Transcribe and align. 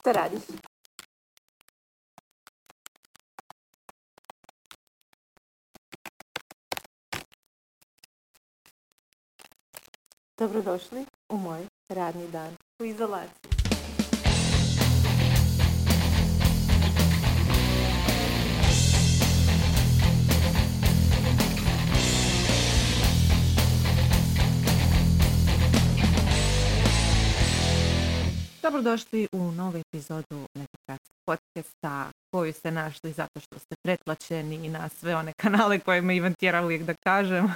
Šta 0.00 0.12
radiš? 0.12 0.42
Dobrodošli 10.38 11.06
u 11.28 11.36
moj 11.36 11.66
radni 11.88 12.28
dan 12.28 12.56
u 12.78 12.84
izolaciji. 12.84 13.49
Dobrodošli 28.62 29.28
u 29.32 29.52
novu 29.52 29.78
epizodu 29.78 30.46
Nekakratskog 30.54 31.16
podcasta 31.26 32.10
koju 32.30 32.52
ste 32.52 32.70
našli 32.70 33.12
zato 33.12 33.40
što 33.40 33.58
ste 33.58 33.74
pretplaćeni 33.82 34.68
na 34.68 34.88
sve 34.88 35.16
one 35.16 35.32
kanale 35.42 35.78
koje 35.78 36.02
me 36.02 36.16
Ivan 36.16 36.34
tjera 36.34 36.64
uvijek 36.64 36.82
da 36.82 36.94
kažem. 37.04 37.44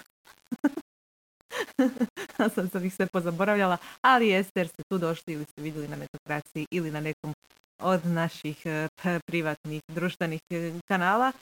A 2.38 2.48
sad 2.48 2.70
sam 2.72 2.84
ih 2.84 2.94
sve 2.94 3.06
pozaboravljala, 3.06 3.76
ali 4.00 4.28
jeste 4.28 4.60
jer 4.60 4.68
ste 4.68 4.82
tu 4.90 4.98
došli 4.98 5.34
ili 5.34 5.44
ste 5.44 5.62
vidjeli 5.62 5.88
na 5.88 5.96
Netokraciji 5.96 6.66
ili 6.70 6.90
na 6.90 7.00
nekom 7.00 7.34
od 7.78 8.06
naših 8.06 8.62
p- 9.02 9.20
privatnih 9.26 9.82
društvenih 9.88 10.40
eh, 10.50 10.72
kanala. 10.88 11.32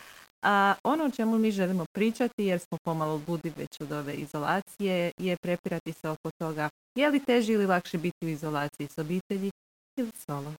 A 0.42 0.74
ono 0.84 1.04
o 1.04 1.10
čemu 1.10 1.38
mi 1.38 1.50
želimo 1.50 1.84
pričati, 1.92 2.45
jer 2.45 2.60
smo 2.60 2.78
pomalo 2.84 3.20
ludi 3.28 3.52
već 3.56 3.80
od 3.80 3.92
ove 3.92 4.14
izolacije, 4.14 5.12
je 5.18 5.37
prepirati 5.37 5.92
se 5.92 6.09
oko 6.09 6.30
toga 6.38 6.68
je 6.95 7.10
li 7.10 7.24
teže 7.24 7.52
ili 7.52 7.66
lakše 7.66 7.98
biti 7.98 8.26
u 8.26 8.28
izolaciji 8.28 8.88
s 8.88 8.98
obitelji 8.98 9.50
ili 9.96 10.10
solo. 10.26 10.54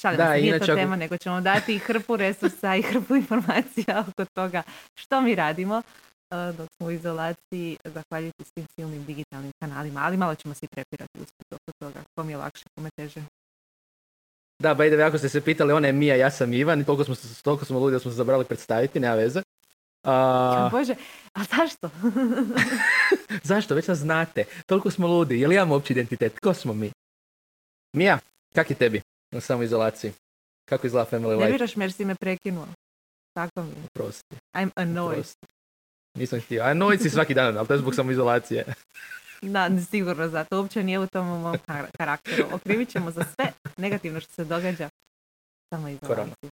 Šalim 0.00 0.18
Da, 0.18 0.26
se, 0.26 0.32
nije 0.32 0.48
inače 0.48 0.66
to 0.66 0.72
ako- 0.72 0.80
tema, 0.80 0.96
nego 0.96 1.16
ćemo 1.16 1.40
dati 1.40 1.74
i 1.74 1.78
hrpu 1.78 2.16
resursa 2.16 2.76
i 2.76 2.82
hrpu 2.82 3.16
informacija 3.16 4.00
oko 4.08 4.24
toga 4.34 4.62
što 4.94 5.20
mi 5.20 5.34
radimo 5.34 5.76
uh, 5.76 6.56
dok 6.56 6.68
smo 6.76 6.86
u 6.86 6.90
izolaciji, 6.90 7.76
zahvaljujući 7.84 8.44
svim 8.44 8.66
silnim 8.76 9.04
digitalnim 9.04 9.52
kanalima, 9.60 10.00
ali 10.04 10.16
malo 10.16 10.34
ćemo 10.34 10.54
se 10.54 10.66
i 10.66 10.68
prepirati 10.68 11.18
usput 11.20 11.52
oko 11.52 11.72
toga, 11.80 12.00
ko 12.14 12.24
mi 12.24 12.32
je 12.32 12.36
lakše, 12.36 12.64
kome 12.74 12.90
teže. 12.96 13.22
Da, 14.60 14.74
by 14.74 14.88
the 14.90 14.96
way, 14.96 15.06
ako 15.06 15.18
ste 15.18 15.28
se 15.28 15.40
pitali, 15.40 15.72
ona 15.72 15.86
je 15.86 15.92
Mija, 15.92 16.16
ja 16.16 16.30
sam 16.30 16.52
Ivan, 16.52 16.80
i 16.80 16.84
toliko 16.84 17.04
smo, 17.04 17.14
toliko 17.42 17.64
smo 17.64 17.78
ludi 17.78 17.92
da 17.92 17.98
smo 17.98 18.10
se 18.10 18.16
zabrali 18.16 18.44
predstaviti, 18.44 19.00
nema 19.00 19.14
veze. 19.14 19.42
A, 20.04 20.68
Bože, 20.72 20.94
a 21.32 21.44
zašto? 21.44 21.90
zašto? 23.50 23.74
Već 23.74 23.88
nas 23.88 23.98
znate. 23.98 24.44
Toliko 24.66 24.90
smo 24.90 25.06
ludi. 25.06 25.40
Jel 25.40 25.52
imamo 25.52 25.74
opći 25.74 25.92
identitet? 25.92 26.38
Ko 26.38 26.54
smo 26.54 26.72
mi? 26.72 26.90
Mija, 27.92 28.18
kak 28.54 28.70
je 28.70 28.76
tebi 28.76 29.02
na 29.30 29.40
samoizolaciji? 29.40 30.12
Kako 30.68 30.86
izgleda 30.86 31.10
family 31.10 31.28
ne 31.28 31.36
life? 31.36 31.52
viraš 31.52 31.76
me 31.76 31.84
jer 31.84 31.92
si 31.92 32.04
me 32.04 32.14
prekinuo. 32.14 32.66
Tako 33.34 33.62
mi 33.62 33.70
je. 33.70 33.88
Prosti, 33.92 34.36
I'm 34.54 34.70
annoyed. 34.76 35.14
prosti. 35.14 35.46
Nisam 36.14 36.40
htio. 36.40 36.62
A 36.62 36.74
noć 36.74 37.00
si 37.00 37.10
svaki 37.10 37.34
dan, 37.34 37.58
ali 37.58 37.66
to 37.66 37.74
je 37.74 37.78
zbog 37.78 37.94
samoizolacije. 37.94 38.64
Da, 39.42 39.70
sigurno 39.90 40.28
zato. 40.28 40.56
Uopće 40.60 40.82
nije 40.84 40.98
u 40.98 41.06
tom 41.06 41.26
mom 41.26 41.54
kar- 41.66 41.90
karakteru. 41.98 42.44
Okrivit 42.52 42.88
ćemo 42.88 43.10
za 43.10 43.24
sve 43.24 43.52
negativno 43.76 44.20
što 44.20 44.32
se 44.32 44.44
događa. 44.44 44.88
Samo 45.70 45.82
Korona. 45.82 46.22
izolaciji. 46.22 46.50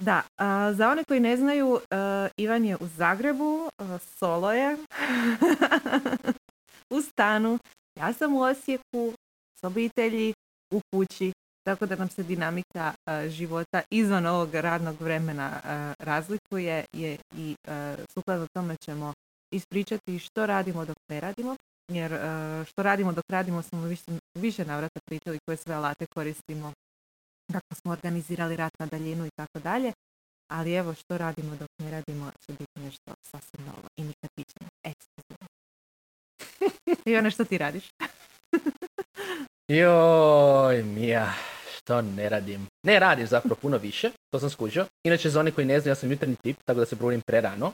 Da, 0.00 0.22
a, 0.36 0.72
za 0.72 0.90
one 0.90 1.04
koji 1.04 1.20
ne 1.20 1.36
znaju, 1.36 1.80
a, 1.90 2.28
Ivan 2.36 2.64
je 2.64 2.76
u 2.76 2.86
Zagrebu, 2.86 3.68
a, 3.78 3.98
solo 3.98 4.52
je, 4.52 4.76
u 6.96 7.00
stanu, 7.00 7.58
ja 7.96 8.12
sam 8.12 8.34
u 8.34 8.40
Osijeku, 8.40 9.12
s 9.60 9.64
obitelji, 9.64 10.34
u 10.74 10.80
kući, 10.92 11.32
tako 11.66 11.86
da 11.86 11.96
nam 11.96 12.08
se 12.08 12.22
dinamika 12.22 12.94
a, 13.06 13.28
života 13.28 13.82
izvan 13.90 14.26
ovog 14.26 14.54
radnog 14.54 15.00
vremena 15.00 15.60
razlikuje 15.98 16.84
je 16.92 17.18
i 17.36 17.56
sukladno 18.14 18.46
tome 18.54 18.76
ćemo 18.76 19.12
ispričati 19.50 20.18
što 20.18 20.46
radimo 20.46 20.84
dok 20.84 20.96
ne 21.08 21.20
radimo, 21.20 21.56
jer 21.94 22.14
a, 22.14 22.64
što 22.68 22.82
radimo 22.82 23.12
dok 23.12 23.24
radimo 23.28 23.62
smo 23.62 23.82
više, 23.82 24.04
više 24.34 24.64
navrata 24.64 25.00
pričali 25.04 25.38
koje 25.46 25.56
sve 25.56 25.74
alate 25.74 26.06
koristimo 26.14 26.72
kako 27.52 27.74
smo 27.74 27.92
organizirali 27.92 28.56
rad 28.56 28.70
na 28.78 28.86
daljinu 28.86 29.26
i 29.26 29.30
tako 29.36 29.58
dalje. 29.58 29.92
Ali 30.50 30.74
evo 30.74 30.94
što 30.94 31.18
radimo 31.18 31.56
dok 31.56 31.68
ne 31.78 31.90
radimo 31.90 32.30
će 32.46 32.52
biti 32.52 32.80
nešto 32.80 33.14
sasvim 33.22 33.66
novo 33.66 33.88
i 33.96 34.02
nikad 34.02 34.30
pićemo. 34.34 34.68
Ekskluzivno. 34.84 35.46
I 37.10 37.16
ono 37.16 37.30
što 37.30 37.44
ti 37.44 37.58
radiš? 37.58 37.84
Joj, 39.68 40.82
Mija, 40.82 41.32
što 41.76 42.02
ne 42.02 42.28
radim? 42.28 42.66
Ne 42.86 42.98
radim 42.98 43.26
zapravo 43.26 43.54
puno 43.54 43.76
više, 43.76 44.10
to 44.30 44.40
sam 44.40 44.50
skužio. 44.50 44.86
Inače, 45.04 45.30
za 45.30 45.40
one 45.40 45.50
koji 45.50 45.66
ne 45.66 45.80
znaju, 45.80 45.90
ja 45.90 45.94
sam 45.94 46.10
jutarnji 46.10 46.36
tip, 46.42 46.56
tako 46.64 46.80
da 46.80 46.86
se 46.86 46.96
probudim 46.96 47.20
prerano. 47.26 47.72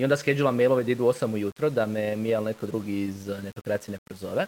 I 0.00 0.04
onda 0.04 0.16
skeđulam 0.16 0.56
mailove 0.56 0.82
da 0.84 0.90
idu 0.90 1.04
u 1.04 1.08
8 1.08 1.34
ujutro, 1.34 1.70
da 1.70 1.86
me 1.86 2.16
Mija 2.16 2.38
ili 2.38 2.44
neko 2.44 2.66
drugi 2.66 3.00
iz 3.00 3.28
eh, 3.28 3.42
netokracije 3.42 3.92
ne 3.92 3.98
prozove. 4.04 4.46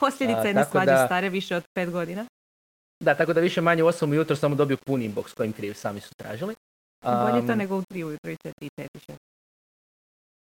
Posljedica 0.00 0.46
jedne 0.46 0.64
svađe 0.70 0.90
da- 0.90 1.06
stare 1.06 1.28
više 1.28 1.56
od 1.56 1.64
pet 1.74 1.90
godina. 1.90 2.26
Da, 3.00 3.14
tako 3.14 3.32
da 3.32 3.40
više 3.40 3.60
manje 3.60 3.82
u 3.82 3.86
8 3.86 4.10
ujutro 4.10 4.36
samo 4.36 4.54
dobiju 4.54 4.76
pun 4.86 5.00
inbox 5.00 5.34
kojim 5.34 5.52
kriv 5.52 5.74
sami 5.74 6.00
su 6.00 6.14
tražili. 6.14 6.54
Bolje 7.04 7.46
to 7.46 7.52
Um, 7.52 7.58
nego 7.58 7.76
u 7.76 7.82
tri 7.82 8.04
ujutro 8.04 8.30
i 8.30 8.36
četiri 8.36 8.66
i 8.66 8.70
pet 8.76 8.90
i 8.94 8.98
šest. 8.98 9.20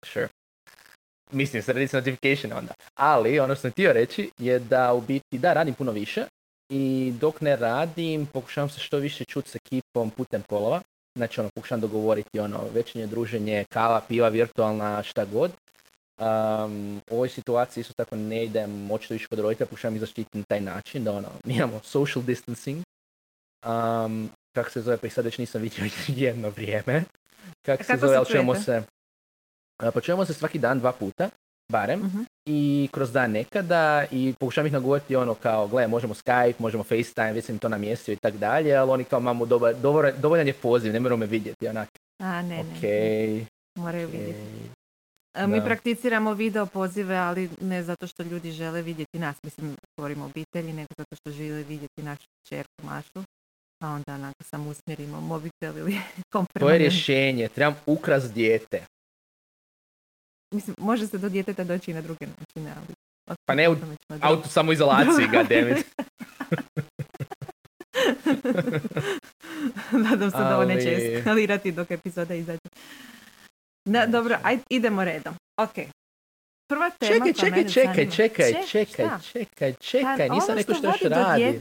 Sure. 0.04 0.28
Mislim, 1.32 1.62
se 1.62 1.72
radi 1.72 1.88
s 1.88 1.92
notification 1.92 2.52
onda. 2.52 2.74
Ali, 2.94 3.40
ono 3.40 3.54
što 3.54 3.62
sam 3.62 3.70
htio 3.70 3.92
reći 3.92 4.30
je 4.38 4.58
da 4.58 4.92
u 4.92 5.00
biti, 5.00 5.38
da, 5.38 5.52
radim 5.52 5.74
puno 5.74 5.92
više 5.92 6.24
i 6.68 7.12
dok 7.20 7.40
ne 7.40 7.56
radim, 7.56 8.26
pokušavam 8.26 8.70
se 8.70 8.80
što 8.80 8.96
više 8.98 9.24
čuti 9.24 9.50
s 9.50 9.54
ekipom 9.54 10.10
putem 10.10 10.42
polova. 10.48 10.82
Znači, 11.16 11.40
ono, 11.40 11.50
pokušavam 11.54 11.80
dogovoriti, 11.80 12.40
ono, 12.40 12.60
večernje 12.74 13.06
druženje, 13.06 13.64
kava, 13.72 14.00
piva, 14.08 14.28
virtualna, 14.28 15.02
šta 15.02 15.24
god. 15.24 15.50
Um, 16.20 16.96
u 17.10 17.14
ovoj 17.14 17.28
situaciji 17.28 17.80
isto 17.80 17.94
tako 17.96 18.16
ne 18.16 18.44
idem 18.44 18.90
očito 18.90 19.14
više 19.14 19.26
kod 19.26 19.38
roditelja, 19.38 19.66
pokušavam 19.66 19.94
ih 19.94 20.00
zaštititi 20.00 20.38
na 20.38 20.44
taj 20.48 20.60
način, 20.60 21.04
da 21.04 21.12
ono, 21.12 21.28
mi 21.44 21.54
imamo 21.54 21.80
social 21.84 22.24
distancing. 22.24 22.82
Um, 23.66 24.30
kako 24.56 24.70
se 24.70 24.80
zove, 24.80 24.96
pa 24.96 25.06
ih 25.06 25.14
sad 25.14 25.24
već 25.24 25.38
nisam 25.38 25.62
vidio 25.62 25.84
jedno 26.26 26.50
vrijeme. 26.50 27.04
Kako 27.66 27.80
A 27.80 27.84
se 27.84 27.92
kako 27.92 28.00
zove, 28.00 28.12
se 28.12 28.16
ali 28.18 28.26
čujemo 28.26 28.54
se, 28.54 28.82
a, 29.82 29.90
pa 29.90 30.00
čujemo 30.00 30.24
se 30.24 30.34
svaki 30.34 30.58
dan 30.58 30.78
dva 30.78 30.92
puta, 30.92 31.30
barem, 31.72 32.00
Mhm. 32.00 32.22
I 32.50 32.88
kroz 32.92 33.12
dan 33.12 33.30
nekada 33.30 34.04
i 34.10 34.34
pokušavam 34.40 34.66
ih 34.66 34.72
nagovoriti 34.72 35.16
ono 35.16 35.34
kao, 35.34 35.68
gle, 35.68 35.88
možemo 35.88 36.14
Skype, 36.14 36.54
možemo 36.58 36.82
FaceTime, 36.84 37.32
već 37.32 37.44
sam 37.44 37.58
to 37.58 37.68
namjestio 37.68 38.12
i 38.12 38.16
tak 38.16 38.36
dalje, 38.36 38.74
ali 38.76 38.90
oni 38.90 39.04
kao, 39.04 39.20
mamo, 39.20 39.46
dobar, 39.46 39.74
dovoljan, 39.74 40.14
dovoljan 40.20 40.46
je 40.46 40.52
poziv, 40.52 40.92
ne 40.92 41.00
moraju 41.00 41.18
me 41.18 41.26
vidjeti, 41.26 41.68
onak, 41.68 41.88
A, 42.18 42.42
ne, 42.42 42.56
ne. 42.56 42.64
okej, 42.78 43.46
Moraju 43.78 44.08
vidjeti. 44.08 44.40
A, 45.38 45.46
Mi 45.46 45.58
Da. 45.60 45.64
prakticiramo 45.64 46.34
video 46.34 46.66
pozive, 46.66 47.16
ali 47.16 47.50
ne 47.60 47.82
zato 47.82 48.06
što 48.06 48.22
ljudi 48.22 48.52
žele 48.52 48.82
vidjeti 48.82 49.18
nas, 49.18 49.36
mislim, 49.44 49.76
govorimo 49.98 50.24
obitelji, 50.24 50.72
nego 50.72 50.88
zato 50.98 51.16
što 51.16 51.30
žele 51.30 51.62
vidjeti 51.62 52.02
našu 52.02 52.28
čerku 52.48 52.82
Mašu, 52.82 53.24
a 53.84 53.88
onda 53.88 54.14
onako 54.14 54.44
samo 54.44 54.70
usmjerimo 54.70 55.20
mobitel 55.20 55.78
ili 55.78 55.98
kom 56.32 56.46
prema 56.54 56.66
To 56.66 56.72
je 56.72 56.78
rješenje, 56.78 57.48
trebam 57.48 57.76
ukras 57.86 58.32
dijete. 58.32 58.84
Mislim, 60.50 60.76
može 60.78 61.06
se 61.06 61.18
do 61.18 61.28
djeteta 61.28 61.64
doći 61.64 61.90
i 61.90 61.94
na 61.94 62.00
druge 62.00 62.26
načine, 62.28 62.74
ali... 62.76 62.86
Pa 63.46 63.54
ne 63.54 63.68
u. 63.68 63.76
Auto 64.20 64.48
samoizolaciji, 64.48 65.26
goddammit. 65.28 65.86
Nadam 70.04 70.30
se 70.30 70.36
da 70.38 70.56
ovo 70.56 70.64
neće 70.64 70.88
Ali- 70.88 71.14
eskalirati 71.14 71.72
dok 71.72 71.90
epizoda 71.90 72.34
izađe. 72.34 72.58
Na, 73.84 74.06
dobro, 74.06 74.38
ajde, 74.42 74.62
idemo 74.70 75.04
redom. 75.04 75.34
Ok. 75.56 75.74
Prva 76.68 76.90
tema 76.90 77.12
Čekaj, 77.14 77.32
koja 77.32 77.64
čekaj, 77.64 77.70
čekaj, 77.70 78.10
čekaj, 78.10 78.52
Ček, 78.52 78.68
čekaj, 78.68 79.06
šta? 79.06 79.20
čekaj, 79.22 79.72
čekaj, 79.74 80.28
Pa, 80.28 80.34
nisam 80.34 80.48
ono 80.48 80.54
rekao 80.54 80.74
što 80.74 80.86
još 80.86 81.00
radi. 81.02 81.60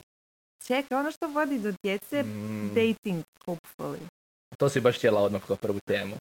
Čekaj, 0.67 0.97
ono 0.97 1.11
što 1.11 1.27
vodi 1.27 1.59
do 1.59 1.73
djece, 1.83 2.23
Mm, 2.23 2.69
dating, 2.69 3.23
hopefully. 3.45 3.99
to 4.57 4.69
si 4.69 4.79
baš 4.81 4.97
htjela 4.97 5.21
odmah 5.21 5.41
kao 5.47 5.55
prvu 5.55 5.79
temu. 5.87 6.15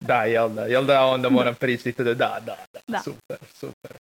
Da, 0.00 0.24
jel 0.24 0.48
da, 0.48 0.62
jel 0.64 0.84
da 0.84 1.04
onda 1.04 1.28
moram 1.28 1.54
pričati 1.54 1.92
da, 1.92 2.04
da, 2.04 2.14
da, 2.14 2.56
da, 2.72 2.80
Da. 2.88 3.00
super, 3.00 3.36
super. 3.54 3.96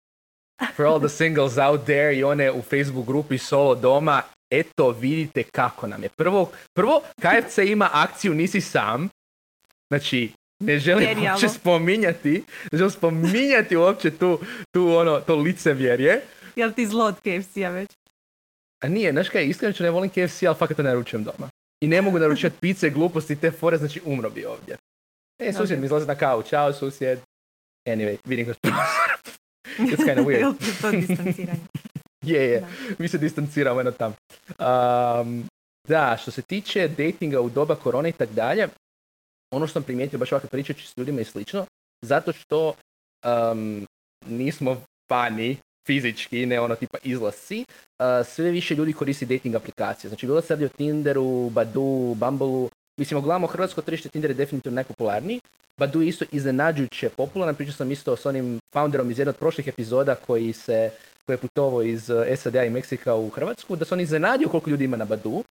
For 0.77 0.87
all 0.87 0.99
the 1.01 1.09
singles 1.09 1.57
out 1.59 1.85
there 1.85 2.17
i 2.17 2.25
one 2.25 2.53
u 2.53 2.63
Facebook 2.63 3.07
grupi 3.07 3.39
Solo 3.39 3.75
doma, 3.75 4.23
eto 4.51 4.91
vidite 4.91 5.43
kako 5.43 5.87
nam 5.87 6.03
je. 6.03 6.09
Prvo, 6.09 6.51
prvo 6.77 7.03
KFC 7.21 7.59
ima 7.59 7.91
akciju 7.93 8.35
Nisi 8.35 8.61
sam, 8.61 9.09
znači 9.91 10.33
ne 10.61 10.79
želim 10.79 11.05
Genijalno. 11.05 11.31
uopće 11.33 11.49
spominjati, 11.49 12.45
ne 12.73 12.79
želim 12.79 12.91
spominjati 12.91 13.77
uopće 13.77 14.11
tu, 14.11 14.41
tu 14.75 14.89
ono, 14.89 15.21
to 15.21 15.37
licemjerje. 15.37 16.21
Jel 16.57 16.73
ti 16.73 16.87
zlo 16.87 17.05
od 17.05 17.15
KFC-a 17.15 17.71
već? 17.71 17.91
A 18.85 18.89
nije, 18.89 19.13
znaš 19.13 19.29
kaj, 19.29 19.45
iskreno 19.47 19.73
ću 19.73 19.83
ne 19.83 19.91
volim 19.91 20.11
KFC, 20.11 20.43
ali 20.43 20.57
fakat 20.57 20.77
to 20.77 20.83
naručujem 20.83 21.25
doma. 21.25 21.49
I 21.81 21.87
ne 21.87 22.03
mogu 22.03 22.19
naručivati 22.19 22.57
pice, 22.61 22.91
gluposti 22.91 23.33
i 23.33 23.37
te 23.37 23.51
fore, 23.51 23.77
znači 23.77 24.01
umro 24.05 24.31
bi 24.31 24.45
ovdje. 24.45 24.77
E, 25.39 25.53
susjed 25.53 25.79
mi 25.79 25.87
izlazi 25.87 26.07
na 26.07 26.15
kavu, 26.15 26.43
čao 26.43 26.73
susjed. 26.73 27.21
Anyway, 27.87 28.17
vidim 28.25 28.45
kroz 28.45 28.57
prozor. 28.59 28.79
It's 29.93 30.05
kinda 30.05 30.23
weird. 30.23 30.41
Jel 30.41 30.55
ti 30.55 30.83
to 30.83 30.91
distanciranje? 30.91 31.61
je, 32.33 32.43
je. 32.43 32.67
Mi 32.99 33.09
se 33.09 33.19
distanciramo 33.19 33.81
jedno 33.81 33.93
tam. 33.93 34.15
da, 35.89 36.17
što 36.23 36.31
se 36.31 36.43
tiče 36.43 36.89
datinga 36.89 37.41
u 37.41 37.51
doba 37.51 37.75
korone 37.75 38.09
i 38.09 38.13
tak 38.13 38.31
dalje, 38.31 38.69
ono 39.51 39.67
što 39.67 39.73
sam 39.73 39.83
primijetio 39.83 40.19
baš 40.19 40.33
ovako 40.33 40.47
pričajući 40.47 40.89
s 40.89 40.97
ljudima 40.97 41.21
i 41.21 41.25
slično, 41.25 41.67
zato 42.03 42.33
što 42.33 42.75
nismo 44.27 44.83
fani 45.09 45.57
fizički, 45.87 46.47
ne 46.47 46.61
ono 46.61 46.75
tipa 46.75 46.99
izlasci, 47.03 47.65
sve 48.25 48.51
više 48.51 48.75
ljudi 48.75 48.93
koristi 48.93 49.27
dating 49.27 49.55
aplikacije. 49.55 50.09
Znači, 50.09 50.27
bilo 50.27 50.41
se 50.41 50.55
radi 50.55 50.65
o 50.65 50.69
Tinderu, 50.69 51.51
Badu, 51.51 52.15
Bumbleu, 52.15 52.69
Mislim, 52.99 53.21
gledamo 53.21 53.47
hrvatsko 53.47 53.83
tržište, 53.83 54.09
Tinder 54.09 54.31
je 54.31 54.35
definitivno 54.35 54.75
najpopularniji. 54.75 55.41
Badu 55.79 56.03
je 56.03 56.09
isto 56.09 56.25
iznenađujuće 56.33 57.09
popularan. 57.09 57.55
Pričao 57.55 57.75
sam 57.75 57.93
isto 57.93 58.17
s 58.17 58.27
onim 58.27 58.61
founderom 58.73 59.11
iz 59.11 59.19
jednog 59.19 59.35
od 59.35 59.39
prošlih 59.39 59.69
epizoda 59.69 60.15
koji 60.15 60.53
se 60.53 60.91
koji 61.27 61.35
je 61.35 61.41
putovao 61.41 61.83
iz 61.83 62.11
eh, 62.11 62.37
SAD-a 62.37 62.65
i 62.65 62.71
Meksika 62.71 63.15
u 63.15 63.29
Hrvatsku, 63.29 63.77
da 63.77 63.85
se 63.85 63.95
on 63.95 64.01
iznenadio 64.01 64.49
koliko 64.49 64.71
ljudi 64.71 64.85
ima 64.85 64.97
na 64.97 65.05
Badu. 65.05 65.45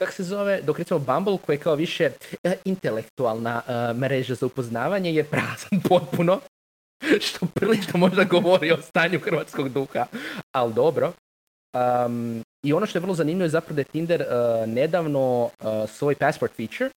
Kako 0.00 0.12
se 0.12 0.24
zove, 0.24 0.62
dok 0.62 0.78
recimo 0.78 0.98
Bumble, 0.98 1.38
koji 1.46 1.56
je 1.56 1.60
kao 1.60 1.74
više 1.74 2.10
eh, 2.42 2.56
intelektualna 2.64 3.62
uh, 3.66 3.96
mreža 3.96 4.34
za 4.34 4.46
upoznavanje, 4.46 5.12
je 5.12 5.24
prazan 5.24 5.80
potpuno. 5.88 6.40
što 7.20 7.46
prilično 7.54 7.98
možda 7.98 8.24
govori 8.24 8.72
o 8.72 8.82
stanju 8.82 9.20
hrvatskog 9.20 9.68
duha. 9.68 10.06
Ali 10.52 10.74
dobro. 10.74 11.12
I 12.62 12.72
ono 12.72 12.86
što 12.86 12.98
je 12.98 13.00
vrlo 13.00 13.14
zanimljivo 13.14 13.44
je 13.44 13.48
zapravo 13.48 13.74
da 13.74 13.80
je 13.80 13.84
Tinder 13.84 14.22
uh, 14.22 14.68
nedavno 14.68 15.44
uh, 15.44 15.50
svoj 15.90 16.14
passport 16.14 16.52
feature 16.56 16.90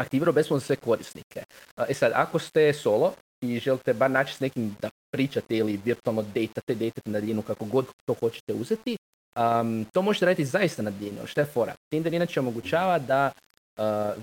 aktivirao 0.00 0.32
besplatno 0.32 0.60
sve 0.60 0.76
korisnike. 0.76 1.42
Uh, 1.76 1.84
e 1.88 1.94
sad, 1.94 2.12
ako 2.14 2.38
ste 2.38 2.72
solo 2.72 3.12
i 3.40 3.58
želite 3.58 3.94
bar 3.94 4.10
naći 4.10 4.34
s 4.34 4.40
nekim 4.40 4.76
da 4.80 4.90
pričate 5.12 5.56
ili 5.56 5.80
virtualno 5.84 6.22
datate, 6.22 6.74
datate 6.74 7.00
na 7.04 7.20
daljinu 7.20 7.42
kako 7.42 7.64
god 7.64 7.86
to 8.04 8.14
hoćete 8.20 8.52
uzeti, 8.52 8.96
um, 9.38 9.86
to 9.92 10.02
možete 10.02 10.26
raditi 10.26 10.44
zaista 10.44 10.82
na 10.82 10.90
daljinu. 10.90 11.26
Što 11.26 11.40
je 11.40 11.44
fora? 11.44 11.74
Tinder 11.90 12.14
inače 12.14 12.40
omogućava 12.40 12.98
da 12.98 13.32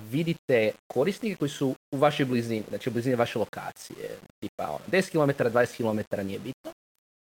vidite 0.09 0.71
korisnike 0.93 1.35
koji 1.35 1.49
su 1.49 1.75
u 1.91 1.97
vašoj 1.97 2.25
blizini, 2.25 2.63
znači 2.69 2.89
u 2.89 2.93
blizini 2.93 3.15
vaše 3.15 3.39
lokacije, 3.39 4.09
tipa 4.39 4.69
ono, 4.69 4.79
10 4.91 5.11
km, 5.11 5.43
20 5.43 5.77
km 5.77 6.27
nije 6.27 6.39
bitno. 6.39 6.71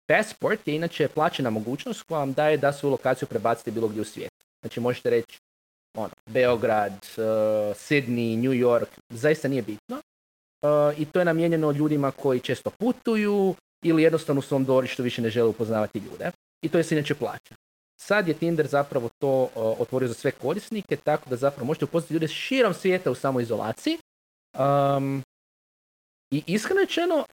Passport 0.10 0.68
je 0.68 0.76
inače 0.76 1.08
plaćena 1.08 1.50
mogućnost 1.50 2.04
koja 2.04 2.20
vam 2.20 2.34
daje 2.34 2.58
da 2.58 2.74
svoju 2.74 2.92
lokaciju 2.92 3.28
prebacite 3.28 3.72
bilo 3.72 3.88
gdje 3.88 4.02
u 4.02 4.06
svijetu. 4.06 4.46
Znači 4.62 4.80
možete 4.80 5.10
reći 5.10 5.40
ono, 5.98 6.10
Beograd, 6.26 6.94
uh, 6.94 7.24
Sydney, 7.76 8.38
New 8.38 8.54
York, 8.54 8.88
zaista 9.10 9.48
nije 9.48 9.62
bitno. 9.62 9.96
Uh, 9.96 11.00
I 11.00 11.06
to 11.06 11.20
je 11.20 11.26
namijenjeno 11.26 11.72
ljudima 11.72 12.12
koji 12.12 12.40
često 12.40 12.70
putuju 12.70 13.56
ili 13.84 14.04
jednostavno 14.04 14.40
u 14.40 14.42
svom 14.42 14.66
dvorištu 14.66 15.04
više 15.04 15.22
ne 15.22 15.30
žele 15.30 15.50
upoznavati 15.50 16.00
ljude. 16.00 16.32
I 16.62 16.70
to 16.70 16.78
je 16.78 16.84
se 16.84 16.96
inače 16.96 17.16
plaća. 17.16 17.56
Sad 18.02 18.28
je 18.28 18.34
Tinder 18.34 18.68
zapravo 18.68 19.10
to 19.20 19.42
uh, 19.44 19.50
otvorio 19.56 20.08
za 20.08 20.14
sve 20.14 20.32
korisnike, 20.32 20.96
tako 20.96 21.30
da 21.30 21.36
zapravo 21.36 21.66
možete 21.66 21.86
upoznati 21.86 22.14
ljude 22.14 22.28
širom 22.28 22.74
svijeta 22.74 23.12
u 23.12 23.16
samoizolaciji. 23.16 23.98
Um, 24.58 25.24
I 26.32 26.44
iskreno 26.48 26.82
rečeno, 26.82 27.26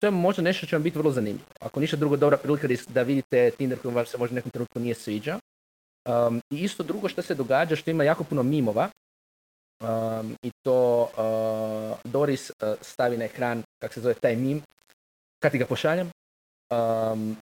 to 0.00 0.06
je 0.06 0.10
možda 0.10 0.42
nešto 0.42 0.66
će 0.66 0.76
vam 0.76 0.82
biti 0.82 0.98
vrlo 0.98 1.12
zanimljivo. 1.12 1.46
Ako 1.60 1.80
ništa 1.80 1.96
drugo, 1.96 2.16
dobra 2.16 2.38
prilika 2.38 2.68
da 2.88 3.02
vidite 3.02 3.50
Tinder 3.50 3.78
koji 3.82 3.94
vam 3.94 4.06
se 4.06 4.18
možda 4.18 4.34
nekom 4.34 4.50
trenutku 4.50 4.80
nije 4.80 4.94
sviđa. 4.94 5.38
Um, 6.08 6.40
I 6.50 6.56
isto 6.64 6.82
drugo 6.82 7.08
što 7.08 7.22
se 7.22 7.34
događa, 7.34 7.76
što 7.76 7.90
ima 7.90 8.04
jako 8.04 8.24
puno 8.24 8.42
mimova, 8.42 8.90
um, 9.80 10.36
i 10.42 10.50
to 10.62 11.02
uh, 11.02 12.10
Doris 12.12 12.50
uh, 12.50 12.74
stavi 12.80 13.16
na 13.16 13.24
ekran, 13.24 13.62
kako 13.82 13.94
se 13.94 14.00
zove 14.00 14.14
taj 14.14 14.36
mim, 14.36 14.62
kad 15.42 15.52
ti 15.52 15.58
ga 15.58 15.66
pošaljem, 15.66 16.10
um, 16.70 17.36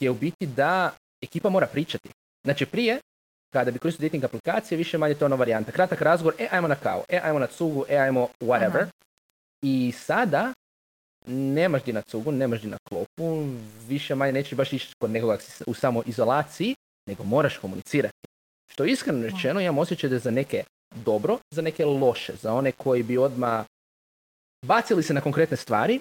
je 0.00 0.10
u 0.10 0.14
biti 0.14 0.46
da 0.46 0.90
ekipa 1.22 1.50
mora 1.50 1.66
pričati. 1.66 2.08
Znači 2.44 2.66
prije, 2.66 3.00
kada 3.52 3.70
bi 3.70 3.78
koristio 3.78 4.04
dating 4.08 4.24
aplikacije, 4.24 4.78
više 4.78 4.98
manje 4.98 5.14
to 5.14 5.24
ona 5.24 5.36
varijanta. 5.36 5.72
Kratak 5.72 6.00
razgovor, 6.00 6.34
e, 6.38 6.48
ajmo 6.50 6.68
na 6.68 6.74
kavu, 6.74 7.02
e, 7.08 7.20
ajmo 7.24 7.38
na 7.38 7.46
cugu, 7.46 7.84
e, 7.88 7.96
ajmo 7.96 8.28
whatever. 8.40 8.86
I 9.62 9.92
sada 9.92 10.52
nemaš 11.26 11.82
di 11.84 11.92
na 11.92 12.02
cugu, 12.02 12.32
nemaš 12.32 12.60
di 12.60 12.68
na 12.68 12.76
klopu, 12.88 13.46
više 13.88 14.14
manje 14.14 14.32
nećeš 14.32 14.54
baš 14.58 14.72
ići 14.72 14.88
kod 14.98 15.10
nekoga 15.10 15.38
u 15.66 15.74
samo 15.74 16.02
izolaciji, 16.06 16.74
nego 17.08 17.24
moraš 17.24 17.58
komunicirati. 17.58 18.26
Što 18.72 18.84
iskreno 18.84 19.22
rečeno, 19.22 19.60
imam 19.60 19.78
osjećaj 19.78 20.10
da 20.10 20.16
je 20.16 20.20
za 20.20 20.30
neke 20.30 20.64
dobro, 21.04 21.38
za 21.50 21.62
neke 21.62 21.84
loše, 21.84 22.32
za 22.42 22.52
one 22.52 22.72
koji 22.72 23.02
bi 23.02 23.18
odmah 23.18 23.66
bacili 24.66 25.02
se 25.02 25.14
na 25.14 25.20
konkretne 25.20 25.56
stvari, 25.56 26.00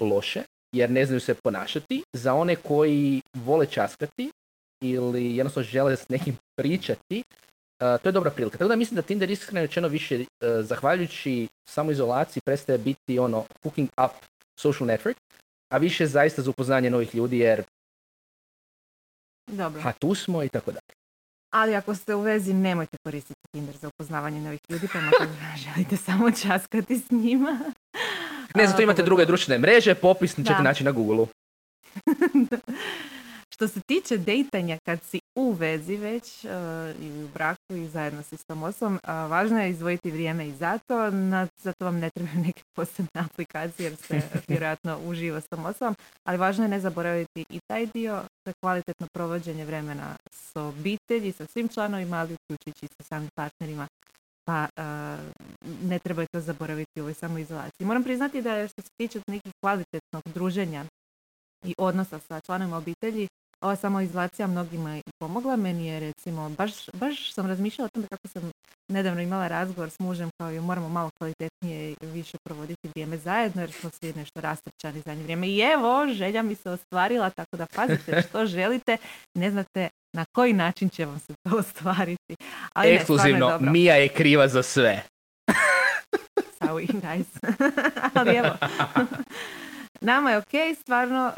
loše, 0.00 0.42
jer 0.72 0.90
ne 0.90 1.06
znaju 1.06 1.20
se 1.20 1.34
ponašati, 1.34 2.02
za 2.12 2.34
one 2.34 2.56
koji 2.56 3.20
vole 3.36 3.66
časkati 3.66 4.30
ili 4.82 5.36
jednostavno 5.36 5.68
žele 5.68 5.96
s 5.96 6.08
nekim 6.08 6.36
pričati, 6.56 7.18
uh, 7.18 8.00
to 8.02 8.08
je 8.08 8.12
dobra 8.12 8.30
prilika. 8.30 8.58
Tako 8.58 8.68
da 8.68 8.76
mislim 8.76 8.96
da 8.96 9.02
Tinder 9.02 9.30
iskreno 9.30 9.60
rečeno 9.60 9.88
više, 9.88 10.18
uh, 10.18 10.26
zahvaljujući 10.60 11.48
samoizolaciji, 11.68 12.40
prestaje 12.46 12.78
biti 12.78 13.18
ono 13.18 13.44
hooking 13.62 13.88
up 14.04 14.33
social 14.60 14.88
network, 14.88 15.16
a 15.72 15.78
više 15.78 16.06
zaista 16.06 16.42
za 16.42 16.50
upoznanje 16.50 16.90
novih 16.90 17.14
ljudi 17.14 17.38
jer 17.38 17.62
Dobro. 19.46 19.82
ha 19.82 19.92
tu 19.92 20.14
smo 20.14 20.42
i 20.42 20.48
tako 20.48 20.70
dalje. 20.72 20.94
Ali 21.52 21.74
ako 21.74 21.94
ste 21.94 22.14
u 22.14 22.20
vezi, 22.20 22.54
nemojte 22.54 22.96
koristiti 23.04 23.40
Tinder 23.52 23.76
za 23.76 23.88
upoznavanje 23.88 24.40
novih 24.40 24.60
ljudi, 24.68 24.88
pa 24.92 25.00
makar 25.00 25.28
želite 25.64 25.96
samo 25.96 26.30
časkati 26.30 26.98
s 26.98 27.10
njima. 27.10 27.58
Ne, 28.54 28.66
zato 28.66 28.82
imate 28.82 29.02
druge 29.02 29.24
društvene 29.24 29.58
mreže, 29.58 29.94
popis 29.94 30.36
ćete 30.36 30.62
naći 30.62 30.84
na 30.84 30.92
Google-u. 30.92 31.28
Što 33.54 33.68
se 33.68 33.80
tiče 33.80 34.18
dejtanja 34.18 34.78
kad 34.84 35.02
si 35.02 35.20
u 35.34 35.52
vezi 35.52 35.96
već 35.96 36.44
uh, 36.44 36.50
i 37.02 37.24
u 37.24 37.28
braku 37.34 37.74
i 37.74 37.88
zajedno 37.88 38.22
s 38.22 38.32
istom 38.32 38.62
osobom, 38.62 38.98
važno 39.04 39.62
je 39.62 39.70
izdvojiti 39.70 40.10
vrijeme 40.10 40.48
i 40.48 40.52
zato. 40.52 41.10
Na, 41.10 41.48
zato 41.62 41.84
vam 41.84 41.98
ne 41.98 42.10
trebaju 42.10 42.38
neke 42.46 42.62
posebne 42.76 43.20
aplikacije 43.30 43.84
jer 43.84 43.96
se 43.96 44.20
vjerojatno 44.48 44.98
uživa 45.04 45.40
s 45.40 45.48
tom 45.48 45.64
osobom, 45.64 45.94
ali 46.24 46.38
važno 46.38 46.64
je 46.64 46.68
ne 46.68 46.80
zaboraviti 46.80 47.44
i 47.50 47.60
taj 47.66 47.86
dio, 47.86 48.22
je 48.46 48.52
kvalitetno 48.62 49.06
provođenje 49.12 49.64
vremena 49.64 50.16
s 50.30 50.56
obitelji, 50.56 51.32
sa 51.32 51.46
svim 51.46 51.68
članovima, 51.68 52.16
ali 52.16 52.34
uključujući 52.34 52.86
sa 52.96 53.02
samim 53.02 53.28
partnerima. 53.34 53.88
Pa 54.44 54.68
ne 55.82 55.98
treba 55.98 56.26
to 56.32 56.40
zaboraviti 56.40 57.00
u 57.00 57.02
ovoj 57.02 57.14
samoizolaciji. 57.14 57.86
Moram 57.86 58.04
priznati 58.04 58.42
da 58.42 58.54
je 58.54 58.68
što 58.68 58.82
se 58.82 58.88
tiče 58.96 59.20
nekih 59.26 59.52
kvalitetnog 59.60 60.22
druženja 60.34 60.84
i 61.64 61.74
odnosa 61.78 62.18
sa 62.18 62.40
članovima 62.40 62.76
obitelji, 62.76 63.28
ova 63.64 63.76
samoizolacija 63.76 64.46
mnogima 64.46 64.96
i 64.98 65.02
pomogla. 65.18 65.56
Meni 65.56 65.86
je 65.86 66.00
recimo, 66.00 66.48
baš, 66.48 66.72
baš 66.92 67.32
sam 67.32 67.46
razmišljala 67.46 67.86
o 67.86 67.94
tome 67.94 68.06
kako 68.10 68.28
sam 68.28 68.50
nedavno 68.88 69.20
imala 69.20 69.48
razgovor 69.48 69.90
s 69.90 69.98
mužem 69.98 70.30
kao 70.40 70.52
i 70.52 70.60
moramo 70.60 70.88
malo 70.88 71.10
kvalitetnije 71.18 71.94
više 72.00 72.36
provoditi 72.44 72.88
vrijeme 72.88 73.18
zajedno 73.18 73.62
jer 73.62 73.72
smo 73.72 73.90
svi 73.90 74.12
nešto 74.16 74.40
rastrčani 74.40 75.02
zadnje 75.06 75.22
vrijeme. 75.22 75.48
I 75.48 75.58
evo, 75.58 76.06
želja 76.12 76.42
mi 76.42 76.54
se 76.54 76.70
ostvarila, 76.70 77.30
tako 77.30 77.56
da 77.56 77.66
pazite 77.76 78.22
što 78.28 78.46
želite, 78.46 78.96
ne 79.34 79.50
znate 79.50 79.88
na 80.16 80.24
koji 80.34 80.52
način 80.52 80.88
će 80.88 81.04
vam 81.04 81.18
se 81.18 81.34
to 81.42 81.56
ostvariti. 81.62 82.34
Ali 82.72 82.90
Ekskluzivno, 82.90 83.48
je 83.48 83.58
Mija 83.60 83.94
je 83.94 84.08
kriva 84.08 84.48
za 84.48 84.62
sve. 84.62 85.02
Sorry, 86.60 86.86
guys. 87.02 87.54
Ali 88.18 88.36
evo, 88.36 88.56
Nama 90.04 90.30
je 90.30 90.38
ok, 90.38 90.76
stvarno 90.80 91.32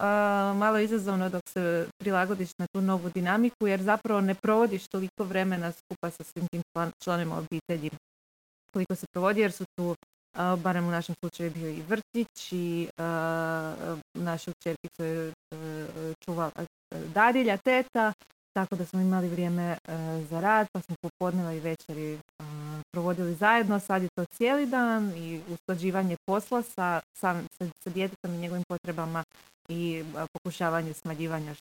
malo 0.55 0.79
izazovno 0.79 1.29
dok 1.29 1.43
se 1.49 1.89
prilagodiš 1.99 2.51
na 2.59 2.67
tu 2.73 2.81
novu 2.81 3.11
dinamiku 3.15 3.67
jer 3.67 3.83
zapravo 3.83 4.21
ne 4.21 4.35
provodiš 4.35 4.89
toliko 4.89 5.25
vremena 5.25 5.73
skupa 5.73 6.11
sa 6.11 6.25
svim 6.25 6.47
tim 6.49 6.63
članima 7.05 7.39
obitelji 7.39 7.91
koliko 8.73 8.95
se 8.95 9.07
provodi 9.13 9.41
jer 9.41 9.53
su 9.53 9.65
tu 9.77 9.95
barem 10.57 10.89
u 10.89 10.91
našem 10.91 11.15
slučaju 11.21 11.51
bio 11.51 11.69
i 11.69 11.83
vrtić 11.83 12.53
i 12.53 12.89
našu 14.15 14.53
čerkicu 14.63 15.05
je 15.05 15.33
čuvala 16.25 16.51
dadilja, 17.15 17.57
teta, 17.57 18.13
tako 18.57 18.77
da 18.77 18.85
smo 18.85 19.01
imali 19.01 19.29
vrijeme 19.29 19.63
e, 19.63 19.77
za 20.31 20.41
rad, 20.41 20.67
pa 20.73 20.81
smo 20.81 20.95
popodneva 21.03 21.53
i 21.53 21.61
večeri 21.61 22.15
e, 22.15 22.19
provodili 22.93 23.35
zajedno. 23.35 23.81
Sad 23.81 24.03
je 24.03 24.09
to 24.15 24.25
cijeli 24.25 24.67
dan 24.67 25.13
i 25.17 25.41
usklađivanje 25.49 26.17
posla 26.27 26.63
sa, 26.63 27.01
sa, 27.15 27.43
sa 27.85 27.91
djetetom 27.91 28.35
i 28.35 28.39
njegovim 28.39 28.65
potrebama 28.69 29.25
i 29.69 30.05
e, 30.17 30.27
pokušavanje 30.33 30.93
smanjivanja 30.93 31.55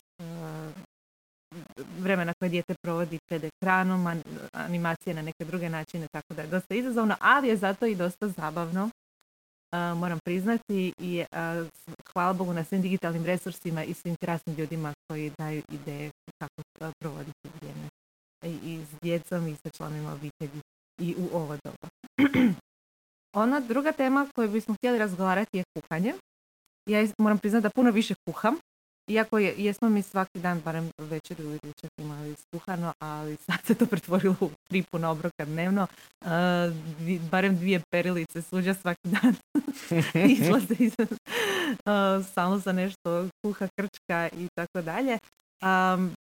vremena 2.00 2.34
koje 2.40 2.50
dijete 2.50 2.76
provodi 2.82 3.20
pred 3.30 3.44
ekranom, 3.44 4.22
animacije 4.52 5.14
na 5.14 5.22
neke 5.22 5.46
druge 5.46 5.70
načine, 5.70 6.08
tako 6.12 6.34
da 6.34 6.42
je 6.42 6.48
dosta 6.48 6.76
izazovno, 6.76 7.16
ali 7.20 7.48
je 7.48 7.58
zato 7.58 7.86
i 7.86 7.96
dosta 7.96 8.28
zabavno 8.28 8.90
moram 9.96 10.20
priznati 10.26 10.94
i 11.00 11.24
hvala 12.14 12.34
Bogu 12.34 12.54
na 12.54 12.64
svim 12.64 12.82
digitalnim 12.82 13.26
resursima 13.26 13.84
i 13.84 13.94
svim 13.94 14.16
krasnim 14.16 14.56
ljudima 14.56 14.94
koji 15.08 15.32
daju 15.38 15.64
ideje 15.72 16.12
kako 16.40 16.92
provoditi 17.00 17.50
vrijeme 17.60 17.90
i 18.44 18.80
s 18.92 19.00
djecom 19.02 19.48
i 19.48 19.56
sa 19.56 19.70
članovima 19.70 20.14
obitelji 20.14 20.62
i 21.02 21.16
u 21.18 21.38
ovo 21.38 21.58
doba. 21.64 21.90
Ona 23.44 23.60
druga 23.60 23.92
tema 23.92 24.28
koju 24.36 24.50
bismo 24.50 24.76
htjeli 24.76 25.00
razgovarati 25.00 25.58
je 25.58 25.64
kuhanje. 25.74 26.14
Ja 26.90 27.08
moram 27.18 27.38
priznati 27.38 27.64
da 27.64 27.70
puno 27.70 27.92
više 27.92 28.14
kuham 28.28 28.56
iako 29.08 29.38
je, 29.38 29.54
jesmo 29.58 29.90
mi 29.90 30.02
svaki 30.02 30.40
dan, 30.40 30.62
barem 30.66 30.90
večer 30.98 31.40
ili 31.40 31.60
ručak 31.64 31.92
imali 31.98 32.36
skuhano, 32.36 32.94
ali 33.00 33.38
sad 33.46 33.60
se 33.66 33.76
to 33.76 33.86
pretvorilo 33.86 34.36
u 34.40 34.50
tri 34.70 34.84
puna 34.92 35.10
obroka 35.10 35.46
dnevno. 35.46 35.88
Uh, 36.22 36.28
dvi- 37.00 37.30
barem 37.32 37.58
dvije 37.58 37.82
perilice 37.92 38.42
suđa 38.42 38.74
svaki 38.74 39.08
dan 39.08 39.36
izlaze 40.38 40.76
iz, 40.80 40.94
uh, 41.00 42.26
samo 42.34 42.58
za 42.58 42.72
nešto 42.72 43.30
kuha, 43.46 43.68
krčka 43.78 44.30
i 44.38 44.48
tako 44.56 44.82
dalje. 44.82 45.18
Um, 45.64 46.14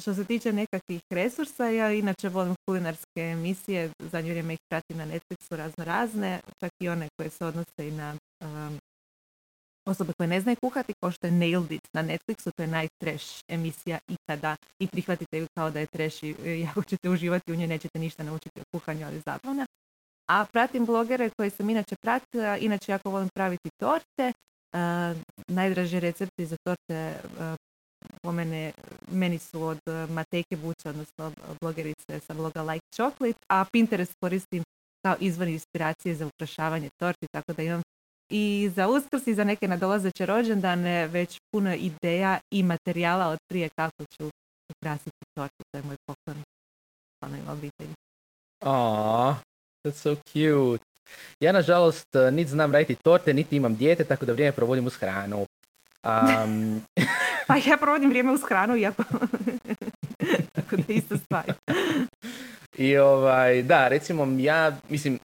što 0.00 0.14
se 0.14 0.24
tiče 0.24 0.52
nekakvih 0.52 1.00
resursa, 1.10 1.66
ja 1.66 1.92
inače 1.92 2.28
volim 2.28 2.54
kulinarske 2.66 3.20
emisije, 3.20 3.90
zadnje 3.98 4.30
vrijeme 4.30 4.52
ih 4.52 4.58
pratim 4.70 4.96
na 4.96 5.06
Netflixu 5.06 5.56
razno 5.56 5.84
razne, 5.84 6.40
čak 6.60 6.70
i 6.82 6.88
one 6.88 7.08
koje 7.16 7.30
se 7.30 7.44
odnose 7.44 7.88
i 7.88 7.90
na 7.90 8.16
um, 8.40 8.78
osobe 9.86 10.12
koje 10.18 10.26
ne 10.26 10.40
znaju 10.40 10.56
kuhati, 10.62 10.92
kao 11.00 11.10
što 11.10 11.26
je 11.26 11.30
Nailed 11.30 11.72
It 11.72 11.88
na 11.92 12.02
Netflixu, 12.02 12.50
to 12.56 12.62
je 12.62 12.66
najtrash 12.66 13.40
emisija 13.48 13.98
ikada 14.08 14.56
i 14.78 14.86
prihvatite 14.86 15.38
ju 15.38 15.46
kao 15.54 15.70
da 15.70 15.80
je 15.80 15.86
trash 15.86 16.24
i 16.24 16.34
e, 16.44 16.66
ako 16.70 16.82
ćete 16.82 17.10
uživati 17.10 17.52
u 17.52 17.56
njoj 17.56 17.66
nećete 17.66 17.98
ništa 17.98 18.22
naučiti 18.22 18.60
o 18.60 18.64
kuhanju, 18.72 19.06
ali 19.06 19.22
zabavna. 19.26 19.66
A 20.30 20.44
pratim 20.52 20.86
blogere 20.86 21.30
koje 21.36 21.50
sam 21.50 21.70
inače 21.70 21.96
pratila, 22.02 22.56
inače 22.56 22.92
jako 22.92 23.10
volim 23.10 23.28
praviti 23.34 23.68
torte, 23.80 24.32
Uh, 24.74 24.78
najdraži 25.48 26.00
recepti 26.00 26.46
za 26.46 26.56
torte 26.64 27.14
uh, 27.24 27.56
po 28.22 28.32
mene, 28.32 28.72
meni 29.10 29.38
su 29.38 29.62
od 29.62 29.78
Matejke 30.08 30.56
Buče, 30.56 30.88
odnosno 30.88 31.32
blogerice 31.60 32.20
sa 32.20 32.34
bloga 32.34 32.62
Like 32.62 32.86
Chocolate, 32.96 33.38
a 33.48 33.64
Pinterest 33.72 34.12
koristim 34.20 34.62
kao 35.06 35.16
izvor 35.20 35.48
inspiracije 35.48 36.14
za 36.14 36.26
ukrašavanje 36.26 36.88
torti, 37.00 37.26
tako 37.32 37.52
da 37.52 37.62
imam 37.62 37.82
i 38.34 38.70
za 38.76 38.88
uskrs 38.88 39.26
i 39.26 39.34
za 39.34 39.44
neke 39.44 39.68
nadolazeće 39.68 40.26
rođendane 40.26 41.06
već 41.06 41.40
puno 41.50 41.74
ideja 41.74 42.38
i 42.50 42.62
materijala 42.62 43.28
od 43.28 43.38
prije 43.50 43.68
kako 43.68 44.04
ću 44.16 44.30
ukrasiti 44.78 45.24
tortu. 45.34 45.62
To 45.70 45.78
je 45.78 45.82
moj 45.82 45.96
poklon 46.06 46.42
članovima 47.18 47.52
obitelji. 47.52 47.94
Aw, 48.64 49.34
that's 49.84 49.96
so 49.96 50.14
cute. 50.14 50.84
Ja, 51.40 51.52
nažalost, 51.52 52.14
eh, 52.14 52.30
niti 52.30 52.50
znam 52.50 52.72
raditi 52.72 52.94
torte, 53.04 53.34
niti 53.34 53.56
imam 53.56 53.76
dijete, 53.76 54.04
tako 54.04 54.26
da 54.26 54.32
vrijeme 54.32 54.52
provodim 54.52 54.86
uz 54.86 54.96
hranu. 54.96 55.46
Um, 56.04 56.82
Pa 57.46 57.56
ja 57.56 57.76
provodim 57.76 58.10
vrijeme 58.10 58.32
uz 58.32 58.40
hranu, 58.48 58.76
iako... 58.76 59.04
tako 60.56 60.76
da 60.76 60.82
je 60.88 60.96
ista 60.96 61.18
stvar. 61.18 61.52
I 62.78 62.96
ovaj, 62.96 63.62
da, 63.62 63.88
recimo 63.88 64.26
ja, 64.38 64.76
mislim, 64.88 65.18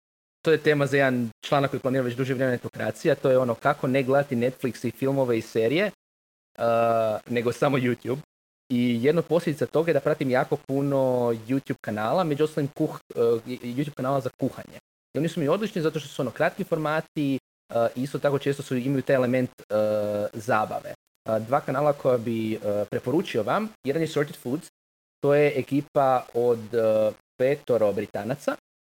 to 0.47 0.53
je 0.53 0.59
tema 0.59 0.87
za 0.87 0.97
jedan 0.97 1.31
članak 1.43 1.71
koji 1.71 1.81
planira 1.81 2.05
već 2.05 2.15
duže 2.15 2.35
vrijeme 2.35 2.53
netokracija, 2.53 3.15
to 3.15 3.31
je 3.31 3.39
ono 3.39 3.55
kako 3.55 3.87
ne 3.87 4.03
gledati 4.03 4.37
Netflix 4.37 4.87
i 4.89 4.91
filmove 4.91 5.39
i 5.39 5.43
serije, 5.43 5.91
uh, 6.59 6.65
nego 7.27 7.53
samo 7.53 7.79
YouTube. 7.79 8.19
I 8.73 9.05
jedna 9.05 9.19
od 9.19 9.25
posljedica 9.25 9.67
toga 9.67 9.91
je 9.91 9.95
da 9.95 10.01
pratim 10.01 10.31
jako 10.31 10.57
puno 10.57 10.99
YouTube 11.49 11.81
kanala, 11.81 12.25
među 12.25 12.45
ostalim 12.45 12.69
kuh, 12.69 13.01
uh, 13.15 13.23
YouTube 13.47 13.95
kanala 13.95 14.21
za 14.21 14.31
kuhanje. 14.41 14.79
I 15.15 15.19
oni 15.19 15.29
su 15.29 15.41
mi 15.41 15.49
odlični 15.49 15.83
zato 15.83 16.01
što 16.01 16.09
su 16.09 16.23
ono 16.23 16.31
kratki 16.31 16.65
formati 16.65 17.39
uh, 17.75 17.77
i 17.97 18.03
isto 18.03 18.19
tako 18.19 18.39
često 18.39 18.63
su 18.63 18.77
imaju 18.77 19.03
taj 19.03 19.17
element 19.17 19.51
uh, 19.51 19.77
zabave. 20.33 20.95
Uh, 21.29 21.39
dva 21.47 21.61
kanala 21.61 21.93
koja 21.93 22.19
bi 22.19 22.57
uh, 22.57 22.63
preporučio 22.91 23.43
vam, 23.43 23.69
jedan 23.85 24.03
je 24.03 24.09
Sorted 24.09 24.37
Foods, 24.37 24.69
to 25.21 25.35
je 25.35 25.53
ekipa 25.57 26.27
od 26.35 26.61
petoro 27.39 27.93
Britanaca 27.93 28.57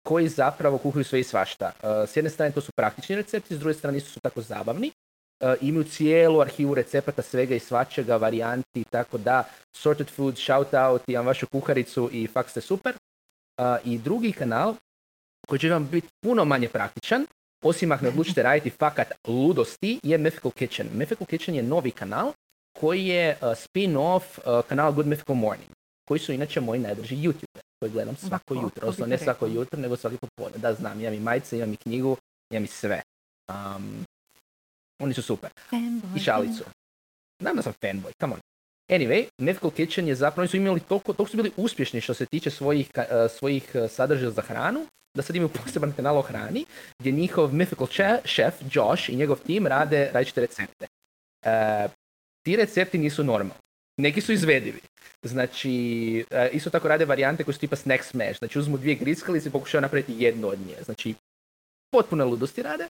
koji 0.09 0.27
zapravo 0.27 0.77
kuhaju 0.77 1.03
sve 1.03 1.19
i 1.19 1.23
svašta. 1.23 1.71
Uh, 1.83 2.09
s 2.09 2.15
jedne 2.15 2.29
strane 2.29 2.51
to 2.51 2.61
su 2.61 2.71
praktični 2.71 3.15
recepti, 3.15 3.55
s 3.55 3.59
druge 3.59 3.73
strane 3.73 3.97
isto 3.97 4.09
su 4.09 4.19
tako 4.19 4.41
zabavni. 4.41 4.91
Uh, 4.91 5.53
imaju 5.61 5.83
cijelu 5.83 6.41
arhivu 6.41 6.73
recepata 6.75 7.21
svega 7.21 7.55
i 7.55 7.59
svačega, 7.59 8.17
varijanti, 8.17 8.83
tako 8.89 9.17
da 9.17 9.43
Sorted 9.75 10.09
Food, 10.09 10.37
shout 10.37 10.73
out, 10.73 11.01
imam 11.07 11.25
vašu 11.25 11.47
kuharicu 11.47 12.09
i 12.13 12.27
fakt 12.27 12.49
ste 12.49 12.61
super. 12.61 12.95
Uh, 12.95 13.65
I 13.85 13.97
drugi 13.97 14.31
kanal 14.31 14.75
koji 15.47 15.59
će 15.59 15.69
vam 15.69 15.87
biti 15.91 16.07
puno 16.23 16.45
manje 16.45 16.69
praktičan, 16.69 17.25
osim 17.63 17.91
ako 17.91 18.03
ne 18.03 18.09
odlučite 18.09 18.43
raditi 18.43 18.69
fakat 18.69 19.13
ludosti, 19.27 19.99
je 20.03 20.19
Mythical 20.19 20.51
Kitchen. 20.51 20.89
Mythical 20.95 21.25
Kitchen 21.25 21.55
je 21.55 21.63
novi 21.63 21.91
kanal 21.91 22.33
koji 22.79 23.05
je 23.05 23.37
spin-off 23.41 24.39
kanala 24.69 24.91
Good 24.91 25.05
Mythical 25.05 25.33
Morning, 25.33 25.69
koji 26.07 26.19
su 26.19 26.33
inače 26.33 26.61
moji 26.61 26.79
najdrži 26.79 27.15
YouTube 27.15 27.48
koji 27.79 27.91
gledam 27.91 28.15
svako 28.17 28.43
ko- 28.47 28.53
jutro, 28.55 28.81
odnosno 28.81 29.05
ne 29.05 29.17
svako 29.17 29.45
jutro, 29.47 29.79
nego 29.79 29.97
svaki 29.97 30.17
popodne. 30.17 30.57
Da, 30.57 30.73
znam, 30.73 30.99
imam 31.01 31.13
i 31.13 31.19
majice, 31.19 31.57
imam 31.57 31.73
i 31.73 31.77
knjigu, 31.77 32.17
imam 32.51 32.63
i 32.63 32.67
sve. 32.67 33.01
Um, 33.49 34.05
oni 34.99 35.13
su 35.13 35.21
super. 35.21 35.49
I 36.15 36.19
šalicu. 36.19 36.63
Znam 37.41 37.55
da 37.55 37.61
sam 37.61 37.73
fanboy, 37.73 38.11
come 38.19 38.33
on. 38.33 38.39
Anyway, 38.89 39.27
Mythical 39.37 39.71
Kitchen 39.71 40.07
je 40.07 40.15
zapravo, 40.15 40.41
oni 40.41 40.47
su 40.47 40.57
imali 40.57 40.79
toliko, 40.79 41.13
toliko 41.13 41.31
su 41.31 41.37
bili 41.37 41.51
uspješni 41.57 42.01
što 42.01 42.13
se 42.13 42.25
tiče 42.25 42.51
svojih, 42.51 42.89
eh, 42.95 43.05
svojih 43.29 43.71
eh, 43.73 43.87
sadržaja 43.87 44.31
za 44.31 44.41
hranu, 44.41 44.85
da 45.17 45.23
sad 45.23 45.35
imaju 45.35 45.49
poseban 45.49 45.93
kanal 45.93 46.17
o 46.17 46.21
hrani, 46.21 46.65
gdje 46.99 47.11
njihov 47.11 47.51
Mythical 47.51 47.87
che- 47.87 48.21
chef, 48.25 48.53
Josh, 48.71 49.09
i 49.09 49.15
njegov 49.15 49.37
tim 49.37 49.67
rade 49.67 50.11
različite 50.13 50.41
recepte. 50.41 50.87
Eh, 51.45 51.87
ti 52.45 52.55
recepti 52.55 52.97
nisu 52.97 53.23
normalni. 53.23 53.61
Neki 53.99 54.21
su 54.21 54.31
izvedivi. 54.33 54.79
Znači, 55.23 56.25
eh, 56.31 56.49
isto 56.53 56.69
tako 56.69 56.87
rade 56.87 57.05
varijante 57.05 57.43
koje 57.43 57.53
su 57.53 57.59
tipa 57.59 57.75
snack 57.75 58.03
smash. 58.03 58.39
Znači, 58.39 58.59
uzmu 58.59 58.77
dvije 58.77 58.95
grickalice 58.95 59.49
i 59.49 59.51
pokušaju 59.51 59.81
napraviti 59.81 60.15
jednu 60.17 60.47
od 60.47 60.59
nje. 60.59 60.75
Znači, 60.85 61.15
potpuno 61.91 62.25
ludosti 62.25 62.63
rade. 62.63 62.87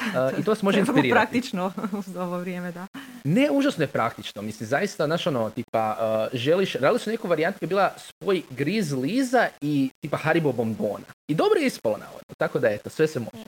Eh, 0.00 0.40
I 0.40 0.44
to 0.44 0.54
se 0.54 0.64
može 0.64 0.80
Vrlo 0.80 0.92
inspirirati. 0.92 1.10
praktično 1.10 1.72
u 2.16 2.20
ovo 2.20 2.38
vrijeme, 2.38 2.72
da. 2.72 2.86
Ne, 3.24 3.50
užasno 3.50 3.84
je 3.84 3.88
praktično. 3.88 4.42
Mislim, 4.42 4.66
zaista, 4.66 5.06
znaš 5.06 5.26
ono, 5.26 5.50
tipa, 5.50 5.96
uh, 6.32 6.38
želiš, 6.38 6.74
radili 6.74 6.98
su 6.98 7.10
neku 7.10 7.28
varijantu 7.28 7.58
koja 7.58 7.66
je 7.66 7.68
bila 7.68 7.94
spoj 7.98 8.42
Griz 8.50 8.92
Liza 8.92 9.48
i 9.60 9.90
tipa 10.00 10.16
Haribo 10.16 10.52
bombona. 10.52 11.04
I 11.28 11.34
dobro 11.34 11.60
je 11.60 11.66
ispalo 11.66 11.96
navodno, 11.96 12.34
tako 12.38 12.58
da 12.58 12.68
eto, 12.68 12.90
sve 12.90 13.08
se 13.08 13.20
može. 13.20 13.44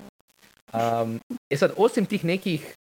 Um, 0.72 1.20
e 1.50 1.56
sad, 1.56 1.72
osim 1.76 2.06
tih 2.06 2.24
nekih 2.24 2.74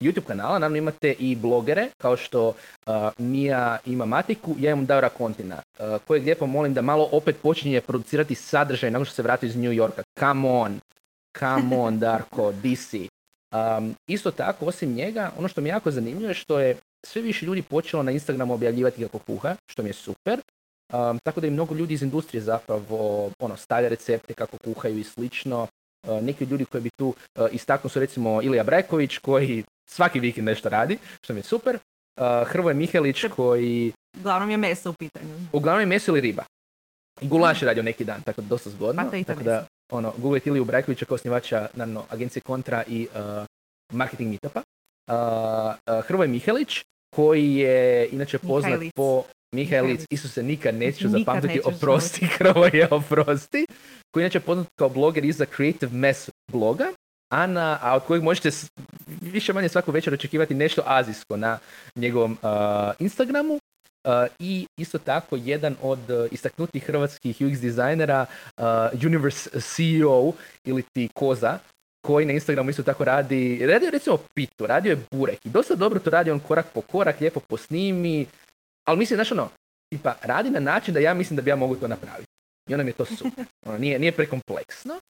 YouTube 0.00 0.26
kanala, 0.26 0.58
naravno 0.58 0.76
imate 0.76 1.12
i 1.18 1.36
blogere, 1.36 1.88
kao 1.98 2.16
što 2.16 2.48
uh, 2.48 2.94
Mija 3.18 3.78
ima 3.86 4.04
Matiku, 4.04 4.54
ja 4.58 4.72
imam 4.72 4.86
Daura 4.86 5.08
Kontina, 5.08 5.56
uh, 5.78 6.00
kojeg 6.06 6.24
lijepo 6.24 6.46
molim 6.46 6.74
da 6.74 6.82
malo 6.82 7.08
opet 7.12 7.36
počinje 7.42 7.80
producirati 7.80 8.34
sadržaj 8.34 8.90
nakon 8.90 9.04
što 9.04 9.14
se 9.14 9.22
vrati 9.22 9.46
iz 9.46 9.56
New 9.56 9.72
Yorka. 9.72 10.02
Come 10.18 10.48
on, 10.48 10.80
come 11.38 11.76
on, 11.76 11.98
Darko, 11.98 12.52
si? 12.76 13.08
Um, 13.54 13.94
isto 14.06 14.30
tako, 14.30 14.66
osim 14.66 14.94
njega, 14.94 15.30
ono 15.38 15.48
što 15.48 15.60
mi 15.60 15.68
jako 15.68 15.90
zanimljivo 15.90 16.28
je 16.28 16.34
što 16.34 16.58
je 16.58 16.76
sve 17.06 17.22
više 17.22 17.46
ljudi 17.46 17.62
počelo 17.62 18.02
na 18.02 18.10
Instagramu 18.10 18.54
objavljivati 18.54 19.02
kako 19.02 19.18
kuha, 19.18 19.56
što 19.66 19.82
mi 19.82 19.88
je 19.88 19.92
super. 19.92 20.40
Um, 20.92 21.18
tako 21.24 21.40
da 21.40 21.46
i 21.46 21.50
mnogo 21.50 21.74
ljudi 21.74 21.94
iz 21.94 22.02
industrije 22.02 22.42
zapravo 22.42 23.30
ono, 23.38 23.56
stavlja 23.56 23.88
recepte 23.88 24.34
kako 24.34 24.58
kuhaju 24.64 24.98
i 24.98 25.04
slično. 25.04 25.66
Uh, 26.06 26.22
neki 26.22 26.44
ljudi 26.44 26.64
koji 26.64 26.82
bi 26.82 26.90
tu 26.98 27.08
uh, 27.08 27.46
istaknuo 27.52 27.88
su 27.88 28.00
recimo 28.00 28.42
Ilija 28.42 28.64
Brajković 28.64 29.18
koji 29.18 29.64
svaki 29.90 30.20
vikend 30.20 30.46
nešto 30.46 30.68
radi, 30.68 30.98
što 31.22 31.32
mi 31.32 31.38
je 31.38 31.42
super. 31.42 31.78
Uh, 32.20 32.48
Hrvoje 32.48 32.74
Mihelić 32.74 33.24
koji 33.36 33.92
Uglavnom 34.18 34.50
je 34.50 34.56
meso 34.56 34.90
u 34.90 34.92
pitanju. 34.92 35.34
uglavnom 35.52 35.80
je 35.80 35.86
meso 35.86 36.10
ili 36.10 36.20
riba. 36.20 36.44
I 37.20 37.28
gulaš 37.28 37.62
je 37.62 37.66
radio 37.66 37.82
neki 37.82 38.04
dan, 38.04 38.22
tako 38.22 38.40
da 38.40 38.48
dosta 38.48 38.70
zgodno. 38.70 39.10
Pa 39.10 39.22
tako 39.24 39.42
da, 39.42 39.66
ono, 39.92 40.12
googlite 40.16 40.50
Iliju 40.50 40.64
Brajkovića 40.64 41.04
kao 41.04 41.14
osnivača, 41.14 41.68
naravno, 41.74 42.04
agencije 42.10 42.42
Kontra 42.42 42.84
i 42.88 43.08
uh, 43.14 43.46
marketing 43.92 44.30
meetupa. 44.30 44.62
Uh, 45.10 45.14
uh, 45.98 46.04
Hrvoje 46.04 46.28
Mihelić, 46.28 46.82
koji 47.14 47.54
je 47.54 48.08
inače 48.12 48.38
poznat 48.38 48.70
Mihajlic. 48.70 48.92
po 48.94 49.24
Mihajlic. 49.54 50.06
Isuse, 50.10 50.42
nikad 50.42 50.74
neću 50.74 51.08
Nikad 51.08 51.20
zapamtiti, 51.20 51.54
nećeš 51.54 51.74
oprosti, 51.74 52.26
Hrvoje, 52.26 52.88
oprosti, 52.90 53.66
koji 54.10 54.22
je 54.22 54.24
inače 54.24 54.40
poznat 54.40 54.66
kao 54.78 54.88
bloger 54.88 55.24
iza 55.24 55.44
Creative 55.56 55.92
Mess 55.92 56.30
bloga, 56.52 56.92
a, 57.34 57.46
na, 57.46 57.78
a 57.82 57.96
od 57.96 58.02
kojeg 58.02 58.22
možete 58.22 58.50
više 59.20 59.52
manje 59.52 59.68
svaku 59.68 59.90
večer 59.90 60.14
očekivati 60.14 60.54
nešto 60.54 60.82
azijsko 60.86 61.36
na 61.36 61.58
njegovom 61.96 62.32
uh, 62.32 62.48
Instagramu. 62.98 63.54
Uh, 63.54 64.10
I 64.38 64.66
isto 64.76 64.98
tako 64.98 65.36
jedan 65.36 65.76
od 65.82 66.10
uh, 66.10 66.26
istaknutih 66.30 66.84
hrvatskih 66.84 67.40
UX 67.40 67.60
dizajnera, 67.60 68.26
uh, 68.56 68.64
Universe 69.06 69.50
CEO 69.60 70.32
ili 70.64 70.82
ti 70.92 71.08
Koza, 71.14 71.58
koji 72.06 72.26
na 72.26 72.32
Instagramu 72.32 72.70
isto 72.70 72.82
tako 72.82 73.04
radi, 73.04 73.66
radio 73.66 73.90
recimo 73.90 74.18
pitu, 74.34 74.66
radio 74.66 74.90
je 74.90 75.04
burek 75.12 75.46
i 75.46 75.48
dosta 75.48 75.74
dobro 75.74 76.00
to 76.00 76.10
radi 76.10 76.30
on 76.30 76.40
korak 76.40 76.66
po 76.74 76.80
korak, 76.80 77.20
lijepo 77.20 77.40
posnimi, 77.40 78.26
ali 78.88 78.98
mislim, 78.98 79.16
znaš 79.16 79.32
ono, 79.32 79.48
tipa, 79.92 80.14
radi 80.22 80.50
na 80.50 80.60
način 80.60 80.94
da 80.94 81.00
ja 81.00 81.14
mislim 81.14 81.36
da 81.36 81.42
bi 81.42 81.50
ja 81.50 81.56
mogu 81.56 81.76
to 81.76 81.88
napraviti. 81.88 82.30
I 82.70 82.74
onda 82.74 82.84
mi 82.84 82.90
je 82.90 82.94
to 82.94 83.04
super. 83.04 83.44
Ono, 83.66 83.78
nije, 83.78 83.98
nije 83.98 84.12
prekompleksno. 84.12 85.00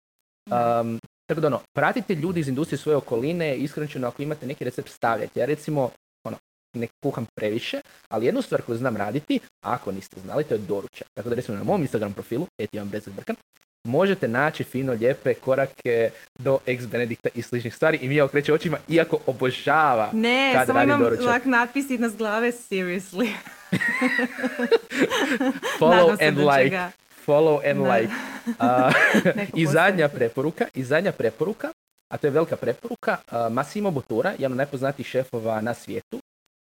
Um, 0.51 1.01
tako 1.27 1.41
da 1.41 1.47
ono, 1.47 1.61
pratite 1.77 2.15
ljudi 2.15 2.41
iz 2.41 2.49
industrije 2.49 2.79
svoje 2.79 2.97
okoline, 2.97 3.57
iskreno 3.57 4.09
ako 4.09 4.23
imate 4.23 4.47
neki 4.47 4.65
recept 4.65 4.89
stavljajte. 4.89 5.41
Ja 5.41 5.47
recimo, 5.47 5.91
ono, 6.25 6.37
ne 6.77 6.87
kuham 7.03 7.27
previše, 7.35 7.81
ali 8.09 8.27
jednu 8.27 8.43
stvar 8.43 8.63
koju 8.63 8.79
znam 8.79 8.97
raditi, 8.97 9.41
ako 9.65 9.93
niste 9.93 10.21
znali, 10.21 10.45
to 10.45 10.55
je 10.55 10.59
doručak. 10.59 11.09
Tako 11.15 11.29
da 11.29 11.35
recimo 11.35 11.59
na 11.59 11.65
mom 11.65 11.81
Instagram 11.81 12.13
profilu, 12.13 12.47
etivan 12.59 12.89
Brkan, 12.89 13.37
možete 13.85 14.29
naći 14.29 14.65
fino 14.65 14.93
lijepe 14.93 15.35
korake 15.35 16.11
do 16.39 16.59
ex 16.67 16.87
Benedikta 16.87 17.29
i 17.35 17.43
sličnih 17.43 17.75
stvari 17.75 17.99
i 18.03 18.09
mi 18.09 18.17
je 18.17 18.23
okreće 18.23 18.55
očima, 18.55 18.79
iako 18.89 19.19
obožava 19.27 20.11
ne, 20.13 20.53
kad 20.55 20.67
samo 20.67 20.79
radi 20.79 20.91
imam 20.91 21.01
doručak. 21.01 21.27
lak 21.27 21.45
natpis 21.45 21.91
iznad 21.91 22.17
glave, 22.17 22.53
seriously. 22.53 23.29
Follow 25.81 26.29
and 26.29 26.39
like. 26.39 26.71
ga- 26.77 27.04
Follow 27.27 27.71
and 27.71 27.79
Da. 27.79 27.89
like. 27.89 28.13
A, 28.59 28.91
Neko 29.37 29.53
I 29.61 29.67
zadnja 29.67 30.09
preporuka, 30.09 30.65
i 30.75 30.85
zadnja 30.85 31.13
preporuka, 31.13 31.69
a 32.13 32.17
to 32.17 32.27
je 32.27 32.31
velika 32.31 32.57
preporuka, 32.57 33.17
a, 33.29 33.49
Massimo 33.49 33.91
Bottura, 33.91 34.31
jedan 34.31 34.53
od 34.53 34.57
najpoznatijih 34.57 35.07
šefova 35.07 35.61
na 35.61 35.75
svijetu, 35.75 36.19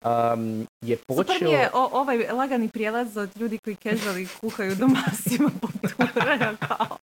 am, 0.04 0.66
je 0.80 0.96
počeo... 0.98 1.24
Super 1.24 1.42
mi 1.42 1.50
je 1.50 1.70
o- 1.72 1.90
ovaj 1.92 2.18
lagani 2.18 2.68
prijelaz 2.68 3.16
od 3.16 3.30
ljudi 3.36 3.58
koji 3.58 3.76
casually 3.76 4.28
kuhaju 4.40 4.74
do 4.74 4.86
masima 4.86 5.50
poptura, 5.60 6.56
kao 6.58 6.96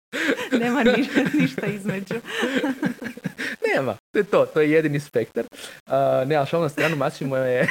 nema 0.52 0.82
ništa, 0.82 1.21
ništa 1.40 1.66
između. 1.66 2.14
Nema, 3.66 3.97
to 4.12 4.18
je 4.18 4.25
to, 4.25 4.47
to 4.47 4.61
je 4.61 4.71
jedini 4.71 5.00
spektar. 5.00 5.44
Uh, 5.87 5.92
ne, 6.28 6.35
ali 6.37 6.47
šal 6.47 6.61
na 6.62 6.68
stranu, 6.68 6.97
Massimo 6.97 7.37
je, 7.37 7.68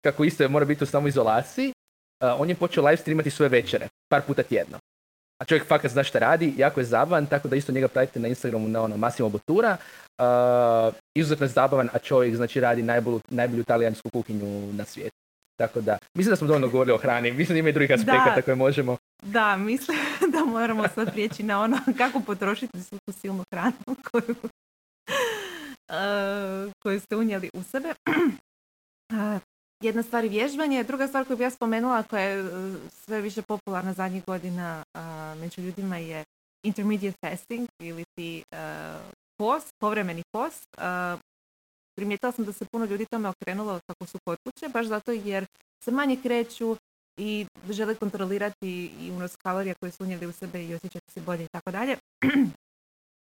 kako 0.00 0.24
isto 0.24 0.42
je, 0.42 0.48
mora 0.48 0.64
biti 0.64 0.84
u 0.84 0.86
samoizolaciji, 0.86 1.68
uh, 1.68 2.40
on 2.40 2.48
je 2.48 2.54
počeo 2.54 2.84
live 2.84 2.96
streamati 2.96 3.30
svoje 3.30 3.48
večere, 3.48 3.88
par 4.08 4.22
puta 4.22 4.42
tjedno. 4.42 4.78
A 5.40 5.44
čovjek 5.44 5.66
fakat 5.66 5.90
zna 5.90 6.04
šta 6.04 6.18
radi, 6.18 6.54
jako 6.56 6.80
je 6.80 6.84
zabavan, 6.84 7.26
tako 7.26 7.48
da 7.48 7.56
isto 7.56 7.72
njega 7.72 7.88
pratite 7.88 8.20
na 8.20 8.28
Instagramu 8.28 8.68
na 8.68 8.82
ono 8.82 8.96
Massimo 8.96 9.28
Bottura. 9.28 9.76
Uh, 10.18 10.94
izuzetno 11.14 11.44
je 11.44 11.48
zabavan, 11.48 11.88
a 11.92 11.98
čovjek 11.98 12.36
znači 12.36 12.60
radi 12.60 12.82
najbolju, 12.82 13.20
najbolju 13.28 13.64
talijansku 13.64 14.10
kuhinju 14.10 14.72
na 14.72 14.84
svijetu. 14.84 15.16
Tako 15.58 15.80
da, 15.80 15.98
mislim 16.14 16.30
da 16.30 16.36
smo 16.36 16.46
dovoljno 16.46 16.68
govorili 16.68 16.94
o 16.94 16.98
hrani, 16.98 17.32
mislim 17.32 17.54
da 17.54 17.58
ima 17.58 17.68
i 17.68 17.72
drugih 17.72 17.94
aspekata 17.94 18.42
koje 18.42 18.54
možemo. 18.54 18.96
Da, 19.22 19.56
mislim 19.56 19.98
da 20.34 20.44
moramo 20.44 20.88
sad 20.88 21.12
prijeći 21.12 21.42
na 21.42 21.62
ono 21.62 21.78
kako 21.98 22.20
potrošiti 22.20 22.82
svu 22.82 22.98
tu 23.06 23.12
silnu 23.12 23.44
hranu 23.52 23.96
koju, 24.10 24.36
uh, 25.88 26.72
koju 26.82 27.00
ste 27.00 27.16
unijeli 27.16 27.50
u 27.54 27.62
sebe. 27.62 27.94
Uh, 29.12 29.40
Jedna 29.82 30.02
stvar 30.02 30.24
je 30.24 30.30
vježbanje, 30.30 30.84
druga 30.84 31.08
stvar 31.08 31.24
koju 31.24 31.36
bi 31.36 31.42
ja 31.42 31.50
spomenula 31.50 32.02
koja 32.02 32.22
je 32.22 32.42
uh, 32.42 32.76
sve 32.90 33.20
više 33.20 33.42
popularna 33.42 33.92
zadnjih 33.92 34.24
godina 34.24 34.82
među 35.36 35.60
ljudima 35.62 35.96
je 35.96 36.24
intermediate 36.64 37.18
fasting 37.20 37.68
ili 37.78 38.04
ti 38.14 38.42
uh, 38.52 38.58
post, 39.38 39.70
povremeni 39.78 40.22
post. 40.32 40.66
Uh, 40.78 41.20
primijetila 41.96 42.32
sam 42.32 42.44
da 42.44 42.52
se 42.52 42.64
puno 42.72 42.84
ljudi 42.84 43.06
tome 43.10 43.28
okrenulo 43.28 43.80
kako 43.86 44.06
su 44.06 44.18
kod 44.24 44.38
kuće, 44.44 44.68
baš 44.68 44.86
zato 44.86 45.12
jer 45.12 45.46
se 45.84 45.90
manje 45.90 46.16
kreću 46.22 46.76
i 47.18 47.46
žele 47.70 47.94
kontrolirati 47.94 48.92
i 49.00 49.10
unos 49.10 49.36
kalorija 49.36 49.74
koje 49.80 49.92
su 49.92 50.04
unijeli 50.04 50.26
u 50.26 50.32
sebe 50.32 50.64
i 50.64 50.74
osjećati 50.74 51.12
se 51.12 51.20
bolje 51.20 51.44
i 51.44 51.48
tako 51.48 51.70
dalje. 51.70 51.96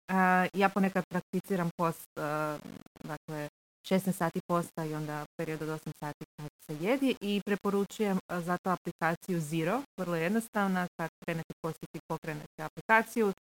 A, 0.08 0.48
Ja 0.62 0.70
ponekad 0.70 1.04
prakticiram 1.10 1.70
post, 1.78 2.18
a, 2.18 2.58
dakle 3.04 3.50
16 3.89 4.12
sati 4.12 4.39
posta 4.48 4.86
i 4.86 4.94
onda 4.94 5.25
period 5.38 5.62
od 5.62 5.70
8 5.70 5.92
sati 6.00 6.25
kad 6.38 6.50
se 6.65 6.86
jedi 6.86 7.15
i 7.22 7.42
preporučujem 7.46 8.18
a, 8.27 8.42
zato 8.42 8.70
aplikaciju 8.70 9.39
Zero, 9.39 9.82
vrlo 10.00 10.15
je 10.15 10.24
jednostavna, 10.24 10.88
kad 10.98 11.10
krenete 11.25 11.54
postiti 11.62 12.00
pokrenete 12.08 12.63
aplikaciju, 12.63 13.34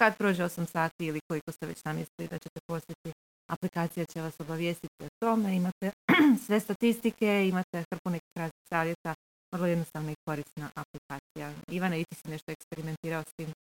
kad 0.00 0.16
prođe 0.16 0.42
8 0.42 0.66
sati 0.66 1.06
ili 1.06 1.20
koliko 1.28 1.52
ste 1.52 1.66
već 1.66 1.84
namislili 1.84 2.28
da 2.30 2.38
ćete 2.38 2.60
postiti, 2.66 3.12
aplikacija 3.50 4.04
će 4.06 4.20
vas 4.20 4.34
obavijestiti 4.38 5.04
o 5.04 5.08
tome, 5.20 5.56
imate 5.56 5.90
sve 6.46 6.60
statistike, 6.60 7.48
imate 7.48 7.84
hrpu 7.92 8.10
nekih 8.10 8.34
raznih 8.36 8.62
savjeta, 8.68 9.14
vrlo 9.52 9.66
jednostavna 9.66 10.12
i 10.12 10.20
korisna 10.26 10.70
aplikacija. 10.74 11.62
Ivane, 11.68 12.00
i 12.00 12.04
ti 12.04 12.16
si 12.16 12.28
nešto 12.28 12.52
eksperimentirao 12.52 13.22
s 13.22 13.32
tim? 13.36 13.52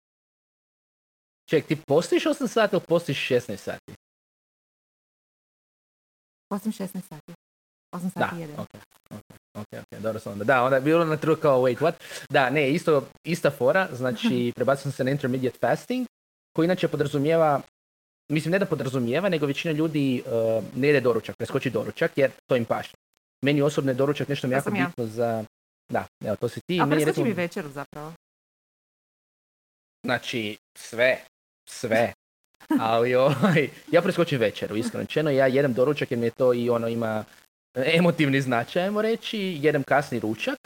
Ček, 1.49 1.65
ti 1.67 1.75
postiš 1.87 2.23
8 2.23 2.47
sati 2.47 2.75
ili 2.75 2.83
postiš 2.87 3.29
16 3.29 3.57
sati? 3.57 4.06
Osim 6.49 6.71
16 6.71 7.01
sati. 7.01 7.33
8 7.95 8.03
Da, 8.03 8.09
sati 8.09 8.41
jedan. 8.41 8.59
ok, 8.59 8.67
ok, 9.09 9.21
ok, 9.53 9.67
ok, 9.73 9.99
dobro 9.99 10.19
sam 10.19 10.31
onda. 10.31 10.43
Da, 10.43 10.63
onda 10.63 10.75
je 10.75 10.81
bilo 10.81 11.05
na 11.05 11.17
tru 11.17 11.35
kao, 11.35 11.61
wait, 11.61 11.77
what? 11.77 11.93
Da, 12.29 12.49
ne, 12.49 12.71
isto, 12.71 13.03
ista 13.23 13.51
fora, 13.51 13.87
znači 13.93 14.51
prebacio 14.55 14.81
sam 14.81 14.91
se 14.91 15.03
na 15.03 15.11
intermediate 15.11 15.57
fasting, 15.59 16.07
koji 16.55 16.65
inače 16.65 16.87
podrazumijeva, 16.87 17.61
mislim 18.31 18.51
ne 18.51 18.59
da 18.59 18.65
podrazumijeva, 18.65 19.29
nego 19.29 19.45
većina 19.45 19.71
ljudi 19.71 20.23
uh, 20.25 20.63
ne 20.75 20.87
jede 20.87 21.01
doručak, 21.01 21.35
preskoči 21.37 21.69
doručak, 21.69 22.11
jer 22.15 22.31
to 22.49 22.55
im 22.55 22.65
paše. 22.65 22.93
Meni 23.45 23.61
osobno 23.61 23.91
je 23.91 23.95
doručak 23.95 24.27
nešto 24.27 24.47
mi 24.47 24.53
jako 24.53 24.75
ja. 24.75 24.85
bitno 24.87 25.05
za... 25.05 25.43
Da, 25.91 26.05
evo, 26.25 26.35
to 26.35 26.49
si 26.49 26.59
ti. 26.67 26.79
A 26.81 26.85
preskoči 26.87 27.19
mi 27.19 27.29
recimo- 27.29 27.35
večeru 27.37 27.69
zapravo. 27.69 28.13
Znači, 30.05 30.57
sve, 30.77 31.19
sve. 31.69 32.13
Ali 32.79 33.15
ovaj, 33.15 33.69
ja 33.91 34.01
preskočim 34.01 34.39
večeru, 34.39 34.75
iskreno. 34.75 35.29
Ja 35.29 35.47
jedem 35.47 35.73
doručak 35.73 36.11
jer 36.11 36.19
mi 36.19 36.25
je 36.25 36.31
to 36.31 36.53
i 36.53 36.69
ono 36.69 36.87
ima 36.87 37.23
emotivni 37.75 38.41
značaj, 38.41 38.83
ajmo 38.83 39.01
reći. 39.01 39.57
Jedem 39.61 39.83
kasni 39.83 40.19
ručak, 40.19 40.57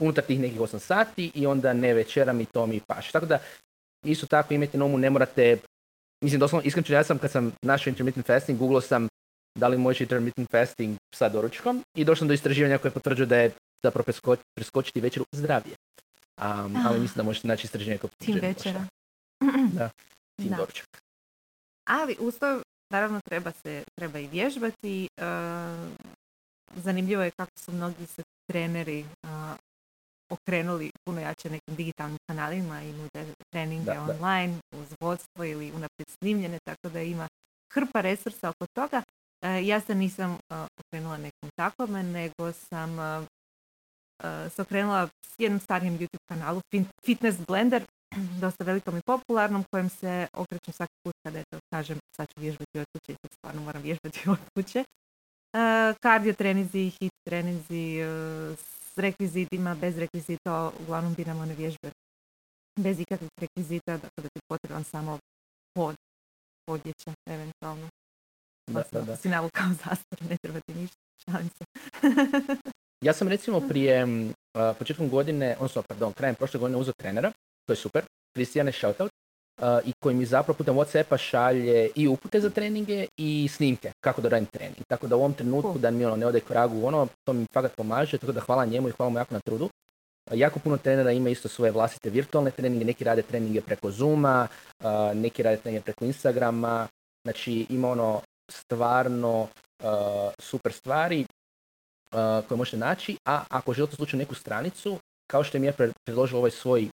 unutar 0.00 0.24
tih 0.24 0.40
nekih 0.40 0.60
8 0.60 0.78
sati 0.78 1.32
i 1.34 1.46
onda 1.46 1.72
ne 1.72 1.94
večeram 1.94 2.40
i 2.40 2.46
to 2.46 2.66
mi 2.66 2.80
paše. 2.80 3.12
Tako 3.12 3.26
da, 3.26 3.38
isto 4.04 4.26
tako 4.26 4.54
imajte 4.54 4.78
na 4.78 4.84
umu, 4.84 4.98
ne 4.98 5.10
morate, 5.10 5.58
mislim 6.24 6.40
doslovno, 6.40 6.66
iskreno 6.66 6.98
ja 6.98 7.04
sam 7.04 7.18
kad 7.18 7.30
sam 7.30 7.52
našao 7.62 7.90
intermittent 7.90 8.26
fasting, 8.26 8.58
googlao 8.58 8.80
sam 8.80 9.08
da 9.58 9.68
li 9.68 9.78
možeš 9.78 10.00
intermittent 10.00 10.50
fasting 10.50 10.96
sa 11.14 11.28
doručkom 11.28 11.82
i 11.96 12.04
došao 12.04 12.18
sam 12.18 12.28
do 12.28 12.34
istraživanja 12.34 12.78
koje 12.78 12.90
potvrđuje 12.92 13.26
da 13.26 13.36
je 13.36 13.50
zapravo 13.84 14.04
presko- 14.04 14.36
preskočiti 14.54 15.00
večeru 15.00 15.24
zdravije. 15.32 15.76
Um, 16.38 16.46
ali 16.76 16.96
Ah. 16.96 17.00
mislim 17.00 17.16
da 17.16 17.22
možete 17.22 17.48
naći 17.48 17.66
istraživanje 17.66 17.98
koje 17.98 18.10
Tim 18.10 18.34
potvrđuje 18.34 18.48
večera. 18.48 18.86
Da. 19.72 19.90
Tim 20.42 20.48
Da. 20.48 20.56
doručak. 20.56 20.86
Ali 21.88 22.16
uz 22.20 22.38
to, 22.38 22.62
naravno, 22.92 23.20
treba 23.24 23.52
se, 23.52 23.84
treba 23.98 24.18
i 24.18 24.26
vježbati. 24.26 25.04
e, 25.04 25.26
zanimljivo 26.76 27.22
je 27.22 27.30
kako 27.30 27.58
su 27.58 27.72
mnogi 27.72 28.06
se 28.06 28.22
treneri 28.50 29.00
e, 29.00 29.06
okrenuli 30.30 30.90
puno 31.04 31.20
jače 31.20 31.50
nekim 31.50 31.74
digitalnim 31.74 32.18
kanalima 32.26 32.82
i 32.82 32.92
nude 32.92 33.34
treninge 33.52 33.84
Da, 33.84 33.94
da. 33.94 34.00
online 34.02 34.58
uz 34.72 34.94
vodstvo 35.00 35.44
ili 35.44 35.72
unaprijed 35.72 36.08
snimljene, 36.18 36.58
tako 36.64 36.88
da 36.88 37.02
ima 37.02 37.28
hrpa 37.72 38.00
resursa 38.00 38.48
oko 38.48 38.66
toga. 38.74 39.02
E, 39.42 39.66
ja 39.66 39.80
se 39.80 39.94
nisam 39.94 40.38
okrenula 40.80 41.16
nekom 41.16 41.50
takvome, 41.56 42.02
nego 42.02 42.52
sam 42.52 42.96
se 44.50 44.62
okrenula 44.62 45.08
s 45.26 45.34
jednom 45.38 45.60
starijem 45.60 45.98
YouTube 45.98 46.26
kanalu, 46.28 46.60
Fitness 47.04 47.38
Blender, 47.46 47.82
dosta 48.42 48.64
velikom 48.64 48.96
i 48.96 49.00
popularnom, 49.06 49.64
kojem 49.70 49.88
se 49.88 50.26
okrećem 50.32 50.74
svaki 50.74 50.92
put 51.02 51.14
kada 51.24 51.38
eto, 51.38 51.58
kažem 51.74 51.98
sad 52.16 52.28
ću 52.28 52.40
vježbati 52.40 52.78
od 52.78 52.86
kuće 52.92 53.12
i 53.12 53.16
sad 53.22 53.30
stvarno 53.38 53.62
moram 53.62 53.82
vježbati 53.82 54.20
od 54.34 54.38
kuće. 54.54 54.78
E, 54.78 55.94
kardio 56.00 56.32
trenizi, 56.32 56.90
hit 57.00 57.12
trenizi, 57.26 57.98
e, 58.00 58.06
s 58.94 58.98
rekvizitima, 58.98 59.74
bez 59.74 59.98
rekvizita, 59.98 60.70
uglavnom 60.80 61.14
biram 61.14 61.40
one 61.40 61.54
vježbe 61.54 61.90
bez 62.78 63.00
ikakvih 63.00 63.30
rekvizita, 63.40 63.92
dakle 63.92 64.22
da 64.22 64.28
ti 64.28 64.40
potreban 64.48 64.84
samo 64.84 65.18
pod, 65.74 65.94
podjeća, 66.66 67.12
eventualno. 67.26 67.88
Da, 68.70 68.72
da, 68.92 68.98
ako 68.98 69.06
da. 69.06 69.16
si 69.16 69.28
navukao 69.28 69.68
zastor, 69.84 70.18
ne 70.30 70.36
treba 70.42 70.60
ti 70.60 70.74
ništa, 70.74 70.96
šalim 71.24 71.48
se. 71.48 71.64
Ja 73.00 73.12
sam 73.12 73.28
recimo 73.28 73.60
prije 73.70 74.06
početkom 74.78 75.08
godine, 75.08 75.56
odnosno 75.56 75.82
pardon, 75.82 76.12
krajem 76.12 76.34
prošle 76.34 76.60
godine 76.60 76.78
uzeo 76.78 76.94
trenera, 76.96 77.32
to 77.66 77.72
je 77.72 77.76
super, 77.76 78.04
Kristijane 78.34 78.72
shoutout, 78.72 79.10
a, 79.60 79.80
i 79.84 79.92
koji 80.02 80.14
mi 80.14 80.26
zapravo 80.26 80.56
putem 80.56 80.74
Whatsappa 80.74 81.16
šalje 81.18 81.90
i 81.94 82.08
upute 82.08 82.40
za 82.40 82.50
treninge 82.50 83.06
i 83.16 83.48
snimke 83.48 83.92
kako 84.04 84.20
da 84.20 84.28
radim 84.28 84.46
trening. 84.46 84.76
Tako 84.88 85.06
da 85.06 85.16
u 85.16 85.18
ovom 85.18 85.34
trenutku 85.34 85.68
Cool. 85.68 85.80
da 85.80 85.90
mi 85.90 86.04
ono 86.04 86.16
ne 86.16 86.26
ode 86.26 86.40
k 86.40 86.50
vragu 86.50 86.86
ono, 86.86 87.08
to 87.24 87.32
mi 87.32 87.46
fakat 87.54 87.76
pomaže, 87.76 88.18
tako 88.18 88.32
da 88.32 88.40
hvala 88.40 88.64
njemu 88.64 88.88
i 88.88 88.92
hvala 88.92 89.10
mu 89.10 89.18
jako 89.18 89.34
na 89.34 89.40
trudu. 89.40 89.70
A, 90.30 90.34
Jako 90.34 90.58
puno 90.58 90.76
trenera 90.76 91.12
ima 91.12 91.30
isto 91.30 91.48
svoje 91.48 91.72
vlastite 91.72 92.10
virtualne 92.10 92.50
treninge, 92.50 92.84
neki 92.84 93.04
rade 93.04 93.22
treninge 93.22 93.60
preko 93.60 93.90
Zooma, 93.90 94.48
a, 94.84 95.12
neki 95.14 95.42
rade 95.42 95.56
treninge 95.56 95.82
preko 95.84 96.04
Instagrama, 96.04 96.88
znači 97.24 97.66
ima 97.68 97.90
ono 97.90 98.20
stvarno 98.50 99.48
a, 99.82 100.30
super 100.38 100.72
stvari 100.72 101.26
uh, 102.14 102.48
koje 102.48 102.58
možete 102.58 102.76
naći, 102.76 103.16
a 103.24 103.44
ako 103.50 103.72
želite 103.72 103.96
slučajno 103.96 104.22
neku 104.22 104.34
stranicu, 104.34 104.98
kao 105.26 105.44
što 105.44 105.56
im 105.56 105.64
je 105.64 105.72
pre- 105.72 105.92
predložio 106.06 106.38
ovaj 106.38 106.50
svoj 106.50 106.88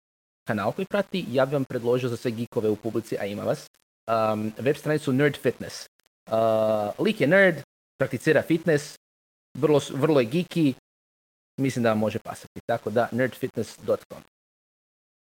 kanal 0.47 0.71
koji 0.71 0.85
prati, 0.85 1.25
ja 1.29 1.45
bi 1.45 1.53
vam 1.53 1.65
predložio 1.65 2.09
za 2.09 2.17
sve 2.17 2.31
geekove 2.31 2.69
u 2.69 2.75
publici, 2.75 3.17
a 3.19 3.25
ima 3.25 3.43
vas, 3.43 3.69
um, 4.07 4.51
web 4.57 4.75
stranicu 4.75 5.13
Nerd 5.13 5.37
Fitness. 5.37 5.87
Uh, 6.31 7.05
lik 7.05 7.21
je 7.21 7.27
nerd, 7.27 7.55
prakticira 7.99 8.41
fitness, 8.41 8.97
vrlo, 9.57 9.81
vrlo 9.93 10.19
je 10.19 10.27
geeky, 10.27 10.73
mislim 11.57 11.83
da 11.83 11.89
vam 11.89 11.97
može 11.97 12.19
pasati. 12.19 12.59
Tako 12.65 12.89
da, 12.89 13.09
nerdfitness.com. 13.11 14.23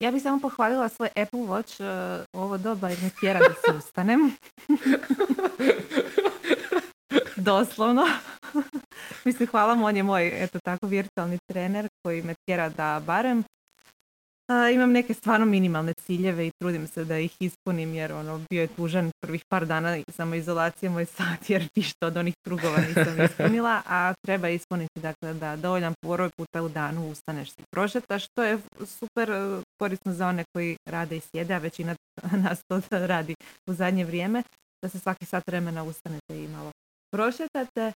Ja 0.01 0.11
bih 0.11 0.23
samo 0.23 0.41
pohvalila 0.41 0.89
svoj 0.89 1.09
Apple 1.09 1.41
Watch 1.41 1.83
e, 1.83 2.25
u 2.33 2.41
ovo 2.41 2.59
doba 2.59 2.89
jer 2.89 2.99
me 3.03 3.11
tjera 3.21 3.39
da 3.39 3.55
se 3.55 3.77
ustanem. 3.79 4.21
Doslovno. 7.37 8.07
Mislim, 9.25 9.49
hvala 9.49 9.75
mu, 9.75 9.87
on 9.87 9.97
je 9.97 10.03
moj, 10.03 10.45
eto 10.45 10.59
tako, 10.65 10.87
virtualni 10.87 11.39
trener 11.49 11.89
koji 12.03 12.23
me 12.23 12.35
tjera 12.47 12.69
da 12.69 13.03
barem 13.07 13.45
imam 14.75 14.93
neke 14.93 15.15
stvarno 15.15 15.47
minimalne 15.47 15.93
ciljeve 15.95 16.47
i 16.47 16.51
trudim 16.61 16.87
se 16.87 17.05
da 17.05 17.19
ih 17.19 17.37
ispunim 17.41 17.95
jer 17.95 18.13
ono 18.13 18.41
bio 18.51 18.61
je 18.61 18.67
tužan 18.67 19.11
prvih 19.21 19.43
par 19.49 19.67
dana 19.67 20.03
samoizolacije 20.09 20.91
moj 20.91 21.05
sat 21.17 21.51
jer 21.51 21.69
ništa 21.77 22.07
od 22.07 22.17
onih 22.17 22.35
krugova 22.47 22.79
nisam 22.79 23.25
ispunila, 23.25 23.83
a 23.87 24.15
treba 24.27 24.49
ispuniti 24.49 25.01
dakle 25.01 25.35
da 25.35 25.57
dovoljan 25.57 25.95
poroj 26.01 26.31
puta 26.37 26.63
u 26.63 26.69
danu 26.69 27.11
ustaneš 27.11 27.49
i 27.51 27.63
prošetaš, 27.71 28.25
što 28.25 28.43
je 28.43 28.59
super 28.87 29.31
e, 29.31 29.63
korisno 29.79 30.13
za 30.13 30.29
one 30.29 30.45
koji 30.55 30.77
rade 30.89 31.17
i 31.17 31.21
sjede, 31.21 31.55
a 31.55 31.59
većina 31.59 31.95
nas 32.45 32.61
to 32.69 32.81
radi 32.91 33.35
u 33.67 33.73
zadnje 33.73 34.05
vrijeme, 34.05 34.43
da 34.83 34.89
se 34.89 34.99
svaki 34.99 35.25
sat 35.25 35.47
vremena 35.47 35.85
ustanete 35.85 36.45
i 36.45 36.49
malo 36.49 36.71
prošetate. 37.13 37.93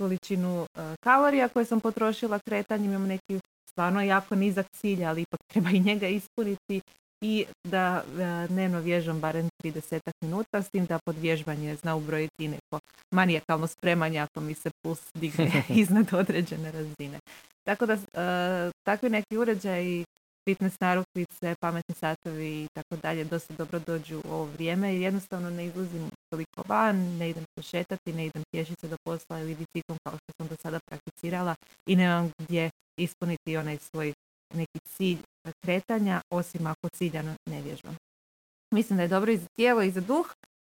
količinu 0.00 0.60
uh, 0.60 0.66
kalorija 1.00 1.48
koje 1.48 1.64
sam 1.64 1.80
potrošila 1.80 2.38
kretanjem, 2.38 2.90
imam 2.90 3.06
neki 3.06 3.40
stvarno 3.80 4.02
jako 4.02 4.34
nizak 4.34 4.66
cilj, 4.76 5.04
ali 5.04 5.22
ipak 5.22 5.40
treba 5.46 5.70
i 5.70 5.80
njega 5.80 6.08
ispuniti 6.08 6.80
i 7.24 7.46
da 7.64 8.02
e, 8.04 8.46
dnevno 8.48 8.80
vježam 8.80 9.20
barem 9.20 9.48
30 9.64 10.00
minuta, 10.20 10.62
s 10.62 10.70
tim 10.70 10.86
da 10.86 10.98
pod 11.06 11.18
vježbanje 11.18 11.76
zna 11.76 11.94
ubrojiti 11.96 12.48
neko 12.48 12.80
manijakalno 13.14 13.66
spremanje 13.66 14.18
ako 14.18 14.40
mi 14.40 14.54
se 14.54 14.70
puls 14.82 15.00
digne 15.14 15.62
iznad 15.82 16.14
određene 16.14 16.72
razine. 16.72 17.18
Tako 17.66 17.86
da 17.86 17.92
e, 17.94 18.70
takvi 18.86 19.10
neki 19.10 19.36
uređaji 19.36 20.04
fitness 20.48 20.80
narukvice, 20.80 21.54
pametni 21.60 21.94
satovi 21.94 22.62
i 22.62 22.68
tako 22.74 22.96
dalje 23.02 23.24
dosta 23.24 23.54
dobro 23.58 23.78
dođu 23.86 24.18
u 24.18 24.32
ovo 24.32 24.44
vrijeme 24.44 24.94
i 24.94 25.00
jednostavno 25.00 25.50
ne 25.50 25.66
izlazim 25.66 26.10
toliko 26.30 26.62
van, 26.68 26.96
ne 26.96 27.30
idem 27.30 27.44
se 27.58 27.62
šetati, 27.62 28.12
ne 28.12 28.26
idem 28.26 28.42
pješice 28.52 28.88
do 28.88 28.96
posla 29.04 29.38
ili 29.40 29.54
biciklom 29.54 29.98
kao 30.04 30.16
što 30.18 30.32
sam 30.36 30.48
do 30.48 30.56
sada 30.62 30.78
prakticirala 30.88 31.54
i 31.88 31.96
nemam 31.96 32.30
gdje 32.38 32.70
ispuniti 33.02 33.56
onaj 33.56 33.78
svoj 33.78 34.12
neki 34.54 34.78
cilj 34.88 35.18
kretanja, 35.64 36.20
osim 36.30 36.66
ako 36.66 36.88
ciljano 36.88 37.34
ne 37.50 37.62
vježbam. 37.62 37.96
Mislim 38.74 38.96
da 38.96 39.02
je 39.02 39.08
dobro 39.08 39.32
i 39.32 39.38
za 39.38 39.46
tijelo 39.56 39.82
i 39.82 39.90
za 39.90 40.00
duh 40.00 40.26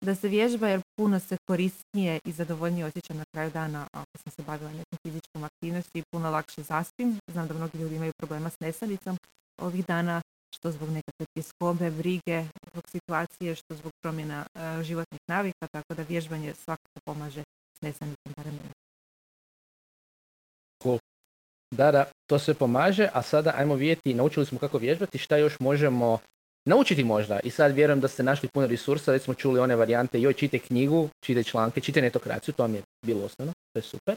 da 0.04 0.14
se 0.14 0.28
vježba 0.28 0.68
jer 0.68 0.80
puno 0.98 1.20
se 1.20 1.36
korisnije 1.48 2.20
i 2.24 2.32
zadovoljnije 2.32 2.86
osjećam 2.86 3.16
na 3.16 3.24
kraju 3.34 3.50
dana 3.50 3.86
ako 3.92 4.18
sam 4.22 4.32
se 4.32 4.42
bavila 4.42 4.70
nekom 4.70 4.98
fizičkom 5.06 5.44
aktivnosti 5.44 5.98
i 5.98 6.02
puno 6.10 6.30
lakše 6.30 6.62
zaspim. 6.62 7.18
Znam 7.32 7.48
da 7.48 7.54
mnogi 7.54 7.78
ljudi 7.78 7.96
imaju 7.96 8.12
problema 8.18 8.50
s 8.50 8.60
nesanicom 8.60 9.16
ovih 9.60 9.86
dana 9.86 10.22
što 10.56 10.70
zbog 10.70 10.88
nekakve 10.88 11.26
tjeskobe, 11.34 11.90
brige, 11.90 12.44
zbog 12.70 12.84
situacije, 12.88 13.54
što 13.54 13.74
zbog 13.74 13.92
promjena 14.02 14.46
e, 14.54 14.82
životnih 14.82 15.20
navika, 15.28 15.66
tako 15.72 15.94
da 15.94 16.02
vježbanje 16.02 16.54
svakako 16.54 17.00
pomaže 17.04 17.42
s 17.78 17.82
nesanicom 17.82 18.32
barem 18.36 18.58
Cool. 20.82 20.98
Da, 21.72 21.90
da, 21.90 22.04
to 22.26 22.38
sve 22.38 22.54
pomaže, 22.54 23.08
a 23.12 23.22
sada 23.22 23.54
ajmo 23.56 23.74
vidjeti, 23.74 24.14
naučili 24.14 24.46
smo 24.46 24.58
kako 24.58 24.78
vježbati, 24.78 25.18
šta 25.18 25.36
još 25.36 25.60
možemo 25.60 26.18
naučiti 26.64 27.04
možda. 27.04 27.40
I 27.40 27.50
sad 27.50 27.74
vjerujem 27.74 28.00
da 28.00 28.08
ste 28.08 28.22
našli 28.22 28.48
puno 28.48 28.66
resursa, 28.66 29.12
već 29.12 29.22
smo 29.22 29.34
čuli 29.34 29.60
one 29.60 29.76
varijante, 29.76 30.20
joj 30.20 30.32
čite 30.32 30.58
knjigu, 30.58 31.08
čite 31.24 31.44
članke, 31.44 31.80
čite 31.80 32.02
netokraciju, 32.02 32.54
to 32.54 32.62
vam 32.62 32.74
je 32.74 32.82
bilo 33.06 33.24
osnovno, 33.24 33.52
to 33.72 33.78
je 33.78 33.82
super. 33.82 34.16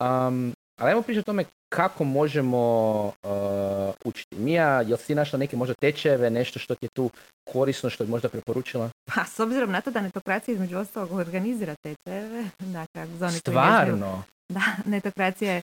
Um, 0.00 0.52
ali 0.80 0.90
ajmo 0.90 1.02
pričati 1.02 1.20
o 1.20 1.32
tome 1.32 1.44
kako 1.68 2.04
možemo 2.04 2.62
uh, 3.06 3.94
učiti. 4.04 4.36
Mija, 4.36 4.80
jel 4.80 4.96
si 4.96 5.14
našla 5.14 5.38
neke 5.38 5.56
možda 5.56 5.74
tečajeve, 5.74 6.30
nešto 6.30 6.58
što 6.58 6.74
ti 6.74 6.86
je 6.86 6.90
tu 6.96 7.10
korisno, 7.52 7.90
što 7.90 8.04
bi 8.04 8.10
možda 8.10 8.28
preporučila? 8.28 8.90
Pa, 9.14 9.24
s 9.24 9.40
obzirom 9.40 9.70
na 9.70 9.80
to 9.80 9.90
da 9.90 10.00
netokracija 10.00 10.52
između 10.52 10.78
ostalog 10.78 11.12
organizira 11.12 11.74
tečajeve, 11.82 12.44
dakle, 12.78 13.06
za 13.06 13.30
Stvarno? 13.30 14.22
Da, 14.48 14.62
netokracija 14.84 15.52
je 15.52 15.62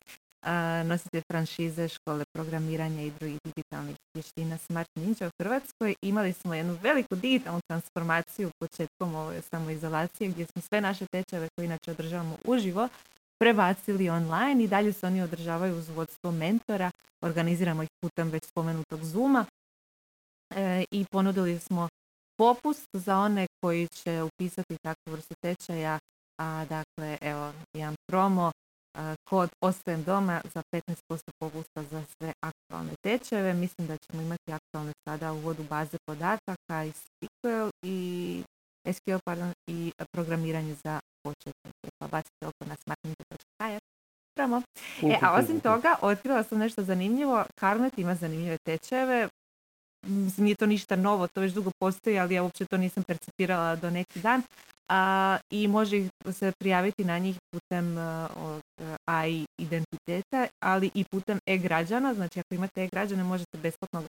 nositelj 0.86 1.22
franšize 1.32 1.88
škole 1.88 2.24
programiranja 2.34 3.02
i 3.02 3.12
drugih 3.12 3.40
digitalnih 3.44 3.96
vještina 4.14 4.58
Smart 4.58 4.90
Ninja 4.96 5.28
u 5.28 5.44
Hrvatskoj. 5.44 5.96
Imali 6.02 6.34
smo 6.34 6.54
jednu 6.54 6.78
veliku 6.82 7.16
digitalnu 7.16 7.60
transformaciju 7.70 8.52
početkom 8.60 9.16
ove 9.16 9.42
samoizolacije 9.42 10.30
gdje 10.30 10.46
smo 10.46 10.62
sve 10.62 10.82
naše 10.82 11.06
tečajeve 11.12 11.48
koje 11.56 11.66
inače 11.66 11.92
održavamo 11.92 12.38
uživo 12.46 12.90
prebacili 13.40 14.10
online 14.10 14.64
i 14.64 14.68
dalje 14.68 14.94
se 14.94 15.08
oni 15.08 15.22
održavaju 15.22 15.78
uz 15.78 15.90
vodstvo 15.90 16.32
mentora. 16.32 16.92
Organiziramo 17.22 17.84
ih 17.84 17.90
putem 18.02 18.30
već 18.30 18.44
spomenutog 18.46 19.04
Zuma 19.04 19.46
e, 20.56 20.84
i 20.92 21.06
ponudili 21.12 21.60
smo 21.60 21.90
popust 22.38 22.90
za 22.94 23.18
one 23.18 23.48
koji 23.62 23.88
će 23.88 24.24
upisati 24.24 24.78
takvu 24.84 25.12
vrstu 25.12 25.34
tečaja. 25.44 26.00
A, 26.42 26.66
dakle, 26.70 27.18
evo, 27.22 27.54
jedan 27.74 27.96
promo 28.10 28.52
kod 29.30 29.50
Ostajem 29.62 30.04
doma 30.04 30.42
za 30.54 30.62
15% 30.74 30.96
popusta 31.40 31.84
za 31.84 32.04
sve 32.18 32.34
aktualne 32.40 32.94
tečajeve. 33.04 33.54
Mislim 33.54 33.88
da 33.88 33.98
ćemo 33.98 34.22
imati 34.22 34.52
aktualne 34.52 34.92
sada 35.08 35.34
u 35.34 35.40
vodu 35.40 35.64
baze 35.64 35.98
podataka 36.06 36.86
i 36.86 36.92
SQL 36.92 37.70
i 37.86 38.44
SQL 38.94 39.18
pardon, 39.26 39.54
i 39.68 39.92
programiranje 40.14 40.76
za 40.84 41.00
početnike. 41.24 41.90
Pa 42.00 42.08
bacite 42.08 42.48
oko 42.48 42.66
na 42.66 42.76
smartmedia.hr. 42.84 43.80
E, 45.04 45.20
a 45.22 45.34
osim 45.34 45.60
toga, 45.60 45.96
otkrila 46.02 46.44
sam 46.44 46.58
nešto 46.58 46.84
zanimljivo. 46.84 47.46
Carnet 47.60 47.98
ima 47.98 48.16
zanimljive 48.16 48.58
tečajeve. 48.66 49.30
Nije 50.38 50.56
to 50.56 50.66
ništa 50.66 50.96
novo, 50.96 51.28
to 51.28 51.42
već 51.42 51.54
dugo 51.54 51.72
postoji, 51.80 52.20
ali 52.20 52.36
ja 52.36 52.44
uopće 52.44 52.66
to 52.66 52.78
nisam 52.78 53.04
percipirala 53.04 53.76
do 53.76 53.90
neki 53.90 54.20
dan 54.20 54.42
a, 54.90 55.38
i 55.50 55.68
može 55.68 56.10
se 56.32 56.52
prijaviti 56.60 57.06
na 57.06 57.20
njih 57.20 57.38
putem 57.52 57.96
uh, 58.82 58.96
AI 59.06 59.46
identiteta, 59.58 60.48
ali 60.64 60.92
i 60.94 61.04
putem 61.12 61.40
e-građana. 61.46 62.14
Znači 62.14 62.40
ako 62.40 62.56
imate 62.56 62.84
e-građane 62.84 63.24
možete 63.24 63.58
besplatno 63.58 64.04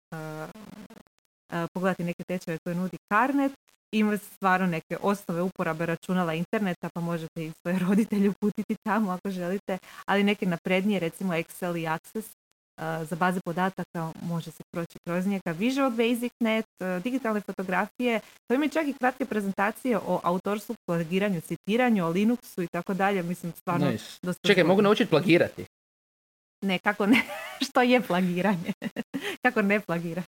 pogledati 1.73 2.03
neke 2.03 2.23
tečajeve 2.23 2.59
koje 2.63 2.75
nudi 2.75 2.97
Carnet. 3.13 3.53
Ima 3.91 4.17
stvarno 4.17 4.67
neke 4.67 4.97
osnove 5.01 5.41
uporabe 5.41 5.85
računala 5.85 6.33
interneta, 6.33 6.89
pa 6.93 7.01
možete 7.01 7.45
i 7.45 7.51
svoje 7.61 7.79
roditelje 7.89 8.29
uputiti 8.29 8.75
tamo 8.83 9.11
ako 9.11 9.29
želite, 9.29 9.77
ali 10.05 10.23
neke 10.23 10.45
naprednije, 10.45 10.99
recimo 10.99 11.33
Excel 11.33 11.81
i 11.81 11.87
Access, 11.87 12.35
za 12.77 13.15
baze 13.15 13.39
podataka 13.45 14.11
može 14.21 14.51
se 14.51 14.63
proći 14.73 14.97
kroz 15.05 15.27
njega. 15.27 15.51
Visual 15.51 15.89
Basic 15.89 16.33
Net, 16.39 16.65
digitalne 17.03 17.41
fotografije, 17.41 18.19
to 18.47 18.55
ima 18.55 18.67
čak 18.67 18.87
i 18.87 18.93
kratke 18.93 19.25
prezentacije 19.25 19.97
o 19.97 20.19
autorstvu, 20.23 20.75
plagiranju, 20.85 21.41
citiranju, 21.41 22.05
o 22.05 22.13
Linuxu 22.13 22.63
i 22.63 22.67
tako 22.67 22.93
dalje. 22.93 23.23
Mislim, 23.23 23.51
stvarno... 23.51 23.91
Nice. 23.91 24.33
Čekaj, 24.47 24.63
mogu 24.63 24.81
naučiti 24.81 25.09
plagirati? 25.09 25.65
Ne, 26.61 26.79
kako 26.79 27.05
ne? 27.05 27.21
Što 27.69 27.81
je 27.81 28.01
plagiranje? 28.01 28.73
kako 29.45 29.61
ne 29.61 29.79
plagirati? 29.79 30.27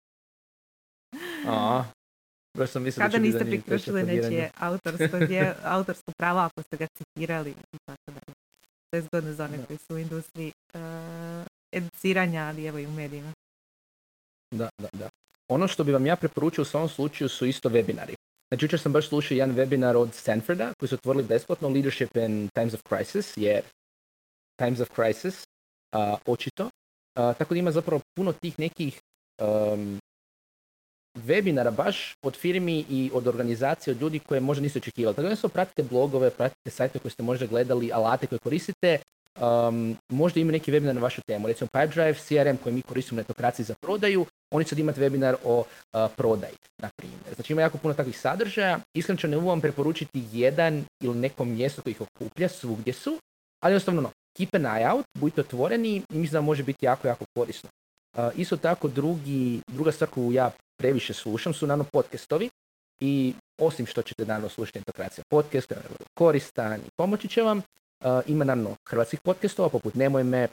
A, 1.47 1.83
sam 2.67 2.83
mislila 2.83 3.05
Kada 3.05 3.17
niste 3.17 3.45
priključili 3.45 4.03
nečije 4.03 4.51
autorsko, 4.59 5.17
autorsko 5.75 6.11
pravo 6.17 6.39
ako 6.39 6.61
ste 6.61 6.77
ga 6.77 6.87
citirali 6.97 7.49
i 7.51 7.77
tako 7.85 8.01
dalje. 8.07 8.35
To 8.89 8.97
je 8.97 9.01
zgodno 9.01 9.33
za 9.33 9.45
one 9.45 9.65
koji 9.65 9.77
su 9.77 9.95
u 9.95 9.97
industriji 9.97 10.51
educiranja, 11.71 12.41
ali 12.41 12.65
evo 12.65 12.79
i 12.79 12.85
u 12.85 12.91
medijima. 12.91 13.31
Da, 14.51 14.69
da, 14.77 14.89
da. 14.93 15.09
Ono 15.49 15.67
što 15.67 15.83
bi 15.83 15.91
vam 15.91 16.05
ja 16.05 16.15
preporučio 16.15 16.61
u 16.61 16.65
svom 16.65 16.89
slučaju 16.89 17.29
su 17.29 17.45
isto 17.45 17.69
webinari. 17.69 18.15
Znači, 18.49 18.65
jučer 18.65 18.79
sam 18.79 18.93
baš 18.93 19.07
slušao 19.07 19.35
jedan 19.35 19.55
webinar 19.55 19.95
od 19.95 20.13
Stanforda 20.13 20.73
koji 20.79 20.89
su 20.89 20.95
otvorili 20.95 21.23
besplatno 21.23 21.69
Leadership 21.69 22.15
in 22.15 22.49
Times 22.53 22.73
of 22.73 22.81
Crisis, 22.87 23.37
jer 23.37 23.63
Times 24.59 24.79
of 24.79 24.89
Crisis, 24.95 25.43
uh, 25.95 26.19
očito. 26.25 26.63
Uh, 26.63 26.69
tako 27.37 27.53
da 27.53 27.59
ima 27.59 27.71
zapravo 27.71 28.01
puno 28.15 28.33
tih 28.33 28.59
nekih 28.59 28.99
um, 29.41 29.99
webinara 31.17 31.75
baš 31.75 32.13
od 32.23 32.35
firmi 32.35 32.85
i 32.89 33.11
od 33.13 33.27
organizacije, 33.27 33.91
od 33.91 34.01
ljudi 34.01 34.19
koje 34.19 34.39
možda 34.39 34.61
niste 34.61 34.79
očekivali. 34.79 35.15
Tako 35.15 35.29
da 35.29 35.49
pratite 35.49 35.83
blogove, 35.83 36.29
pratite 36.29 36.69
sajte 36.69 36.99
koje 36.99 37.11
ste 37.11 37.23
možda 37.23 37.45
gledali, 37.45 37.91
alate 37.93 38.27
koje 38.27 38.39
koristite, 38.39 38.99
um, 39.39 39.97
možda 40.09 40.39
ima 40.39 40.51
neki 40.51 40.71
webinar 40.71 40.93
na 40.93 41.01
vašu 41.01 41.21
temu. 41.27 41.47
Recimo 41.47 41.67
Pipedrive, 41.73 42.13
CRM 42.13 42.57
koji 42.63 42.75
mi 42.75 42.81
koristimo 42.81 43.15
na 43.15 43.21
etokraciji 43.21 43.65
za 43.65 43.75
prodaju, 43.81 44.25
oni 44.51 44.65
sad 44.65 44.79
imati 44.79 44.99
webinar 44.99 45.35
o 45.43 45.59
uh, 45.59 45.65
prodaji, 46.17 46.53
na 46.81 46.89
primjer. 46.95 47.19
Znači 47.35 47.53
ima 47.53 47.61
jako 47.61 47.77
puno 47.77 47.93
takvih 47.93 48.19
sadržaja. 48.19 48.79
Iskreno 48.93 49.17
ću 49.17 49.27
ne 49.27 49.37
vam 49.37 49.61
preporučiti 49.61 50.23
jedan 50.31 50.85
ili 51.01 51.17
neko 51.17 51.45
mjesto 51.45 51.81
koji 51.81 51.91
ih 51.91 52.01
okuplja, 52.01 52.49
svugdje 52.49 52.93
su, 52.93 53.19
ali 53.63 53.73
jednostavno 53.73 54.01
no, 54.01 54.11
keep 54.37 54.55
an 54.55 54.61
eye 54.61 54.93
out, 54.93 55.05
budite 55.17 55.41
otvoreni 55.41 56.01
mislim 56.09 56.33
da 56.33 56.41
može 56.41 56.63
biti 56.63 56.85
jako, 56.85 57.07
jako 57.07 57.25
korisno. 57.37 57.69
Uh, 58.17 58.23
isto 58.35 58.57
tako 58.57 58.87
drugi, 58.87 59.61
druga 59.67 59.91
stvar 59.91 60.09
koju 60.09 60.31
ja 60.31 60.51
previše 60.77 61.13
slušam 61.13 61.53
su 61.53 61.67
naravno 61.67 61.83
podcastovi 61.83 62.49
i 63.01 63.33
osim 63.61 63.85
što 63.85 64.01
ćete 64.01 64.25
naravno 64.25 64.49
slušati 64.49 64.79
Intokracija 64.79 65.23
podcast, 65.29 65.73
koristan 66.13 66.79
i 66.79 66.89
pomoći 66.97 67.27
će 67.27 67.41
vam, 67.41 67.61
ima 68.25 68.45
naravno 68.45 68.75
hrvatskih 68.89 69.19
podcastova, 69.19 69.69
poput 69.69 69.95
Nemoj 69.95 70.23
me, 70.23 70.47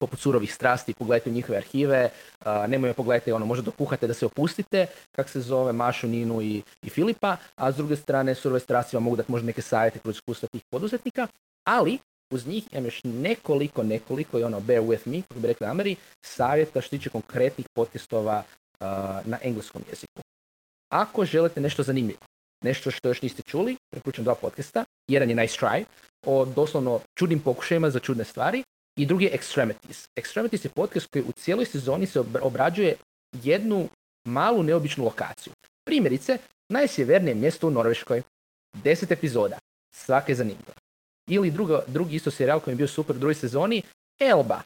poput 0.00 0.20
surovih 0.20 0.54
strasti, 0.54 0.94
pogledajte 0.94 1.30
njihove 1.30 1.58
arhive, 1.58 2.10
uh, 2.40 2.46
nemoj 2.68 2.88
me 2.88 2.94
pogledajte, 2.94 3.34
ono, 3.34 3.46
možda 3.46 3.64
dokuhate 3.64 4.06
da 4.06 4.14
se 4.14 4.26
opustite, 4.26 4.86
kak 5.16 5.28
se 5.28 5.40
zove 5.40 5.72
Mašu, 5.72 6.08
Ninu 6.08 6.42
i, 6.42 6.62
i 6.82 6.90
Filipa, 6.90 7.36
a 7.54 7.72
s 7.72 7.76
druge 7.76 7.96
strane 7.96 8.34
surove 8.34 8.60
strasti 8.60 8.96
vam 8.96 9.02
mogu 9.02 9.16
dati 9.16 9.32
možda 9.32 9.46
neke 9.46 9.62
savjete 9.62 9.98
kroz 9.98 10.16
iskustva 10.16 10.48
tih 10.52 10.62
poduzetnika, 10.70 11.26
ali 11.64 11.98
uz 12.32 12.46
njih 12.46 12.64
imam 12.72 12.84
još 12.84 13.00
nekoliko, 13.04 13.82
nekoliko, 13.82 14.38
i 14.38 14.44
ono, 14.44 14.60
bear 14.60 14.82
with 14.82 15.06
me, 15.06 15.22
kako 15.22 15.40
bi 15.40 15.48
rekli 15.48 15.66
Ameri, 15.66 15.96
savjeta 16.24 16.80
što 16.80 16.90
tiče 16.90 17.10
konkretnih 17.10 17.66
podcastova 17.74 18.42
uh, 18.80 18.86
na 19.24 19.38
engleskom 19.42 19.82
jeziku. 19.90 20.20
Ako 20.92 21.24
želite 21.24 21.60
nešto 21.60 21.82
zanimljivo, 21.82 22.20
nešto 22.64 22.90
što 22.90 23.08
još 23.08 23.22
niste 23.22 23.42
čuli, 23.42 23.76
preporučam 23.90 24.24
dva 24.24 24.34
podcasta. 24.34 24.84
Jedan 25.08 25.30
je 25.30 25.36
Nice 25.36 25.56
Try, 25.60 25.84
o 26.26 26.44
doslovno 26.44 27.00
čudnim 27.18 27.40
pokušajima 27.40 27.90
za 27.90 28.00
čudne 28.00 28.24
stvari, 28.24 28.62
i 28.96 29.06
drugi 29.06 29.24
je 29.24 29.38
Extremities. 29.38 30.08
Extremities 30.16 30.64
je 30.64 30.70
podcast 30.70 31.06
koji 31.12 31.22
u 31.22 31.32
cijeloj 31.32 31.64
sezoni 31.64 32.06
se 32.06 32.20
obrađuje 32.20 32.96
jednu 33.42 33.88
malu 34.24 34.62
neobičnu 34.62 35.04
lokaciju. 35.04 35.52
Primjerice, 35.84 36.38
najsjevernije 36.68 37.34
mjesto 37.34 37.66
u 37.66 37.70
Norveškoj. 37.70 38.22
Deset 38.82 39.10
epizoda. 39.10 39.58
Svake 39.94 40.34
zanimljivo. 40.34 40.72
Ili 41.28 41.50
drugo, 41.50 41.82
drugi 41.86 42.16
isto 42.16 42.30
serijal 42.30 42.60
koji 42.60 42.72
je 42.72 42.76
bio 42.76 42.88
super 42.88 43.16
u 43.16 43.18
drugoj 43.18 43.34
sezoni, 43.34 43.82
Elba. 44.20 44.60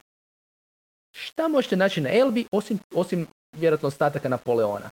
Šta 1.17 1.49
možete 1.49 1.77
naći 1.77 2.01
na 2.01 2.11
Elbi 2.13 2.47
osim, 2.53 2.79
osim 2.95 3.27
vjerojatno 3.57 3.89
ostataka 3.89 4.29
Napoleona? 4.29 4.91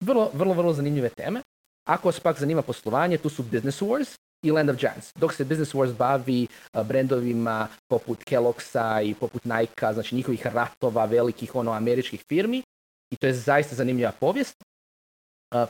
Vrlo, 0.00 0.30
vrlo, 0.34 0.54
vrlo 0.54 0.72
zanimljive 0.72 1.08
teme. 1.08 1.42
Ako 1.86 2.08
vas 2.08 2.20
pak 2.20 2.38
zanima 2.38 2.62
poslovanje, 2.62 3.18
tu 3.18 3.28
su 3.28 3.42
Business 3.42 3.82
Wars 3.82 4.18
i 4.44 4.50
Land 4.50 4.70
of 4.70 4.76
Giants. 4.76 5.12
Dok 5.14 5.32
se 5.32 5.44
Business 5.44 5.74
Wars 5.74 5.96
bavi 5.96 6.46
brendovima 6.84 7.68
poput 7.88 8.24
Kelloggsa 8.24 9.00
i 9.00 9.14
poput 9.14 9.44
Nike, 9.44 9.92
znači 9.92 10.14
njihovih 10.14 10.46
ratova 10.46 11.04
velikih 11.04 11.54
ono 11.54 11.72
američkih 11.72 12.24
firmi, 12.28 12.62
i 13.10 13.16
to 13.16 13.26
je 13.26 13.34
zaista 13.34 13.74
zanimljiva 13.74 14.12
povijest. 14.12 14.56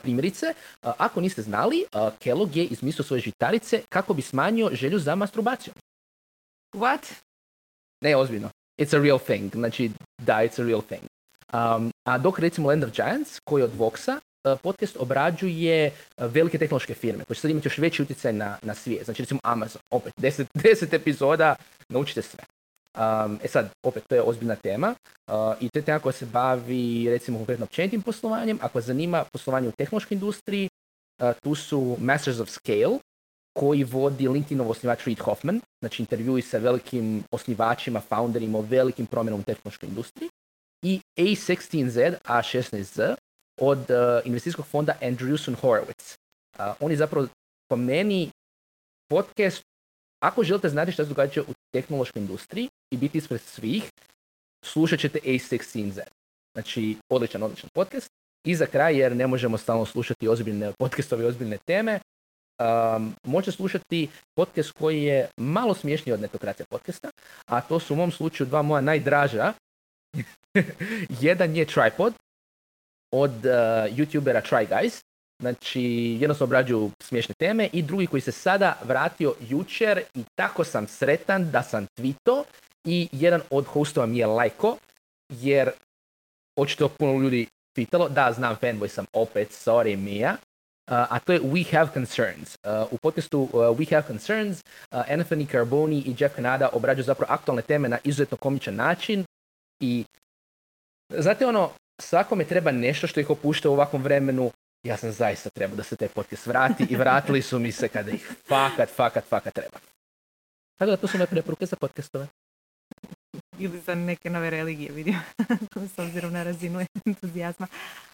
primjerice, 0.02 0.54
ako 0.82 1.20
niste 1.20 1.42
znali, 1.42 1.84
Kellogg 2.18 2.56
je 2.56 2.64
izmislio 2.64 3.04
svoje 3.04 3.20
žitarice 3.20 3.82
kako 3.88 4.14
bi 4.14 4.22
smanjio 4.22 4.70
želju 4.72 4.98
za 4.98 5.14
masturbacijom. 5.14 5.74
What? 6.74 7.12
Ne, 8.00 8.16
ozbiljno. 8.16 8.50
It's 8.80 8.96
a 8.96 9.02
real 9.02 9.18
thing. 9.18 9.54
Znači, 9.54 9.90
da, 10.22 10.34
it's 10.34 10.60
a 10.62 10.66
real 10.66 10.82
thing. 10.82 11.02
Um, 11.52 11.90
a 12.08 12.18
dok 12.18 12.38
recimo 12.38 12.68
Land 12.68 12.84
of 12.84 12.90
Giants, 12.90 13.40
koji 13.44 13.60
je 13.60 13.64
od 13.64 13.76
Voxa, 13.78 14.20
podcast 14.62 14.96
obrađuje 15.00 15.92
velike 16.18 16.58
tehnološke 16.58 16.94
firme 16.94 17.24
koje 17.24 17.34
će 17.34 17.40
sad 17.40 17.50
imati 17.50 17.68
još 17.68 17.78
veći 17.78 18.02
utjecaj 18.02 18.32
na, 18.32 18.58
na 18.62 18.74
svijet. 18.74 19.04
Znači 19.04 19.22
recimo 19.22 19.40
Amazon, 19.42 19.82
opet 19.90 20.12
deset, 20.24 20.48
deset 20.54 20.92
epizoda, 20.92 21.56
naučite 21.88 22.22
sve. 22.22 22.44
Um, 22.96 23.38
e 23.42 23.48
sad, 23.48 23.70
opet, 23.82 24.04
to 24.08 24.14
je 24.14 24.22
ozbiljna 24.22 24.56
tema 24.56 24.94
uh, 25.26 25.34
i 25.60 25.68
to 25.68 25.78
je 25.78 25.82
tema 25.82 25.98
koja 25.98 26.12
se 26.12 26.26
bavi 26.26 27.06
recimo 27.10 27.38
konkretno 27.38 27.64
općenitim 27.64 28.02
poslovanjem. 28.02 28.58
Ako 28.62 28.80
zanima 28.80 29.24
poslovanje 29.32 29.68
u 29.68 29.72
tehnološkoj 29.72 30.14
industriji, 30.14 30.68
uh, 31.22 31.30
tu 31.42 31.54
su 31.54 31.96
Masters 32.00 32.40
of 32.40 32.48
Scale, 32.48 32.98
koji 33.56 33.84
vodi 33.84 34.28
LinkedInov 34.28 34.70
osnivač 34.70 35.06
Reid 35.06 35.18
Hoffman, 35.18 35.60
znači 35.80 36.02
intervjui 36.02 36.42
sa 36.42 36.58
velikim 36.58 37.24
osnivačima, 37.30 38.00
founderima 38.00 38.58
o 38.58 38.62
velikim 38.62 39.06
promjenama 39.06 39.40
u 39.40 39.44
tehnološkoj 39.44 39.88
industriji. 39.88 40.30
I 40.82 41.00
A16Z, 41.16 42.14
A16Z, 42.24 43.14
od 43.60 43.78
uh, 43.78 43.86
investicijskog 44.24 44.66
fonda 44.66 44.94
Andreessen 45.02 45.56
Horowitz. 45.56 46.16
Uh, 46.58 46.74
on 46.80 46.90
je 46.90 46.96
zapravo 46.96 47.28
po 47.68 47.76
meni 47.76 48.30
podcast 49.10 49.62
ako 50.22 50.44
želite 50.44 50.68
znati 50.68 50.92
što 50.92 51.04
se 51.04 51.08
događa 51.08 51.42
u 51.42 51.52
tehnološkoj 51.72 52.20
industriji 52.20 52.68
i 52.90 52.96
biti 52.96 53.18
ispred 53.18 53.40
svih, 53.40 53.90
slušat 54.64 55.00
ćete 55.00 55.18
A16Z. 55.24 56.00
Znači, 56.54 56.96
odličan, 57.12 57.42
odličan 57.42 57.70
podcast. 57.74 58.08
I 58.46 58.54
za 58.54 58.66
kraj, 58.66 58.98
jer 58.98 59.16
ne 59.16 59.26
možemo 59.26 59.58
stalno 59.58 59.86
slušati 59.86 60.28
ozbiljne 60.28 60.72
podcastove 60.78 61.26
ozbiljne 61.26 61.58
teme, 61.66 62.00
um, 62.58 63.14
možete 63.24 63.52
slušati 63.52 64.08
podcast 64.36 64.72
koji 64.72 65.02
je 65.02 65.28
malo 65.36 65.74
smješniji 65.74 66.14
od 66.14 66.20
netokracija 66.20 66.66
podcasta, 66.70 67.10
a 67.46 67.60
to 67.60 67.80
su 67.80 67.94
u 67.94 67.96
mom 67.96 68.12
slučaju 68.12 68.48
dva 68.48 68.62
moja 68.62 68.80
najdraža. 68.80 69.52
Jedan 71.26 71.56
je 71.56 71.64
Tripod 71.64 72.14
od 73.16 73.30
uh, 73.30 73.52
youtubera 73.96 74.42
Try 74.50 74.68
Guys, 74.68 75.02
Znači, 75.42 75.82
jednostavno 76.20 76.48
obrađuju 76.48 76.90
smiješne 77.02 77.34
teme 77.38 77.68
i 77.72 77.82
drugi 77.82 78.06
koji 78.06 78.20
se 78.20 78.32
sada 78.32 78.78
vratio 78.84 79.34
jučer 79.40 80.02
i 80.14 80.24
tako 80.34 80.64
sam 80.64 80.86
sretan 80.86 81.50
da 81.50 81.62
sam 81.62 81.86
twito 81.96 82.44
i 82.84 83.08
jedan 83.12 83.40
od 83.50 83.66
hostova 83.66 84.06
mi 84.06 84.18
je 84.18 84.26
lajko, 84.26 84.76
jer 85.28 85.70
očito 86.58 86.88
puno 86.88 87.18
ljudi 87.18 87.46
pitalo, 87.76 88.08
da 88.08 88.32
znam 88.32 88.56
fanboy 88.62 88.88
sam 88.88 89.04
opet, 89.12 89.48
sorry 89.48 89.96
Mia, 89.96 90.32
uh, 90.32 90.36
a 90.88 91.18
to 91.18 91.32
je 91.32 91.40
We 91.40 91.72
Have 91.72 91.90
Concerns. 91.94 92.56
Uh, 92.64 92.92
u 92.92 92.98
podcastu 92.98 93.40
uh, 93.40 93.50
We 93.52 93.90
Have 93.90 94.06
Concerns 94.06 94.62
Anthony 94.90 95.50
Carboni 95.50 95.98
i 95.98 96.14
Jeff 96.18 96.34
Canada 96.34 96.68
obrađuju 96.72 97.04
zapravo 97.04 97.32
aktualne 97.32 97.62
teme 97.62 97.88
na 97.88 97.98
izuzetno 98.04 98.36
komičan 98.36 98.74
način 98.74 99.24
i 99.80 100.04
znate 101.10 101.46
ono, 101.46 101.70
svakome 101.98 102.44
treba 102.44 102.70
nešto 102.72 103.06
što 103.06 103.20
ih 103.20 103.30
opušta 103.30 103.70
u 103.70 103.72
ovakvom 103.72 104.02
vremenu, 104.02 104.50
ja 104.82 104.96
sam 104.96 105.12
zaista 105.12 105.50
trebao 105.50 105.76
da 105.76 105.82
se 105.82 105.96
taj 105.96 106.08
podcast 106.08 106.46
vrati 106.46 106.86
i 106.90 106.96
vratili 106.96 107.42
su 107.42 107.58
mi 107.58 107.72
se 107.72 107.88
kada 107.88 108.10
ih 108.10 108.32
fakat, 108.48 108.88
fakat, 108.90 109.24
fakat 109.24 109.54
treba. 109.54 109.78
Tako 110.78 110.90
da 110.90 110.96
to 110.96 111.06
su 111.06 111.18
moje 111.18 111.26
preporuke 111.26 111.66
za 111.66 111.76
podcastove. 111.76 112.28
Ili 113.58 113.80
za 113.80 113.94
neke 113.94 114.30
nove 114.30 114.50
religije, 114.50 114.92
vidio, 114.92 115.14
s 115.94 115.98
obzirom 115.98 116.32
na 116.32 116.42
razinu 116.42 116.80
entuzijazma. 117.06 117.66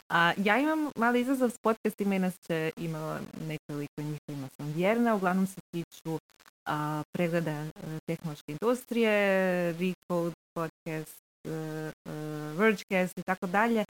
A, 0.09 0.33
ja 0.37 0.59
imam 0.59 0.91
mali 0.95 1.21
izazov 1.21 1.49
s 1.49 1.57
podcastima, 1.57 2.15
inače 2.15 2.71
imala 2.77 3.19
nekoliko 3.47 4.01
njih 4.01 4.19
kojima 4.25 4.47
sam 4.57 4.73
vjerna. 4.75 5.15
Uglavnom 5.15 5.47
se 5.47 5.61
tiču 5.71 6.19
pregleda 7.11 7.51
e, 7.51 7.71
tehnološke 8.07 8.51
industrije, 8.51 9.11
Recode 9.71 10.35
podcast, 10.53 11.22
Vergecast 12.57 13.17
i 13.17 13.23
tako 13.23 13.47
dalje. 13.47 13.85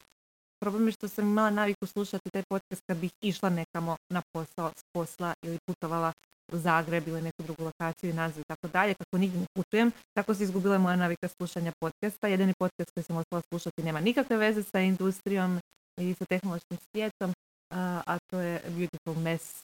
Problem 0.59 0.87
je 0.87 0.91
što 0.91 1.07
sam 1.07 1.25
imala 1.27 1.49
naviku 1.49 1.85
slušati 1.85 2.29
taj 2.29 2.43
podcast 2.49 2.81
kad 2.87 2.97
bih 2.97 3.11
išla 3.21 3.49
nekamo 3.49 3.97
na 4.09 4.21
posao 4.33 4.71
s 4.75 4.83
posla 4.93 5.33
ili 5.41 5.57
putovala 5.65 6.13
u 6.51 6.57
Zagreb 6.57 7.07
ili 7.07 7.21
neku 7.21 7.43
drugu 7.43 7.63
lokaciju 7.63 8.09
i 8.09 8.13
naziv 8.13 8.41
i 8.41 8.47
tako 8.47 8.67
dalje. 8.67 8.93
Kako 8.93 9.17
nigdje 9.17 9.39
ne 9.39 9.45
putujem, 9.53 9.91
tako 10.13 10.35
se 10.35 10.43
izgubila 10.43 10.77
moja 10.77 10.95
navika 10.95 11.27
slušanja 11.27 11.71
podcasta. 11.79 12.27
Jedini 12.27 12.53
podcast 12.59 12.91
koji 12.93 13.03
sam 13.03 13.17
ostala 13.17 13.41
slušati 13.49 13.83
nema 13.83 13.99
nikakve 13.99 14.37
veze 14.37 14.63
sa 14.63 14.79
industrijom 14.79 15.59
i 15.97 16.13
sa 16.13 16.25
tehnološkim 16.25 16.77
svijetom, 16.91 17.33
a 17.69 18.17
to 18.29 18.39
je 18.39 18.61
Beautiful 18.67 19.15
Mess 19.15 19.63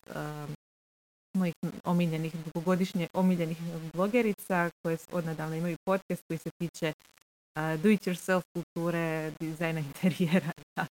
mojih 1.33 1.53
omiljenih, 1.83 2.35
dugogodišnje 2.45 3.07
omiljenih 3.13 3.57
blogerica 3.93 4.69
koje 4.81 4.97
odnedavno 5.11 5.55
imaju 5.55 5.77
podcast 5.85 6.23
koji 6.27 6.37
se 6.37 6.49
tiče 6.57 6.93
do 7.83 7.89
it 7.89 8.07
yourself 8.07 8.41
kulture, 8.53 9.31
dizajna 9.39 9.79
interijera. 9.79 10.51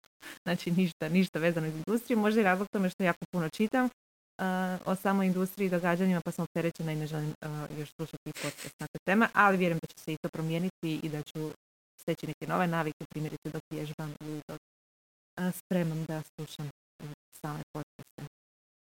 Znači 0.45 0.71
ništa, 0.71 1.09
ništa 1.09 1.39
vezano 1.39 1.67
iz 1.67 1.75
industrije. 1.75 2.17
Možda 2.17 2.41
i 2.41 2.43
razlog 2.43 2.67
tome 2.71 2.89
što 2.89 3.03
jako 3.03 3.25
puno 3.31 3.49
čitam 3.49 3.89
o 4.85 4.95
samoj 4.95 5.25
industriji 5.25 5.65
i 5.67 5.69
događanjima 5.69 6.21
pa 6.25 6.31
sam 6.31 6.43
opterećena 6.43 6.91
i 6.91 6.95
ne 6.95 7.07
želim 7.07 7.33
još 7.79 7.89
slušati 7.95 8.31
podcast 8.41 8.75
na 8.79 8.87
te 8.87 8.99
teme, 9.05 9.27
ali 9.33 9.57
vjerujem 9.57 9.79
da 9.81 9.87
će 9.87 10.03
se 10.03 10.13
i 10.13 10.17
to 10.21 10.29
promijeniti 10.29 10.99
i 11.03 11.09
da 11.09 11.21
ću 11.21 11.51
steći 12.01 12.27
neke 12.27 12.47
nove 12.47 12.67
navike, 12.67 13.05
primjerice 13.09 13.49
dok 13.49 13.61
vježbam 13.71 14.13
ili 14.21 14.41
dok 14.47 14.59
spremam 15.51 16.05
da 16.05 16.21
slušam 16.35 16.69
same 17.41 17.61
podcaste. 17.73 18.35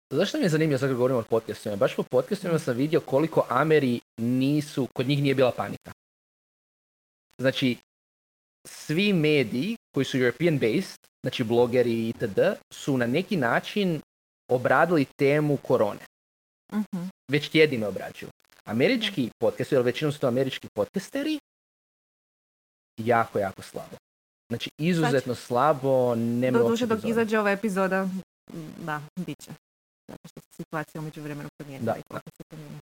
Zašto 0.09 0.37
mi 0.37 0.43
je 0.43 0.49
zanimljivo 0.49 0.79
sad 0.79 0.93
govorimo 0.93 1.19
o 1.19 1.23
podcastima? 1.23 1.75
Baš 1.75 1.95
po 1.95 2.03
podcastima 2.03 2.59
sam 2.59 2.77
vidio 2.77 2.99
koliko 2.99 3.45
Ameri 3.49 3.99
nisu, 4.17 4.87
kod 4.93 5.07
njih 5.07 5.21
nije 5.23 5.35
bila 5.35 5.51
panika. 5.51 5.91
Znači, 7.37 7.77
svi 8.67 9.13
mediji 9.13 9.75
koji 9.93 10.05
su 10.05 10.17
European 10.17 10.57
based, 10.59 10.99
znači 11.23 11.43
blogeri 11.43 12.09
itd., 12.09 12.39
su 12.71 12.97
na 12.97 13.07
neki 13.07 13.37
način 13.37 14.01
obradili 14.47 15.05
temu 15.05 15.57
korone. 15.57 16.05
Uh-huh. 16.71 17.07
Već 17.31 17.49
tjedino 17.49 17.87
obrađuju. 17.87 18.29
Američki 18.65 19.29
podcast, 19.39 19.71
jer 19.71 19.81
većinom 19.81 20.11
su 20.11 20.19
to 20.19 20.27
američki 20.27 20.67
podcasteri, 20.73 21.39
jako, 22.97 23.39
jako 23.39 23.61
slabo. 23.61 23.97
Znači, 24.49 24.69
izuzetno 24.77 25.33
znači, 25.33 25.47
slabo, 25.47 26.15
nema 26.15 26.59
Do 26.59 26.69
duše 26.69 26.85
dok 26.85 26.99
izađe 27.05 27.39
ova 27.39 27.51
epizoda, 27.51 28.09
da, 28.77 29.01
bit 29.15 29.39
će. 29.43 29.51
Zato 30.07 30.27
što 30.27 30.39
se 30.39 30.47
situacija 30.55 31.01
umeđu 31.01 31.21
vremenu 31.21 31.49
promijenila 31.57 31.93
da, 31.93 31.99
i 31.99 32.03
da. 32.09 32.19
se 32.37 32.43
promijenila. 32.43 32.79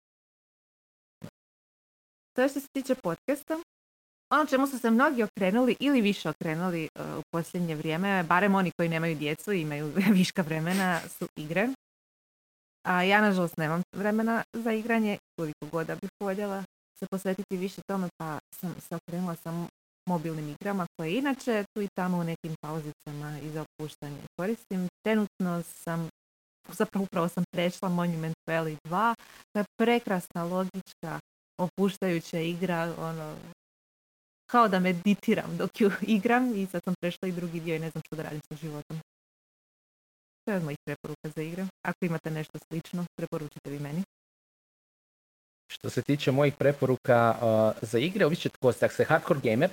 To 2.34 2.50
što 2.50 2.60
se 2.60 2.68
tiče 2.74 2.96
podcasta, 2.96 3.60
ono 4.30 4.46
čemu 4.46 4.68
su 4.68 4.80
se 4.80 4.92
mnogi 4.92 5.24
okrenuli 5.24 5.76
ili 5.80 6.02
više 6.02 6.30
okrenuli 6.30 6.90
uh, 7.00 7.18
u 7.18 7.22
posljednje 7.32 7.76
vrijeme, 7.76 8.24
barem 8.24 8.56
oni 8.56 8.72
koji 8.78 8.90
nemaju 8.90 9.16
djecu 9.16 9.54
i 9.54 9.62
imaju 9.62 9.94
viška 10.20 10.42
vremena, 10.42 11.00
su 11.08 11.28
igre. 11.36 11.70
A 12.88 13.04
ja 13.04 13.22
nažalost 13.22 13.58
nemam 13.58 13.82
vremena 13.96 14.44
za 14.54 14.72
igranje, 14.72 15.18
koliko 15.38 15.66
god 15.72 15.88
da 15.88 15.96
bih 15.96 16.10
voljela 16.20 16.64
se 17.00 17.06
posvetiti 17.12 17.58
više 17.58 17.82
tome, 17.88 18.10
pa 18.18 18.40
sam 18.56 18.76
se 18.80 18.96
okrenula 18.96 19.36
sa 19.36 19.68
mobilnim 20.10 20.50
igrama 20.50 20.86
koje 20.98 21.18
inače 21.18 21.64
tu 21.74 21.82
i 21.82 21.88
tamo 21.96 22.18
u 22.18 22.24
nekim 22.24 22.56
pauzicama 22.62 23.40
i 23.44 23.50
za 23.50 23.66
opuštanje 23.66 24.22
koristim. 24.38 24.88
Trenutno 25.04 25.64
sam 25.64 26.10
zapravo 26.68 27.04
upravo 27.04 27.28
sam 27.28 27.44
prešla 27.52 27.90
Monument 27.90 28.36
Valley 28.50 28.78
2, 28.84 29.16
to 29.54 29.60
je 29.60 29.66
prekrasna, 29.80 30.44
logička, 30.44 31.20
opuštajuća 31.58 32.40
igra, 32.40 32.94
ono, 33.00 33.36
kao 34.52 34.68
da 34.68 34.80
meditiram 34.80 35.58
dok 35.58 35.82
ju 35.82 35.92
igram 36.18 36.56
i 36.56 36.66
sad 36.66 36.84
sam 36.84 36.94
prešla 37.02 37.28
i 37.28 37.32
drugi 37.32 37.60
dio 37.60 37.76
i 37.76 37.80
ne 37.80 37.90
znam 37.90 38.02
što 38.06 38.16
da 38.16 38.24
radim 38.24 38.42
sa 38.50 38.56
životom. 38.56 39.00
To 40.46 40.52
je 40.52 40.58
od 40.58 40.64
mojih 40.64 40.78
preporuka 40.86 41.30
za 41.36 41.42
igre. 41.42 41.66
Ako 41.86 42.06
imate 42.06 42.32
nešto 42.32 42.60
slično, 42.68 43.06
preporučite 43.18 43.70
vi 43.70 43.80
meni. 43.80 44.04
Što 45.72 45.90
se 45.90 46.02
tiče 46.02 46.32
mojih 46.32 46.54
preporuka 46.60 47.36
uh, 47.36 47.90
za 47.90 48.00
igre, 48.00 48.26
ovisite 48.26 48.50
tko 48.50 48.72
ste. 48.72 48.86
Ako 48.86 48.94
ste 48.94 49.04
hardcore 49.04 49.40
gamer, 49.44 49.70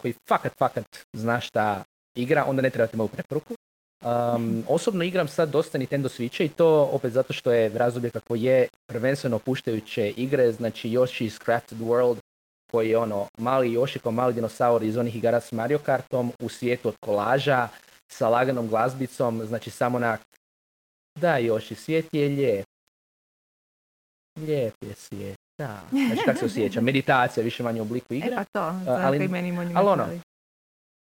koji 0.00 0.14
fakat, 0.28 0.52
fakat 0.58 0.86
zna 1.12 1.40
šta 1.40 1.84
igra, 2.14 2.44
onda 2.44 2.62
ne 2.62 2.70
trebate 2.70 2.96
moju 2.96 3.08
preporuku. 3.08 3.54
Um, 4.04 4.64
osobno 4.68 5.04
igram 5.04 5.28
sad 5.28 5.50
dosta 5.50 5.78
Nintendo 5.78 6.08
Switcha 6.08 6.44
i 6.44 6.48
to 6.48 6.88
opet 6.92 7.12
zato 7.12 7.32
što 7.32 7.52
je 7.52 7.68
razdoblje 7.68 8.10
kako 8.10 8.34
je 8.34 8.68
prvenstveno 8.86 9.36
opuštajuće 9.36 10.10
igre, 10.16 10.52
znači 10.52 10.88
Yoshi's 10.88 11.44
Crafted 11.44 11.78
World, 11.78 12.18
koji 12.70 12.90
je 12.90 12.98
ono 12.98 13.26
mali 13.38 13.70
Yoshi 13.70 13.98
kao 13.98 14.12
mali 14.12 14.34
dinosaur 14.34 14.82
iz 14.82 14.96
onih 14.96 15.16
igara 15.16 15.40
s 15.40 15.52
Mario 15.52 15.78
Kartom 15.78 16.32
u 16.40 16.48
svijetu 16.48 16.88
od 16.88 16.94
kolaža 17.00 17.68
sa 18.08 18.28
laganom 18.28 18.68
glazbicom, 18.68 19.46
znači 19.46 19.70
samo 19.70 19.98
na 19.98 20.18
da 21.20 21.38
Yoshi, 21.40 21.74
svijet 21.74 22.14
je 22.14 22.28
lijep. 22.28 22.66
Lijep 24.40 24.74
je 24.80 24.94
svijet, 24.94 25.38
da. 25.58 25.82
Znači 25.90 26.22
kako 26.24 26.38
se 26.38 26.44
osjeća, 26.44 26.80
meditacija 26.80 27.44
više 27.44 27.62
manje 27.62 27.80
u 27.80 27.84
obliku 27.84 28.14
igre. 28.14 28.28
E 28.32 28.36
pa 28.36 28.44
to, 28.44 28.92
ali, 28.92 29.28
meni 29.28 29.72
ali 29.74 29.88
ono, 29.88 30.06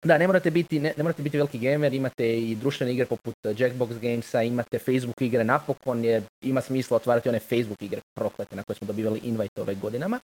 da, 0.05 0.17
ne 0.17 0.27
morate, 0.27 0.51
biti, 0.51 0.79
ne, 0.79 0.93
ne, 0.97 1.03
morate 1.03 1.23
biti 1.23 1.37
veliki 1.37 1.59
gamer, 1.59 1.93
imate 1.93 2.39
i 2.39 2.55
društvene 2.55 2.93
igre 2.93 3.05
poput 3.05 3.35
Jackbox 3.43 3.99
Gamesa, 3.99 4.41
imate 4.41 4.79
Facebook 4.79 5.21
igre 5.21 5.43
napokon, 5.43 6.05
je, 6.05 6.23
ima 6.41 6.61
smisla 6.61 6.97
otvarati 6.97 7.29
one 7.29 7.39
Facebook 7.39 7.81
igre 7.81 8.01
proklete 8.15 8.55
na 8.55 8.63
koje 8.63 8.75
smo 8.75 8.87
dobivali 8.87 9.19
invite 9.23 9.61
ove 9.61 9.75
godinama. 9.75 10.19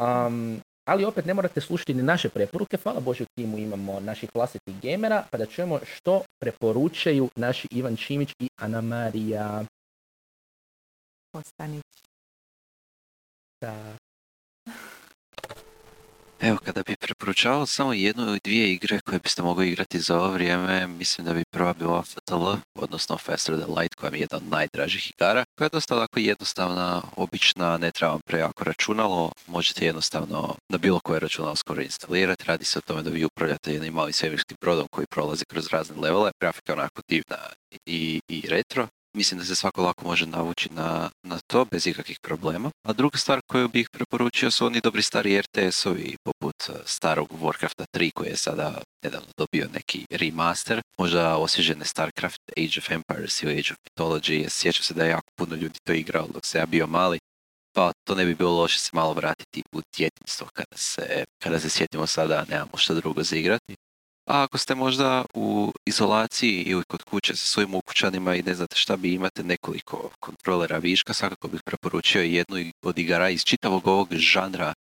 Um, 0.00 0.60
ali 0.84 1.04
opet 1.04 1.26
ne 1.26 1.34
morate 1.34 1.60
slušati 1.60 1.94
ni 1.94 2.02
naše 2.02 2.28
preporuke, 2.28 2.76
hvala 2.76 3.00
Bože 3.00 3.24
u 3.24 3.26
timu 3.36 3.58
imamo 3.58 4.00
naših 4.00 4.30
vlastitih 4.34 4.80
gamera, 4.82 5.24
pa 5.30 5.38
da 5.38 5.46
čujemo 5.46 5.80
što 5.84 6.22
preporučaju 6.38 7.28
naši 7.36 7.68
Ivan 7.70 7.96
Čimić 7.96 8.30
i 8.38 8.48
Ana 8.60 8.80
Marija. 8.80 9.64
Ostanić. 11.32 11.84
Da. 13.60 14.01
Evo, 16.42 16.58
kada 16.64 16.82
bi 16.82 16.96
preporučavao 16.96 17.66
samo 17.66 17.92
jednu 17.92 18.22
ili 18.22 18.40
dvije 18.44 18.72
igre 18.72 19.00
koje 19.00 19.18
biste 19.18 19.42
mogli 19.42 19.68
igrati 19.68 20.00
za 20.00 20.16
ovo 20.16 20.32
vrijeme, 20.32 20.86
mislim 20.86 21.24
da 21.24 21.32
bi 21.32 21.44
prva 21.50 21.72
bila 21.72 22.02
FTL, 22.02 22.46
odnosno 22.74 23.18
Faster 23.18 23.58
Than 23.58 23.78
Light, 23.78 23.94
koja 23.94 24.10
mi 24.10 24.18
je 24.18 24.20
jedna 24.20 24.36
od 24.36 24.48
najdražih 24.50 25.10
igara, 25.10 25.44
koja 25.58 25.66
je 25.66 25.70
dosta 25.72 25.94
lako 25.94 26.20
jednostavna, 26.20 27.02
obična, 27.16 27.76
ne 27.76 27.90
treba 27.90 28.12
vam 28.12 28.20
prejako 28.26 28.64
računalo, 28.64 29.32
možete 29.46 29.86
jednostavno 29.86 30.54
na 30.68 30.78
bilo 30.78 31.00
koje 31.00 31.20
računalo 31.20 31.56
skoro 31.56 31.82
instalirati, 31.82 32.44
radi 32.46 32.64
se 32.64 32.78
o 32.78 32.82
tome 32.86 33.02
da 33.02 33.10
vi 33.10 33.24
upravljate 33.24 33.72
jednim 33.72 33.94
malim 33.94 34.12
svemirskim 34.12 34.56
brodom 34.60 34.86
koji 34.90 35.06
prolazi 35.06 35.44
kroz 35.44 35.66
razne 35.72 35.96
levele, 35.96 36.30
grafika 36.40 36.72
onako 36.72 37.02
divna 37.08 37.38
i 37.86 38.20
retro, 38.48 38.88
mislim 39.14 39.40
da 39.40 39.46
se 39.46 39.54
svako 39.54 39.82
lako 39.82 40.04
može 40.04 40.26
navući 40.26 40.68
na, 40.72 41.10
na 41.22 41.38
to 41.46 41.64
bez 41.64 41.86
ikakvih 41.86 42.18
problema. 42.22 42.70
A 42.82 42.92
druga 42.92 43.18
stvar 43.18 43.40
koju 43.46 43.68
bih 43.68 43.88
preporučio 43.92 44.50
su 44.50 44.66
oni 44.66 44.80
dobri 44.80 45.02
stari 45.02 45.42
RTS-ovi 45.42 46.16
poput 46.24 46.56
e, 46.68 46.72
starog 46.84 47.28
Warcrafta 47.40 47.84
3 47.96 48.10
koji 48.14 48.28
je 48.28 48.36
sada 48.36 48.82
nedavno 49.04 49.28
dobio 49.36 49.68
neki 49.74 50.06
remaster, 50.10 50.82
možda 50.98 51.36
osvježene 51.36 51.84
Starcraft, 51.84 52.40
Age 52.56 52.78
of 52.78 52.90
Empires 52.90 53.42
ili 53.42 53.52
Age 53.52 53.72
of 53.72 53.78
Mythology. 53.86 54.48
Sjećam 54.48 54.84
se 54.84 54.94
da 54.94 55.04
je 55.04 55.10
jako 55.10 55.30
puno 55.38 55.54
ljudi 55.56 55.78
to 55.84 55.92
igrao 55.92 56.28
dok 56.34 56.46
se 56.46 56.58
ja 56.58 56.66
bio 56.66 56.86
mali, 56.86 57.18
pa 57.74 57.92
to 58.04 58.14
ne 58.14 58.24
bi 58.24 58.34
bilo 58.34 58.52
loše 58.52 58.78
se 58.78 58.90
malo 58.92 59.12
vratiti 59.12 59.62
u 59.72 59.80
djetinstvo 59.96 60.46
kada 60.52 60.76
se, 60.76 61.24
kada 61.42 61.60
se 61.60 61.70
sjetimo 61.70 62.06
sada 62.06 62.44
nemamo 62.48 62.76
što 62.76 62.94
drugo 62.94 63.22
za 63.22 63.36
igrati. 63.36 63.74
A 64.26 64.42
ako 64.42 64.58
ste 64.58 64.74
možda 64.74 65.24
u 65.34 65.72
izolaciji 65.86 66.62
ili 66.62 66.84
kod 66.84 67.02
kuće 67.02 67.36
sa 67.36 67.46
svojim 67.46 67.74
ukućanima 67.74 68.34
i 68.34 68.42
ne 68.42 68.54
znate 68.54 68.76
šta 68.76 68.96
bi 68.96 69.14
imate 69.14 69.44
nekoliko 69.44 70.10
kontrolera 70.20 70.78
viška, 70.78 71.14
svakako 71.14 71.48
bih 71.48 71.60
preporučio 71.64 72.22
jednu 72.22 72.70
od 72.82 72.98
igara 72.98 73.30
iz 73.30 73.44
čitavog 73.44 73.86
ovog 73.86 74.14
žanra 74.14 74.74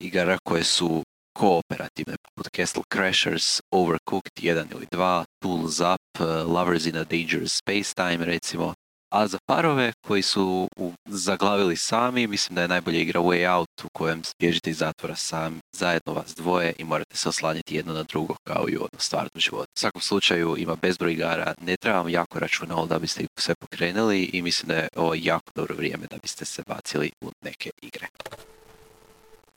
igara 0.00 0.38
koje 0.44 0.64
su 0.64 1.02
kooperativne, 1.38 2.16
poput 2.22 2.52
Castle 2.56 2.82
Crashers, 2.92 3.60
Overcooked 3.70 4.32
1 4.36 4.64
ili 4.72 4.86
2, 4.92 5.24
Tools 5.42 5.80
Up, 5.80 6.20
Lovers 6.46 6.86
in 6.86 6.96
a 6.96 7.04
Dangerous 7.04 7.52
Space 7.52 7.94
Time 7.94 8.24
recimo, 8.24 8.74
a 9.14 9.26
za 9.26 9.38
parove 9.46 9.92
koji 10.06 10.22
su 10.22 10.68
zaglavili 11.04 11.76
sami, 11.76 12.26
mislim 12.26 12.54
da 12.54 12.62
je 12.62 12.68
najbolja 12.68 12.98
igra 12.98 13.20
Way 13.20 13.56
Out 13.56 13.84
u 13.84 13.88
kojem 13.92 14.22
bježite 14.38 14.70
iz 14.70 14.78
zatvora 14.78 15.16
sami, 15.16 15.56
zajedno 15.72 16.12
vas 16.12 16.34
dvoje 16.34 16.72
i 16.78 16.84
morate 16.84 17.16
se 17.16 17.28
oslanjati 17.28 17.76
jedno 17.76 17.92
na 17.92 18.02
drugo 18.02 18.34
kao 18.44 18.68
i 18.68 18.76
u 18.76 18.80
ono 18.80 18.98
stvarnom 18.98 19.30
životu. 19.36 19.70
U 19.76 19.78
svakom 19.78 20.00
slučaju 20.00 20.56
ima 20.58 20.76
bezbroj 20.82 21.12
igara, 21.12 21.54
ne 21.60 21.76
treba 21.76 21.98
vam 21.98 22.08
jako 22.08 22.38
računalo 22.38 22.86
da 22.86 22.98
biste 22.98 23.26
sve 23.38 23.54
pokrenuli 23.54 24.22
i 24.22 24.42
mislim 24.42 24.68
da 24.68 24.74
je 24.74 24.88
ovo 24.96 25.14
jako 25.14 25.50
dobro 25.54 25.74
vrijeme 25.76 26.06
da 26.10 26.16
biste 26.22 26.44
se 26.44 26.62
bacili 26.66 27.10
u 27.20 27.30
neke 27.44 27.70
igre. 27.82 28.06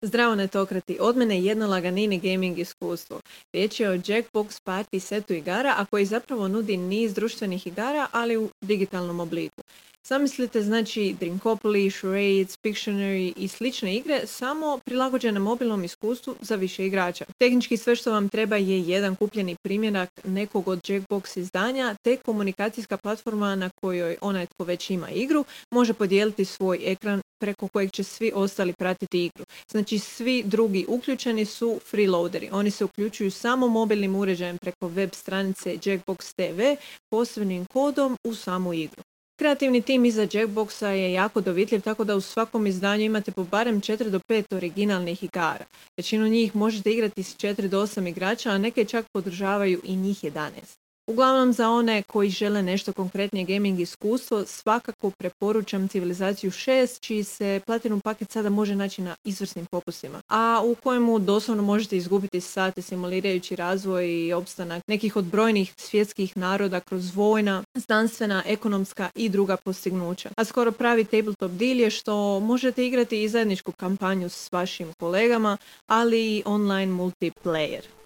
Zdravo 0.02 0.36
netokrati, 0.36 0.98
od 1.00 1.18
mene 1.18 1.44
jedno 1.44 1.68
laganini 1.68 2.20
gaming 2.20 2.60
iskustvo. 2.60 3.20
Riječ 3.54 3.80
je 3.80 3.90
o 3.90 3.94
Jackbox 3.94 4.62
Party 4.66 5.00
setu 5.00 5.34
igara, 5.34 5.76
a 5.78 5.86
koji 5.86 6.06
zapravo 6.06 6.48
nudi 6.48 6.78
niz 6.78 7.14
društvenih 7.14 7.68
igara, 7.68 8.08
ali 8.12 8.38
u 8.38 8.50
digitalnom 8.62 9.20
obliku. 9.20 9.62
Zamislite 10.08 10.62
znači 10.62 11.16
Drinkopoly, 11.20 12.00
Charades, 12.00 12.58
Pictionary 12.64 13.34
i 13.38 13.48
slične 13.48 13.96
igre 13.96 14.28
samo 14.28 14.80
prilagođene 14.86 15.40
mobilnom 15.40 15.84
iskustvu 15.84 16.36
za 16.42 16.56
više 16.56 16.86
igrača. 16.86 17.26
Tehnički 17.38 17.78
sve 17.78 17.96
što 17.96 18.12
vam 18.12 18.30
treba 18.30 18.56
je 18.56 18.82
jedan 18.82 19.16
kupljeni 19.16 19.56
primjerak 19.64 20.10
nekog 20.24 20.68
od 20.68 20.80
Jackbox 20.80 21.40
izdanja 21.40 21.96
te 22.04 22.18
komunikacijska 22.18 22.98
platforma 22.98 23.56
na 23.56 23.70
kojoj 23.82 24.18
onaj 24.22 24.46
tko 24.46 24.64
već 24.64 24.90
ima 24.90 25.10
igru 25.10 25.46
može 25.72 25.94
podijeliti 25.94 26.46
svoj 26.46 26.80
ekran 26.84 27.22
preko 27.40 27.68
kojeg 27.68 27.92
će 27.92 28.04
svi 28.04 28.32
ostali 28.36 28.74
pratiti 28.74 29.26
igru. 29.26 29.46
Znači 29.72 30.00
svi 30.00 30.44
drugi 30.44 30.86
uključeni 30.88 31.46
su 31.46 31.80
freeloaderi. 31.90 32.50
Oni 32.52 32.72
se 32.72 32.86
uključuju 32.86 33.32
samo 33.32 33.68
mobilnim 33.68 34.16
uređajem 34.16 34.58
preko 34.58 34.88
web 34.88 35.10
stranice 35.14 35.78
Jackbox 35.78 36.34
TV 36.36 36.84
posebnim 37.10 37.66
kodom 37.66 38.18
u 38.24 38.36
samu 38.36 38.74
igru. 38.74 39.04
Kreativni 39.40 39.82
tim 39.82 40.06
iza 40.06 40.22
Jackboxa 40.22 40.88
je 40.88 41.14
jako 41.14 41.42
dovitljiv, 41.42 41.82
tako 41.82 42.04
da 42.04 42.16
u 42.16 42.22
svakom 42.22 42.68
izdanju 42.68 43.04
imate 43.04 43.32
po 43.32 43.44
barem 43.44 43.82
4 43.82 44.10
do 44.10 44.20
5 44.20 44.56
originalnih 44.56 45.24
igara. 45.24 45.66
Većinu 45.98 46.28
njih 46.28 46.56
možete 46.56 46.92
igrati 46.92 47.24
s 47.24 47.36
4 47.36 47.68
do 47.68 47.82
8 47.82 48.10
igrača, 48.10 48.50
a 48.50 48.58
neke 48.58 48.86
čak 48.86 49.06
podržavaju 49.14 49.82
i 49.84 49.96
njih 49.96 50.24
11. 50.24 50.87
Uglavnom 51.10 51.54
za 51.54 51.70
one 51.70 52.04
koji 52.04 52.30
žele 52.30 52.64
nešto 52.64 52.94
konkretnije 52.94 53.46
gaming 53.46 53.80
iskustvo, 53.80 54.46
svakako 54.46 55.12
preporučam 55.12 55.88
civilizaciju 55.88 56.52
6, 56.52 57.00
čiji 57.02 57.24
se 57.24 57.62
Platinum 57.66 58.02
paket 58.02 58.32
sada 58.32 58.50
može 58.50 58.76
naći 58.76 59.02
na 59.02 59.16
izvrsnim 59.24 59.66
popustima, 59.66 60.22
a 60.28 60.62
u 60.66 60.76
kojemu 60.76 61.20
doslovno 61.20 61.64
možete 61.64 61.98
izgubiti 61.98 62.42
sate 62.42 62.82
simulirajući 62.82 63.56
razvoj 63.56 64.08
i 64.10 64.34
opstanak 64.34 64.84
nekih 64.88 65.16
od 65.16 65.26
brojnih 65.26 65.74
svjetskih 65.78 66.38
naroda 66.38 66.80
kroz 66.80 67.16
vojna, 67.16 67.64
znanstvena, 67.76 68.44
ekonomska 68.46 69.10
i 69.16 69.30
druga 69.30 69.58
postignuća. 69.58 70.30
A 70.38 70.46
skoro 70.46 70.72
pravi 70.72 71.06
tabletop 71.06 71.52
deal 71.52 71.80
je 71.80 71.90
što 71.90 72.40
možete 72.40 72.88
igrati 72.88 73.24
i 73.24 73.30
zajedničku 73.30 73.72
kampanju 73.72 74.30
s 74.30 74.52
vašim 74.52 74.94
kolegama, 75.00 75.58
ali 75.88 76.36
i 76.36 76.44
online 76.46 76.94
multiplayer. 76.94 77.97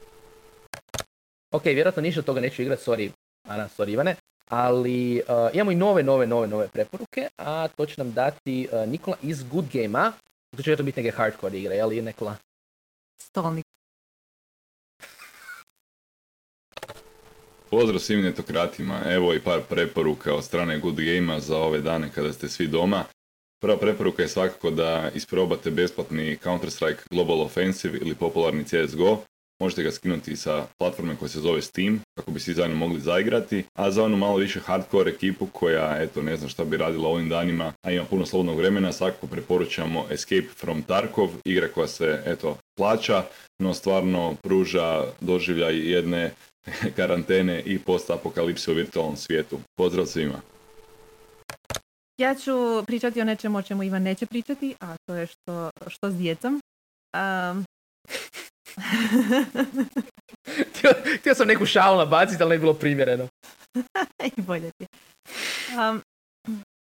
Ok, 1.52 1.66
vjerojatno 1.66 2.02
ništa 2.02 2.20
od 2.20 2.26
toga 2.26 2.42
neću 2.42 2.62
igrati, 2.62 2.84
sorry 2.84 3.10
Ana, 3.48 3.70
sorry 3.78 3.90
Ivane, 3.90 4.16
ali 4.50 5.22
uh, 5.28 5.50
imamo 5.54 5.72
i 5.72 5.76
nove, 5.76 6.04
nove, 6.04 6.28
nove, 6.28 6.48
nove 6.48 6.68
preporuke, 6.68 7.28
a 7.38 7.68
to 7.68 7.86
će 7.86 7.96
nam 7.98 8.14
dati 8.14 8.68
uh, 8.72 8.90
Nikola 8.90 9.18
iz 9.24 9.44
Good 9.44 9.66
Game-a, 9.74 10.12
to 10.58 10.64
će 10.64 10.76
to 10.76 10.84
biti 10.84 11.04
neke 11.04 11.18
hardcore 11.18 11.60
igre, 11.60 11.76
je 11.76 11.86
li 11.86 12.02
Nikola? 12.02 12.36
Stolnik. 13.22 13.66
Pozdrav 17.70 18.00
svim 18.00 18.22
netokratima, 18.22 19.00
evo 19.06 19.34
i 19.34 19.40
par 19.40 19.62
preporuka 19.70 20.36
od 20.36 20.44
strane 20.44 20.80
Good 20.80 20.96
Game-a 20.96 21.40
za 21.40 21.58
ove 21.58 21.82
dane 21.82 22.10
kada 22.16 22.34
ste 22.34 22.50
svi 22.50 22.68
doma. 22.68 23.04
Prva 23.62 23.78
preporuka 23.78 24.22
je 24.22 24.28
svakako 24.28 24.72
da 24.72 25.12
isprobate 25.16 25.72
besplatni 25.72 26.38
Counter-Strike 26.44 27.00
Global 27.10 27.42
Offensive 27.42 28.00
ili 28.02 28.15
popularni 28.15 28.63
CSGO. 28.63 29.23
Možete 29.62 29.84
ga 29.84 29.92
skinuti 29.92 30.36
sa 30.36 30.66
platforme 30.78 31.16
koja 31.16 31.30
se 31.30 31.40
zove 31.40 31.62
Steam, 31.62 32.02
kako 32.18 32.32
bi 32.32 32.40
svi 32.40 32.54
zajedno 32.54 32.78
mogli 32.78 33.00
zaigrati. 33.00 33.64
A 33.74 33.92
za 33.92 34.04
onu 34.04 34.18
malo 34.18 34.36
više 34.36 34.60
hardcore 34.60 35.12
ekipu 35.12 35.46
koja, 35.46 36.02
eto, 36.02 36.22
ne 36.22 36.38
znam 36.38 36.50
šta 36.50 36.66
bi 36.66 36.78
radila 36.78 37.10
ovim 37.10 37.30
danima, 37.30 37.74
a 37.82 37.92
ima 37.92 38.06
puno 38.06 38.26
slobodnog 38.26 38.58
vremena, 38.58 38.92
svakako 38.92 39.28
preporučamo 39.28 40.06
Escape 40.12 40.48
from 40.58 40.82
Tarkov, 40.82 41.30
igra 41.46 41.68
koja 41.68 41.88
se, 41.88 42.24
eto, 42.26 42.58
plaća, 42.78 43.24
no 43.60 43.74
stvarno 43.74 44.36
pruža 44.44 45.04
doživljaj 45.20 45.92
jedne 45.92 46.32
karantene 46.98 47.62
i 47.66 47.80
post-apokalipse 47.80 48.72
u 48.72 48.76
virtualnom 48.76 49.18
svijetu. 49.18 49.60
Pozdrav 49.78 50.06
svima! 50.06 50.42
Ja 52.18 52.36
ću 52.36 52.52
pričati 52.88 53.22
o 53.22 53.26
nečemu 53.26 53.58
o 53.58 53.62
čemu 53.62 53.84
Ivan 53.84 54.04
neće 54.04 54.26
pričati, 54.26 54.76
a 54.80 54.96
to 55.06 55.16
je 55.16 55.28
što, 55.28 55.70
što 55.88 56.12
s 56.12 56.18
djecom. 56.18 56.62
Htio, 60.69 60.92
htio 61.19 61.36
sam 61.36 61.48
neku 61.48 61.65
šalu 61.65 61.98
nabaciti, 61.98 62.44
ali 62.44 62.50
ne 62.50 62.56
je 62.56 62.60
bilo 62.60 62.74
primjereno. 62.74 63.28
I 64.38 64.42
bolje 64.42 64.72
ti. 64.78 64.86
Um, 65.78 66.02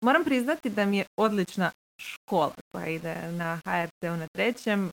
moram 0.01 0.23
priznati 0.23 0.69
da 0.69 0.85
mi 0.85 0.97
je 0.97 1.05
odlična 1.19 1.71
škola 1.97 2.53
koja 2.71 2.87
ide 2.87 3.31
na 3.31 3.59
HRT-u 3.65 4.17
na 4.17 4.27
trećem. 4.33 4.83
Uh, 4.85 4.91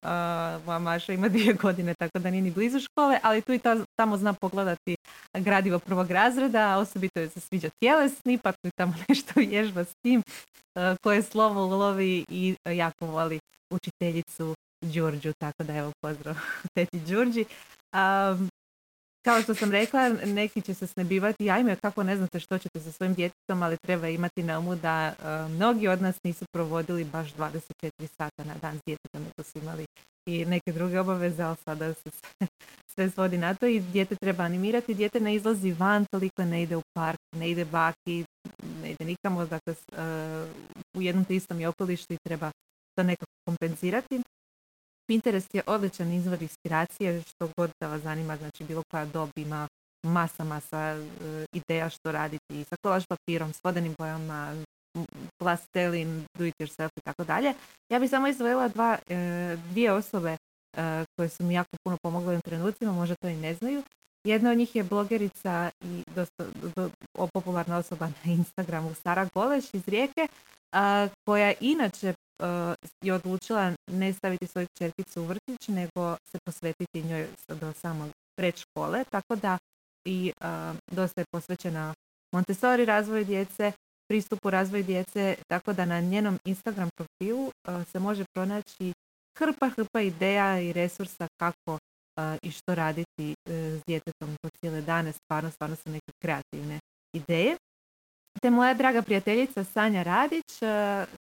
moja 0.66 0.78
Maša 0.78 1.12
ima 1.12 1.28
dvije 1.28 1.52
godine, 1.54 1.94
tako 1.94 2.18
da 2.18 2.30
nije 2.30 2.42
ni 2.42 2.50
blizu 2.50 2.80
škole, 2.80 3.18
ali 3.22 3.42
tu 3.42 3.52
i 3.52 3.58
ta, 3.58 3.76
tamo 3.98 4.16
zna 4.16 4.32
pogledati 4.32 4.96
gradivo 5.38 5.78
prvog 5.78 6.10
razreda, 6.10 6.78
osobito 6.78 7.20
joj 7.20 7.28
se 7.28 7.40
sviđa 7.40 7.68
tjelesni, 7.80 8.38
pa 8.38 8.52
tu 8.52 8.68
i 8.68 8.70
tamo 8.76 8.94
nešto 9.08 9.32
vježba 9.36 9.84
s 9.84 9.92
tim, 10.02 10.22
uh, 10.22 10.96
koje 11.02 11.22
slovo 11.22 11.76
lovi 11.76 12.24
i 12.28 12.54
jako 12.64 13.06
voli 13.06 13.40
učiteljicu 13.70 14.54
Đurđu, 14.80 15.32
tako 15.38 15.64
da 15.64 15.76
evo 15.76 15.92
pozdrav 16.00 16.36
teti 16.74 17.00
Đurđi. 17.00 17.44
Um, 17.94 18.48
kao 19.24 19.42
što 19.42 19.54
sam 19.54 19.70
rekla, 19.70 20.08
neki 20.24 20.60
će 20.60 20.74
se 20.74 20.86
snebivati, 20.86 21.50
ajme 21.50 21.76
kako 21.76 22.02
ne 22.02 22.16
znate 22.16 22.40
što 22.40 22.58
ćete 22.58 22.80
sa 22.80 22.92
svojim 22.92 23.14
djetetom, 23.14 23.62
ali 23.62 23.76
treba 23.76 24.08
imati 24.08 24.42
na 24.42 24.58
umu 24.58 24.76
da 24.76 25.12
uh, 25.18 25.52
mnogi 25.52 25.88
od 25.88 26.02
nas 26.02 26.16
nisu 26.24 26.44
provodili 26.52 27.04
baš 27.04 27.34
24 27.34 27.60
sata 28.18 28.44
na 28.44 28.54
dan 28.62 28.76
s 28.76 28.80
djetetom, 28.86 29.22
nego 29.22 29.42
su 29.42 29.58
imali 29.58 29.86
i 30.26 30.44
neke 30.44 30.72
druge 30.72 31.00
obaveze, 31.00 31.42
ali 31.42 31.56
sada 31.64 31.94
se 31.94 32.10
sve, 32.94 33.10
svodi 33.10 33.38
na 33.38 33.54
to 33.54 33.66
i 33.66 33.80
dijete 33.80 34.16
treba 34.16 34.44
animirati. 34.44 34.94
Dijete 34.94 35.20
ne 35.20 35.34
izlazi 35.34 35.72
van, 35.72 36.04
toliko 36.10 36.44
ne 36.44 36.62
ide 36.62 36.76
u 36.76 36.82
park, 36.96 37.18
ne 37.36 37.50
ide 37.50 37.64
baki, 37.64 38.24
ne 38.82 38.90
ide 38.90 39.04
nikamo, 39.04 39.46
dakle 39.46 39.74
uh, 39.92 40.48
u 40.96 41.02
jednom 41.02 41.24
te 41.24 41.36
istom 41.36 41.60
i 41.60 41.66
okolištu 41.66 42.14
i 42.14 42.18
treba 42.26 42.50
to 42.94 43.02
nekako 43.02 43.32
kompenzirati. 43.48 44.20
Pinterest 45.10 45.54
je 45.54 45.62
odličan 45.66 46.12
izvor 46.12 46.42
inspiracije, 46.42 47.22
što 47.22 47.48
god 47.56 47.70
da 47.80 47.88
vas 47.88 48.02
zanima, 48.02 48.36
znači 48.36 48.64
bilo 48.64 48.82
koja 48.90 49.04
dob 49.04 49.30
ima 49.36 49.68
masa, 50.06 50.44
masa 50.44 50.78
e, 50.78 51.00
ideja 51.52 51.88
što 51.88 52.12
raditi 52.12 52.64
sa 52.64 52.76
kolaž 52.82 53.04
papirom, 53.08 53.52
s 53.52 53.64
vodenim 53.64 53.94
bojama, 53.98 54.54
plastelin, 55.38 56.24
do 56.38 56.44
it 56.44 56.54
yourself 56.58 56.90
i 56.96 57.00
tako 57.04 57.24
dalje. 57.24 57.54
Ja 57.92 57.98
bih 57.98 58.10
samo 58.10 58.28
izdvojila 58.28 58.68
dva, 58.68 58.98
e, 59.08 59.56
dvije 59.70 59.92
osobe 59.92 60.30
e, 60.30 60.36
koje 61.16 61.28
su 61.28 61.44
mi 61.44 61.54
jako 61.54 61.76
puno 61.84 61.96
pomogle 62.02 62.36
u 62.36 62.40
trenucima, 62.40 62.92
možda 62.92 63.14
to 63.14 63.28
i 63.28 63.36
ne 63.36 63.54
znaju. 63.54 63.82
Jedna 64.24 64.50
od 64.50 64.58
njih 64.58 64.76
je 64.76 64.84
blogerica 64.84 65.70
i 65.84 66.02
dosta 66.14 66.44
do, 66.76 66.90
popularna 67.32 67.76
osoba 67.76 68.06
na 68.06 68.32
Instagramu 68.32 68.94
Sara 68.94 69.28
Goleš 69.34 69.64
iz 69.74 69.88
Rijeke, 69.88 70.28
koja 71.24 71.52
inače 71.60 72.14
je 73.02 73.14
odlučila 73.14 73.72
ne 73.90 74.12
staviti 74.12 74.46
svoju 74.46 74.66
čerkicu 74.78 75.22
u 75.22 75.24
vrtić, 75.24 75.68
nego 75.68 76.16
se 76.30 76.38
posvetiti 76.44 77.02
njoj 77.02 77.28
do 77.48 77.72
samog 77.72 78.10
predškole, 78.36 79.04
tako 79.10 79.36
da 79.36 79.58
i 80.04 80.32
dosta 80.92 81.20
je 81.20 81.24
posvećena 81.32 81.94
Montessori 82.32 82.84
razvoju 82.84 83.24
djece, 83.24 83.72
pristupu 84.08 84.50
razvoju 84.50 84.84
djece, 84.84 85.36
tako 85.48 85.72
da 85.72 85.84
na 85.84 86.00
njenom 86.00 86.38
Instagram 86.44 86.88
profilu 86.96 87.50
se 87.92 87.98
može 87.98 88.24
pronaći 88.34 88.92
hrpa, 89.38 89.68
hrpa 89.68 90.00
ideja 90.00 90.60
i 90.60 90.72
resursa 90.72 91.26
kako 91.40 91.78
i 92.42 92.50
što 92.50 92.74
raditi 92.74 93.30
e, 93.30 93.52
s 93.78 93.82
djetetom 93.86 94.36
po 94.42 94.48
cijele 94.60 94.80
dane, 94.80 95.12
stvarno, 95.12 95.50
stvarno 95.50 95.76
su 95.76 95.90
neke 95.90 96.12
kreativne 96.22 96.78
ideje. 97.12 97.56
Te 98.42 98.50
moja 98.50 98.74
draga 98.74 99.02
prijateljica 99.02 99.64
Sanja 99.64 100.02
Radić, 100.02 100.60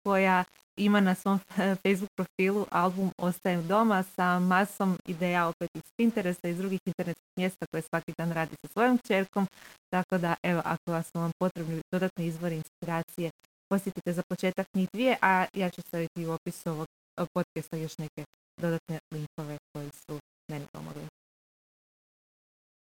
koja 0.04 0.44
ima 0.76 1.00
na 1.00 1.14
svom 1.14 1.38
Facebook 1.82 2.10
profilu 2.16 2.66
album 2.70 3.10
Ostajem 3.18 3.68
doma 3.68 4.02
sa 4.02 4.38
masom 4.38 4.98
ideja 5.06 5.46
opet 5.46 5.70
iz 5.74 5.82
Pinteresta 5.96 6.48
i 6.48 6.50
iz 6.50 6.58
drugih 6.58 6.80
internetskih 6.86 7.32
mjesta 7.36 7.66
koje 7.70 7.82
svaki 7.82 8.12
dan 8.18 8.32
radi 8.32 8.56
sa 8.62 8.68
svojom 8.72 8.98
čerkom. 8.98 9.46
Tako 9.92 10.18
da, 10.18 10.34
evo, 10.42 10.62
ako 10.64 10.92
vas 10.92 11.10
vam 11.14 11.30
potrebni 11.38 11.80
dodatni 11.92 12.26
izvori 12.26 12.56
inspiracije, 12.56 13.30
posjetite 13.68 14.12
za 14.12 14.22
početak 14.28 14.66
njih 14.74 14.88
dvije, 14.92 15.16
a 15.22 15.46
ja 15.54 15.70
ću 15.70 15.80
staviti 15.80 16.26
u 16.26 16.32
opisu 16.32 16.70
ovog 16.70 16.86
podcasta 17.34 17.76
još 17.76 17.98
neke 17.98 18.24
dodatne 18.60 18.98
linkove 19.12 19.58
koji 19.72 19.90
su 19.90 20.18
meni 20.50 20.66
pomogli. 20.72 21.06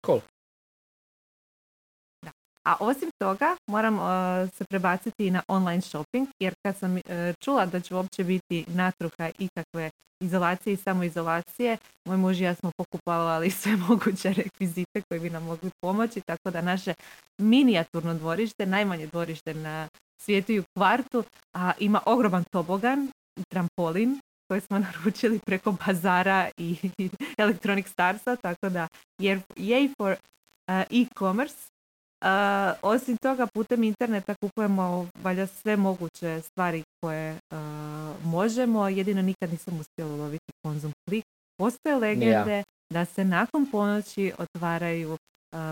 Cool. 0.05 0.21
A 2.66 2.76
osim 2.80 3.09
toga 3.18 3.55
moram 3.68 3.95
uh, 3.95 4.49
se 4.53 4.66
prebaciti 4.70 5.32
na 5.32 5.41
online 5.47 5.82
shopping 5.82 6.28
jer 6.39 6.53
kad 6.66 6.78
sam 6.78 6.95
uh, 6.95 7.01
čula 7.43 7.66
da 7.66 7.80
će 7.80 7.95
uopće 7.95 8.24
biti 8.24 8.66
natruha 8.68 9.30
ikakve 9.39 9.89
izolacije 10.22 10.74
i 10.74 10.78
samoizolacije, 10.78 11.78
moj 12.07 12.18
muž 12.18 12.41
i 12.41 12.43
ja 12.43 12.55
smo 12.55 12.72
pokupovali 12.78 13.51
sve 13.62 13.76
moguće 13.76 14.34
rekvizite 14.34 15.01
koji 15.09 15.20
bi 15.20 15.30
nam 15.30 15.43
mogli 15.43 15.70
pomoći, 15.82 16.22
tako 16.22 16.51
da 16.51 16.62
naše 16.62 16.93
minijaturno 17.38 18.14
dvorište, 18.14 18.66
najmanje 18.66 19.07
dvorište 19.07 19.53
na 19.53 19.88
svijetu 20.22 20.51
i 20.51 20.59
u 20.59 20.64
kvartu, 20.78 21.24
a 21.53 21.72
ima 21.80 22.01
ogroman 22.05 22.43
tobogan 22.51 23.12
i 23.39 23.43
trampolin 23.49 24.20
koji 24.47 24.62
smo 24.62 24.80
naručili 24.86 25.39
preko 25.45 25.72
bazara 25.86 26.49
i, 26.57 26.76
Electronic 27.38 27.88
Starsa, 27.88 28.36
tako 28.36 28.70
da 28.70 28.88
je 29.20 29.89
for 29.97 30.12
uh, 30.12 30.18
e-commerce 30.89 31.70
Uh, 32.22 32.28
osim 32.82 33.17
toga, 33.17 33.47
putem 33.47 33.84
interneta 33.84 34.36
kupujemo 34.41 35.07
valjda 35.24 35.47
sve 35.47 35.78
moguće 35.78 36.41
stvari 36.41 36.84
koje 37.03 37.34
uh, 37.34 38.26
možemo. 38.26 38.88
Jedino 38.88 39.22
nikad 39.22 39.51
nisam 39.51 39.80
uspjela 39.80 40.13
uloviti 40.13 40.51
konzum 40.63 40.93
klik. 41.09 41.26
Postoje 41.57 41.95
legende 41.95 42.63
da 42.93 43.05
se 43.05 43.26
nakon 43.26 43.72
ponoći 43.72 44.34
otvaraju 44.38 45.11
uh, 45.11 45.17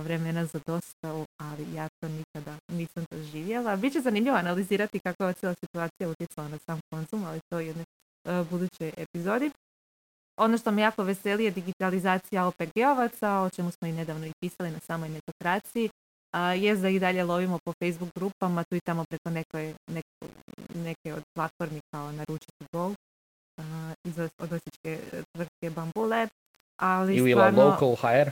vremena 0.03 0.45
za 0.45 0.59
dostavu, 0.67 1.25
ali 1.41 1.75
ja 1.75 1.87
to 1.99 2.07
nikada 2.07 2.57
nisam 2.71 3.05
doživjela. 3.11 3.75
Biće 3.75 4.01
zanimljivo 4.01 4.37
analizirati 4.37 4.99
kako 4.99 5.23
je 5.23 5.33
cijela 5.33 5.55
situacija 5.55 6.09
utjecala 6.09 6.47
na 6.47 6.57
sam 6.57 6.79
konzum, 6.91 7.25
ali 7.25 7.39
to 7.49 7.59
je 7.59 7.67
jednoj 7.67 7.85
budućoj 8.49 8.91
epizodi. 8.97 9.51
Ono 10.39 10.57
što 10.57 10.71
me 10.71 10.81
jako 10.81 11.03
veseli 11.03 11.43
je 11.43 11.51
digitalizacija 11.51 12.45
OPG-ovaca, 12.47 13.45
o 13.45 13.49
čemu 13.49 13.71
smo 13.71 13.87
i 13.87 13.91
nedavno 13.91 14.25
i 14.25 14.31
pisali 14.41 14.71
na 14.71 14.79
samoj 14.79 15.09
metokraciji 15.09 15.89
a, 16.35 16.53
jest 16.53 16.81
da 16.81 16.89
i 16.89 16.99
dalje 16.99 17.23
lovimo 17.23 17.59
po 17.65 17.73
Facebook 17.83 18.11
grupama, 18.15 18.63
tu 18.63 18.75
i 18.75 18.81
tamo 18.85 19.03
preko 19.09 19.29
nekoj, 19.29 19.73
neke 20.75 21.13
od 21.13 21.23
platformi 21.35 21.79
kao 21.93 22.11
Naručiti 22.11 22.65
Go 22.73 22.93
iz 24.07 24.19
od 24.19 24.53
osječke 24.53 24.99
tvrtke 25.33 25.69
Bamboo 25.69 26.05
Lab. 26.05 26.29
Ali 26.81 27.15
Ili 27.15 27.31
stvarno, 27.31 27.65
local 27.65 27.95
hire? 27.95 28.31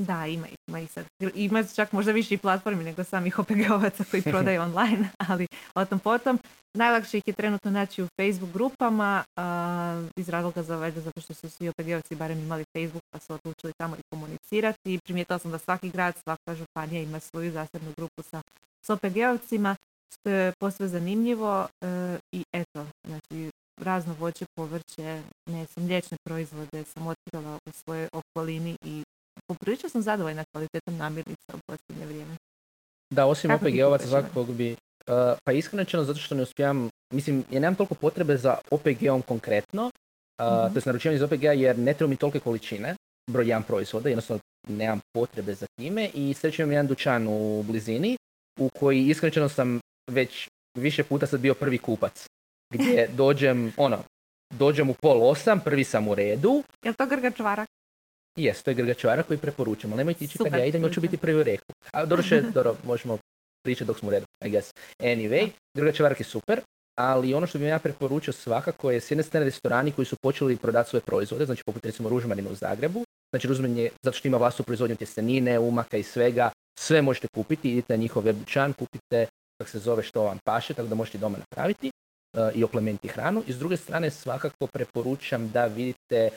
Da, 0.00 0.26
ima, 0.26 0.46
ima 0.68 0.80
i 0.80 0.86
sad. 0.86 1.06
Ima 1.34 1.64
čak 1.64 1.92
možda 1.92 2.12
više 2.12 2.34
i 2.34 2.38
platformi 2.38 2.84
nego 2.84 3.04
samih 3.04 3.38
OPG-ovaca 3.38 4.04
koji 4.10 4.22
prodaju 4.32 4.62
online, 4.62 5.08
ali 5.28 5.46
o 5.74 5.84
tom 5.84 5.98
potom. 5.98 6.38
Najlakše 6.74 7.18
ih 7.18 7.22
je 7.26 7.34
trenutno 7.34 7.70
naći 7.70 8.02
u 8.02 8.08
Facebook 8.20 8.52
grupama 8.52 9.24
iz 10.16 10.28
razloga 10.28 10.62
za 10.62 10.76
valjda 10.76 11.00
zato 11.00 11.20
što 11.20 11.34
su 11.34 11.50
svi 11.50 11.68
OPG-ovci 11.68 12.16
barem 12.16 12.38
imali 12.38 12.64
Facebook 12.76 13.02
pa 13.10 13.18
su 13.18 13.32
odlučili 13.32 13.72
tamo 13.78 13.96
i 13.96 14.02
komunicirati. 14.10 14.98
Primijetila 15.04 15.38
sam 15.38 15.50
da 15.50 15.58
svaki 15.58 15.90
grad, 15.90 16.14
svaka 16.24 16.54
županija 16.54 17.02
ima 17.02 17.20
svoju 17.20 17.52
zasebnu 17.52 17.92
grupu 17.96 18.22
sa, 18.22 18.42
s 18.86 18.90
OPG-ovcima 18.90 19.76
što 20.14 20.30
je 20.30 20.52
posve 20.60 20.88
zanimljivo 20.88 21.68
e, 21.80 22.18
i 22.32 22.42
eto, 22.52 22.86
znači 23.06 23.50
razno 23.80 24.14
voće, 24.18 24.46
povrće, 24.56 25.22
ne 25.50 25.66
sam 25.66 25.84
mliječne 25.84 26.16
proizvode 26.24 26.84
sam 26.84 27.06
otkrila 27.06 27.58
u 27.68 27.72
svojoj 27.72 28.08
okolini 28.12 28.76
i 28.84 29.02
poprilično 29.54 29.88
sam 29.88 30.02
zadovoljna 30.02 30.44
kvalitetom 30.52 30.96
namirnica 30.96 31.52
u 31.54 31.58
posljednje 31.66 32.06
vrijeme. 32.06 32.34
Da, 33.10 33.26
osim 33.26 33.50
OPG-ovaca 33.50 34.06
svakog 34.06 34.54
bi, 34.54 34.72
uh, 34.72 34.76
pa 35.44 35.52
iskreno 35.52 36.04
zato 36.04 36.18
što 36.18 36.34
ne 36.34 36.42
uspijem, 36.42 36.90
mislim, 37.12 37.44
ja 37.50 37.60
nemam 37.60 37.74
toliko 37.74 37.94
potrebe 37.94 38.36
za 38.36 38.56
OPG-om 38.70 39.22
konkretno, 39.22 39.84
uh, 39.84 40.46
mm-hmm. 40.46 40.72
to 40.72 40.78
je 40.78 40.82
naručivanje 40.86 41.16
iz 41.16 41.22
OPG-a 41.22 41.52
jer 41.52 41.78
ne 41.78 41.94
treba 41.94 42.10
mi 42.10 42.16
tolike 42.16 42.40
količine, 42.40 42.94
broj 43.30 43.46
jedan 43.46 43.62
proizvoda, 43.62 44.08
jednostavno 44.08 44.40
nemam 44.68 45.00
potrebe 45.14 45.54
za 45.54 45.66
time 45.78 46.10
i 46.14 46.34
srećem 46.34 46.62
imam 46.62 46.72
jedan 46.72 46.86
dućan 46.86 47.28
u 47.28 47.62
blizini 47.62 48.16
u 48.60 48.68
koji 48.68 49.08
iskreno 49.08 49.48
sam 49.48 49.80
već 50.10 50.48
više 50.78 51.04
puta 51.04 51.26
sad 51.26 51.40
bio 51.40 51.54
prvi 51.54 51.78
kupac 51.78 52.26
gdje 52.74 53.08
dođem, 53.22 53.72
ono, 53.76 53.98
dođem 54.58 54.90
u 54.90 54.94
pol 54.94 55.28
osam, 55.30 55.60
prvi 55.60 55.84
sam 55.84 56.08
u 56.08 56.14
redu. 56.14 56.62
Je 56.84 56.92
to 56.92 57.06
grgač 57.06 57.40
Jes, 58.36 58.62
to 58.62 58.70
je 58.70 58.74
grgačvara 58.74 59.22
koji 59.22 59.38
preporučam, 59.38 59.92
ali 59.92 59.98
nemojte 59.98 60.24
ići 60.24 60.38
kad 60.38 60.52
ja 60.52 60.64
idem, 60.64 60.82
hoću 60.82 61.00
biti 61.00 61.16
prvi 61.16 61.40
u 61.40 61.42
reku. 61.42 61.72
A 61.92 62.06
doduše, 62.06 62.40
dobro, 62.54 62.76
možemo 62.84 63.18
pričati 63.64 63.86
dok 63.86 63.98
smo 63.98 64.08
u 64.08 64.10
redu, 64.10 64.26
I 64.44 64.50
guess. 64.50 64.72
Anyway, 64.98 65.50
grgačvarak 65.76 66.20
je 66.20 66.24
super, 66.24 66.60
ali 66.98 67.34
ono 67.34 67.46
što 67.46 67.58
bih 67.58 67.68
ja 67.68 67.78
preporučio 67.78 68.32
svakako 68.32 68.90
je 68.90 69.00
s 69.00 69.10
jedne 69.10 69.22
strane 69.22 69.44
restorani 69.44 69.92
koji 69.92 70.06
su 70.06 70.16
počeli 70.22 70.56
prodati 70.56 70.90
svoje 70.90 71.00
proizvode, 71.00 71.46
znači 71.46 71.62
poput 71.66 71.84
recimo 71.84 72.08
Ružmarina 72.08 72.50
u 72.50 72.54
Zagrebu, 72.54 73.04
znači 73.32 73.48
Ružmarin 73.48 73.78
je 73.78 73.90
zato 74.02 74.16
što 74.16 74.28
ima 74.28 74.36
vlastnu 74.36 74.64
proizvodnju 74.64 74.96
tjestenine, 74.96 75.58
umaka 75.58 75.96
i 75.96 76.02
svega, 76.02 76.50
sve 76.78 77.02
možete 77.02 77.28
kupiti, 77.34 77.70
idite 77.70 77.92
na 77.92 78.02
njihov 78.02 78.24
web 78.24 78.36
kupite 78.78 79.26
kako 79.58 79.70
se 79.70 79.78
zove, 79.78 80.02
što 80.02 80.22
vam 80.22 80.38
paše, 80.44 80.74
tako 80.74 80.88
da 80.88 80.94
možete 80.94 81.18
doma 81.18 81.38
napraviti 81.38 81.90
uh, 81.90 82.56
i 82.56 82.64
oplemeniti 82.64 83.08
hranu. 83.08 83.42
I 83.46 83.52
s 83.52 83.58
druge 83.58 83.76
strane 83.76 84.10
svakako 84.10 84.66
preporučam 84.66 85.50
da 85.50 85.66
vidite 85.66 86.30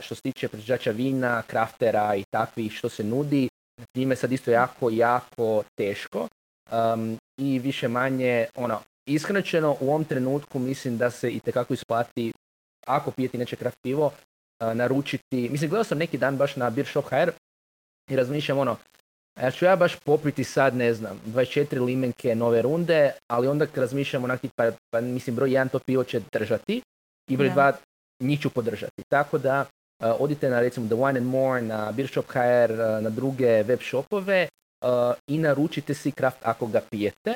što 0.00 0.14
se 0.14 0.22
tiče 0.22 0.48
proizvođača 0.48 0.90
vina, 0.90 1.42
kraftera 1.42 2.16
i 2.16 2.24
takvih 2.30 2.72
što 2.72 2.88
se 2.88 3.04
nudi, 3.04 3.48
time 3.94 4.16
sad 4.16 4.32
isto 4.32 4.50
jako, 4.50 4.90
jako 4.90 5.62
teško 5.78 6.28
um, 6.70 7.18
i 7.40 7.58
više 7.58 7.88
manje, 7.88 8.46
ono, 8.54 8.80
iskreno 9.06 9.76
u 9.80 9.88
ovom 9.90 10.04
trenutku 10.04 10.58
mislim 10.58 10.98
da 10.98 11.10
se 11.10 11.30
i 11.30 11.40
tekako 11.40 11.74
isplati, 11.74 12.32
ako 12.86 13.10
pijete 13.10 13.38
neče 13.38 13.56
kraft 13.56 13.76
pivo, 13.82 14.06
uh, 14.06 14.74
naručiti, 14.74 15.48
mislim 15.48 15.70
gledao 15.70 15.84
sam 15.84 15.98
neki 15.98 16.18
dan 16.18 16.36
baš 16.36 16.56
na 16.56 16.70
Beer 16.70 16.86
Shop 16.86 17.04
HR 17.04 17.30
i 18.10 18.16
razmišljam 18.16 18.58
ono, 18.58 18.76
ja 19.42 19.50
ću 19.50 19.64
ja 19.64 19.76
baš 19.76 19.96
popiti 19.96 20.44
sad, 20.44 20.76
ne 20.76 20.94
znam, 20.94 21.20
24 21.26 21.84
limenke 21.84 22.34
nove 22.34 22.62
runde, 22.62 23.12
ali 23.30 23.48
onda 23.48 23.66
razmišljam 23.74 24.24
onak, 24.24 24.40
pa, 24.56 24.70
pa 24.90 25.00
mislim 25.00 25.36
broj 25.36 25.52
jedan 25.52 25.68
to 25.68 25.78
pivo 25.78 26.04
će 26.04 26.20
držati 26.32 26.82
i 27.30 27.36
broj 27.36 27.50
dva 27.50 27.72
njih 28.20 28.40
ću 28.40 28.50
podržati. 28.50 29.02
Tako 29.08 29.38
da 29.38 29.60
uh, 29.60 30.06
odite 30.18 30.50
na 30.50 30.60
recimo 30.60 30.86
The 30.86 30.96
Wine 30.96 31.16
and 31.16 31.26
More, 31.26 31.62
na 31.62 31.92
Beer 31.92 32.08
Shop 32.08 32.26
HR, 32.28 32.72
uh, 32.72 33.02
na 33.02 33.10
druge 33.10 33.62
web 33.62 33.80
shopove 33.82 34.48
uh, 34.84 35.14
i 35.26 35.38
naručite 35.38 35.94
si 35.94 36.10
kraft 36.10 36.38
ako 36.42 36.66
ga 36.66 36.80
pijete. 36.90 37.34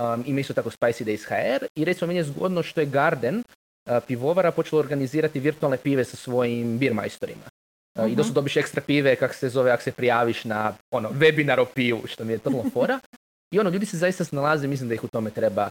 Um, 0.00 0.24
ima 0.26 0.40
isto 0.40 0.54
tako 0.54 0.70
Spicy 0.70 1.04
Days 1.04 1.24
HR 1.28 1.66
i 1.74 1.84
recimo 1.84 2.06
meni 2.06 2.18
je 2.18 2.24
zgodno 2.24 2.62
što 2.62 2.80
je 2.80 2.86
Garden 2.86 3.36
uh, 3.36 3.96
pivovara 4.06 4.50
počela 4.50 4.80
organizirati 4.80 5.40
virtualne 5.40 5.76
pive 5.76 6.04
sa 6.04 6.16
svojim 6.16 6.78
birmajstorima. 6.78 7.44
Uh, 7.98 8.10
I 8.10 8.14
da 8.14 8.24
su 8.24 8.32
dobiš 8.32 8.56
ekstra 8.56 8.82
pive, 8.86 9.16
kak 9.16 9.34
se 9.34 9.48
zove, 9.48 9.70
ako 9.70 9.82
se 9.82 9.92
prijaviš 9.92 10.44
na 10.44 10.74
ono, 10.90 11.10
webinar 11.10 11.60
o 11.60 11.64
pivu, 11.64 12.02
što 12.06 12.24
mi 12.24 12.32
je 12.32 12.38
totalno 12.38 12.70
fora. 12.70 13.00
I 13.54 13.60
ono, 13.60 13.70
ljudi 13.70 13.86
se 13.86 13.96
zaista 13.96 14.24
snalaze, 14.24 14.66
mislim 14.66 14.88
da 14.88 14.94
ih 14.94 15.04
u 15.04 15.08
tome 15.08 15.30
treba 15.30 15.70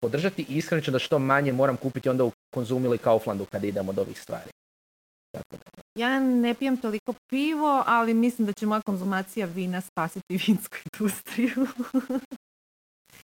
podržati 0.00 0.42
i 0.48 0.56
iskreno 0.56 0.82
ću 0.82 0.90
da 0.90 0.98
što 0.98 1.18
manje 1.18 1.52
moram 1.52 1.76
kupiti 1.76 2.08
onda 2.08 2.24
u 2.24 2.32
Konzumu 2.54 2.86
ili 2.86 2.98
Kauflandu 2.98 3.44
kad 3.44 3.64
idem 3.64 3.88
od 3.88 3.98
ovih 3.98 4.20
stvari. 4.20 4.50
Tako. 5.32 5.56
Ja 5.98 6.20
ne 6.20 6.54
pijem 6.54 6.76
toliko 6.76 7.12
pivo, 7.30 7.82
ali 7.86 8.14
mislim 8.14 8.46
da 8.46 8.52
će 8.52 8.66
moja 8.66 8.80
konzumacija 8.86 9.46
vina 9.46 9.80
spasiti 9.80 10.36
vinsku 10.46 10.76
industriju. 10.92 11.66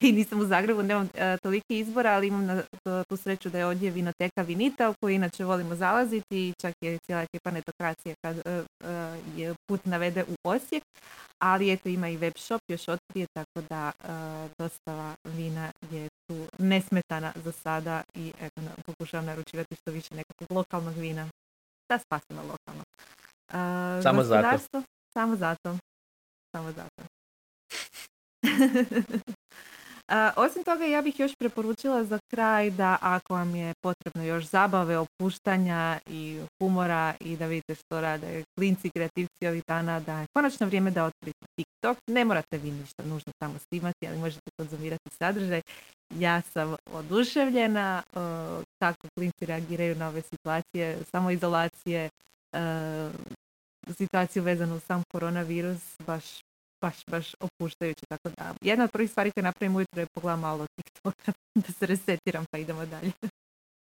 I 0.08 0.12
nisam 0.12 0.40
u 0.40 0.44
Zagrebu, 0.44 0.82
nemam 0.82 1.08
e, 1.14 1.36
toliki 1.42 1.78
izbora, 1.78 2.10
ali 2.10 2.26
imam 2.26 2.44
na, 2.46 2.62
to- 2.84 3.04
tu 3.04 3.16
sreću 3.16 3.50
da 3.50 3.58
je 3.58 3.66
ovdje 3.66 3.90
vinoteka 3.90 4.42
Vinita 4.42 4.90
u 4.90 4.94
koju 5.00 5.14
inače 5.14 5.44
volimo 5.44 5.74
zalaziti 5.74 6.48
i 6.48 6.54
čak 6.60 6.74
je 6.80 6.98
cijela 6.98 7.22
ekipa 7.22 7.50
netokracije 7.50 8.14
kad 8.24 8.38
e, 8.38 8.50
e, 8.50 8.64
je 9.36 9.54
put 9.68 9.84
navede 9.84 10.24
u 10.24 10.48
Osijek. 10.48 10.82
Ali 11.38 11.72
eto 11.72 11.88
ima 11.88 12.08
i 12.08 12.16
web 12.16 12.32
shop 12.36 12.60
još 12.68 12.88
otprije, 12.88 13.26
tako 13.36 13.60
da 13.70 13.92
e, 13.98 14.08
dostava 14.58 15.14
vina 15.24 15.70
je 15.90 16.08
tu 16.28 16.46
nesmetana 16.58 17.32
za 17.44 17.52
sada 17.52 18.02
i 18.14 18.32
eto, 18.40 18.60
na- 18.60 18.74
pokušavam 18.86 19.26
naručivati 19.26 19.76
što 19.76 19.90
više 19.90 20.14
nekakvog 20.14 20.56
lokalnog 20.56 20.94
vina 20.96 21.28
da 21.92 21.98
spasimo 21.98 22.42
lokalno. 22.42 22.82
E, 23.48 24.02
Samo 24.02 24.22
zato. 24.22 24.82
Samo 25.12 25.36
zato. 25.36 25.78
Samo 26.56 26.72
zato. 26.72 27.02
Osim 30.36 30.64
toga, 30.64 30.84
ja 30.84 31.02
bih 31.02 31.20
još 31.20 31.32
preporučila 31.38 32.04
za 32.04 32.18
kraj 32.30 32.70
da 32.70 32.98
ako 33.00 33.34
vam 33.34 33.54
je 33.54 33.74
potrebno 33.82 34.24
još 34.24 34.44
zabave, 34.44 34.98
opuštanja 34.98 35.98
i 36.06 36.40
humora 36.58 37.14
i 37.20 37.36
da 37.36 37.46
vidite 37.46 37.74
što 37.74 38.00
rade 38.00 38.44
klinci, 38.58 38.90
kreativci 38.90 39.46
ovih 39.48 39.62
dana, 39.68 40.00
da 40.00 40.20
je 40.20 40.26
konačno 40.34 40.66
vrijeme 40.66 40.90
da 40.90 41.04
otvorite 41.04 41.46
TikTok. 41.56 41.98
Ne 42.06 42.24
morate 42.24 42.58
vi 42.58 42.70
ništa 42.70 43.02
nužno 43.04 43.32
tamo 43.38 43.54
snimati, 43.58 44.08
ali 44.08 44.18
možete 44.18 44.50
konzumirati 44.58 45.10
sadržaj. 45.18 45.60
Ja 46.18 46.40
sam 46.40 46.76
oduševljena 46.92 48.02
kako 48.82 49.08
klinci 49.14 49.46
reagiraju 49.46 49.96
na 49.96 50.08
ove 50.08 50.22
situacije, 50.22 50.98
samoizolacije, 51.10 52.08
e, 52.52 53.10
situaciju 53.98 54.42
vezanu 54.42 54.80
sam 54.80 55.02
koronavirus, 55.12 55.96
baš 56.06 56.24
baš, 56.82 56.96
baš 57.06 57.32
opuštajuće, 57.40 58.06
tako 58.08 58.28
da 58.36 58.54
jedna 58.60 58.84
od 58.84 58.90
prvih 58.90 59.10
stvari 59.10 59.30
koje 59.30 59.44
napravim 59.44 59.76
ujutro 59.76 60.00
je 60.00 60.06
pogledam 60.14 60.40
malo 60.40 60.66
TikToka, 60.76 61.32
da 61.66 61.72
se 61.72 61.86
resetiram 61.86 62.44
pa 62.50 62.58
idemo 62.58 62.86
dalje. 62.86 63.12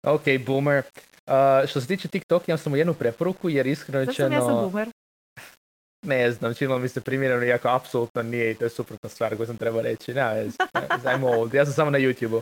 Ok, 0.07 0.23
boomer. 0.45 0.83
Uh, 1.27 1.69
što 1.69 1.81
se 1.81 1.87
tiče 1.87 2.07
TikTok, 2.07 2.47
imam 2.47 2.57
samo 2.57 2.75
jednu 2.75 2.93
preporuku, 2.93 3.49
jer 3.49 3.67
iskreno 3.67 4.05
Zašto 4.05 4.23
sam 4.23 4.33
ja 4.33 4.39
sam 4.39 4.47
rečeno, 4.47 4.69
boomer? 4.69 4.89
ne 6.05 6.31
znam, 6.31 6.53
činilo 6.53 6.79
mi 6.79 6.87
se 6.87 7.01
primjereno, 7.01 7.45
iako 7.45 7.67
apsolutno 7.67 8.23
nije 8.23 8.51
i 8.51 8.55
to 8.55 8.63
je 8.65 8.69
suprotna 8.69 9.09
stvar 9.09 9.37
koju 9.37 9.47
sam 9.47 9.57
trebao 9.57 9.81
reći. 9.81 10.13
Ne, 10.13 10.47
zajmo 11.03 11.27
ovdje. 11.27 11.57
Ja 11.57 11.65
sam 11.65 11.73
samo 11.73 11.89
na 11.89 11.99
YouTube-u. 11.99 12.41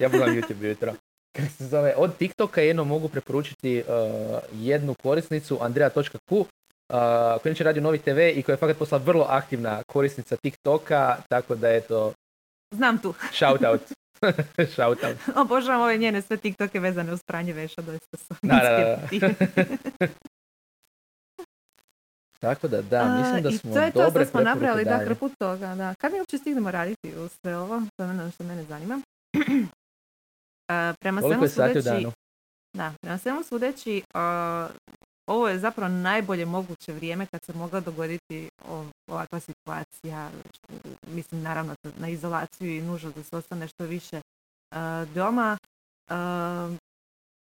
Ja 0.00 0.08
pogledam 0.08 0.36
YouTube 0.36 0.68
jutro. 0.68 0.94
Kako 1.36 1.48
se 1.48 1.66
zove, 1.66 1.94
od 1.96 2.16
TikToka 2.16 2.60
jedno 2.60 2.84
mogu 2.84 3.08
preporučiti 3.08 3.82
uh, 3.88 4.38
jednu 4.52 4.94
korisnicu, 5.02 5.58
andrea.ku, 5.60 6.46
uh, 6.88 7.42
koja 7.42 7.50
inače 7.50 7.64
radi 7.64 7.80
u 7.80 7.82
Novi 7.82 7.98
TV 7.98 8.18
i 8.34 8.42
koja 8.42 8.52
je 8.52 8.56
fakat 8.56 8.78
postala 8.78 9.02
vrlo 9.02 9.26
aktivna 9.28 9.82
korisnica 9.86 10.36
TikToka, 10.36 11.16
tako 11.28 11.54
da 11.54 11.68
eto, 11.68 12.12
Znam 12.74 12.98
tu. 12.98 13.14
shout 13.32 13.64
out. 13.64 13.80
shout 14.74 15.04
out. 15.04 15.36
Obožavam 15.36 15.80
ove 15.80 15.96
njene 15.96 16.22
sve 16.22 16.36
TikToke 16.36 16.80
vezane 16.80 17.12
uz 17.12 17.22
pranje 17.22 17.52
veša, 17.52 17.82
doista 17.82 18.16
su 18.16 18.34
Da, 18.42 18.54
da, 18.54 18.98
da. 19.20 20.08
Tako 22.40 22.68
da, 22.68 22.82
da, 22.82 23.18
mislim 23.18 23.42
da 23.42 23.48
I 23.48 23.58
smo 23.58 23.74
to 23.74 23.80
je 23.80 23.90
to 23.90 24.04
dobre 24.04 24.24
što 24.24 24.30
smo 24.30 24.40
napravili, 24.40 24.84
da, 24.84 24.98
hrpu 24.98 25.30
toga, 25.38 25.74
da. 25.74 25.94
Kad 26.00 26.12
mi 26.12 26.18
uopće 26.18 26.38
stignemo 26.38 26.70
raditi 26.70 27.16
u 27.16 27.28
sve 27.28 27.56
ovo? 27.56 27.82
To 27.96 28.04
je 28.04 28.10
ono 28.10 28.30
što 28.30 28.44
mene 28.44 28.64
zanima. 28.64 29.00
A, 30.72 30.94
prema 31.00 31.20
Koliko 31.20 31.34
svemu 31.34 31.44
je 31.44 31.48
sati 31.48 31.78
u 31.78 31.82
sudeći, 31.82 32.02
danu? 32.02 32.12
Da, 32.76 32.92
prema 33.00 33.18
svemu 33.18 33.42
sudeći, 33.42 34.02
a, 34.14 34.68
ovo 35.28 35.48
je 35.48 35.58
zapravo 35.58 35.88
najbolje 35.88 36.46
moguće 36.46 36.92
vrijeme 36.92 37.26
kad 37.26 37.44
se 37.44 37.52
mogla 37.52 37.80
dogoditi 37.80 38.48
ovakva 39.06 39.40
situacija. 39.40 40.30
Mislim, 41.06 41.42
naravno, 41.42 41.74
na 41.98 42.08
izolaciju 42.08 42.76
i 42.76 42.82
nužno 42.82 43.10
da 43.10 43.22
se 43.22 43.36
ostane 43.36 43.68
što 43.68 43.84
više 43.84 44.20
a, 44.70 45.04
doma. 45.14 45.58
A, 46.10 46.76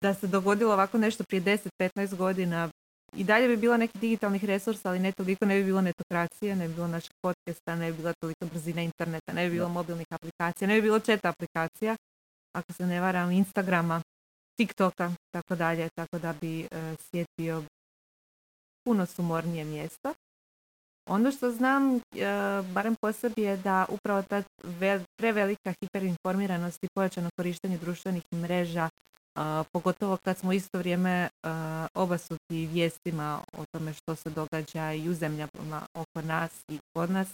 da 0.03 0.15
se 0.15 0.27
dogodilo 0.27 0.73
ovako 0.73 0.99
nešto 0.99 1.25
prije 1.25 1.43
10-15 1.79 2.17
godina, 2.17 2.71
i 3.17 3.25
dalje 3.25 3.49
bi 3.49 3.57
bilo 3.57 3.77
nekih 3.77 4.01
digitalnih 4.01 4.45
resursa, 4.45 4.89
ali 4.89 4.99
ne 4.99 5.13
toliko, 5.13 5.45
ne 5.45 5.59
bi 5.59 5.65
bilo 5.65 5.81
netokracije, 5.81 6.57
ne 6.57 6.69
bi 6.69 6.75
bilo 6.75 6.89
naših 6.89 7.13
podcasta, 7.23 7.77
ne 7.77 7.91
bi 7.91 7.97
bila 7.97 8.13
toliko 8.21 8.47
brzina 8.47 8.83
interneta, 8.83 9.33
ne 9.33 9.49
bi 9.49 9.55
bilo 9.55 9.69
mobilnih 9.69 10.07
aplikacija, 10.11 10.69
ne 10.69 10.75
bi 10.75 10.83
bilo 10.83 10.99
chat 10.99 11.25
aplikacija, 11.25 11.97
ako 12.57 12.73
se 12.73 12.87
ne 12.87 13.01
varam, 13.01 13.31
Instagrama, 13.31 14.03
TikToka, 14.61 15.13
tako 15.31 15.57
dalje, 15.57 15.89
tako 15.95 16.19
da 16.19 16.35
bi 16.41 16.61
e, 16.61 16.67
svijet 16.99 17.29
bio 17.37 17.63
puno 18.85 19.07
sumornije 19.07 19.65
mjesto. 19.65 20.15
Ono 21.09 21.31
što 21.31 21.51
znam, 21.51 21.97
e, 21.97 22.01
barem 22.75 22.97
po 23.01 23.13
sebi, 23.13 23.43
je 23.43 23.57
da 23.57 23.87
upravo 23.89 24.23
ta 24.23 24.43
ve- 24.65 25.05
prevelika 25.19 25.75
hiperinformiranost 25.81 26.85
i 26.85 26.89
pojačano 26.95 27.29
korištenje 27.37 27.79
društvenih 27.79 28.23
mreža, 28.35 28.89
a, 29.35 29.65
pogotovo 29.73 30.17
kad 30.25 30.39
smo 30.39 30.53
isto 30.53 30.79
vrijeme 30.79 31.29
obasuti 31.95 32.67
vijestima 32.73 33.41
o 33.53 33.65
tome 33.73 33.93
što 33.93 34.15
se 34.15 34.31
događa 34.31 34.93
i 34.93 35.09
u 35.09 35.15
zemljama 35.15 35.87
oko 35.95 36.23
nas 36.23 36.65
i 36.69 36.79
kod 36.95 37.11
nas, 37.11 37.29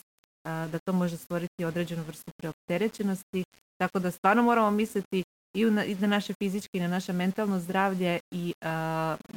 da 0.45 0.79
to 0.85 0.93
može 0.93 1.17
stvoriti 1.17 1.65
određenu 1.65 2.03
vrstu 2.03 2.31
preopterećenosti, 2.37 3.45
tako 3.81 3.99
da 3.99 4.11
stvarno 4.11 4.43
moramo 4.43 4.71
misliti 4.71 5.25
i, 5.57 5.67
u 5.67 5.69
i 5.69 5.95
na 5.95 6.07
naše 6.07 6.35
fizičke 6.43 6.79
i 6.79 6.81
na 6.81 6.89
naše 6.89 7.13
mentalno 7.13 7.59
zdravlje 7.61 8.19
i 8.31 8.53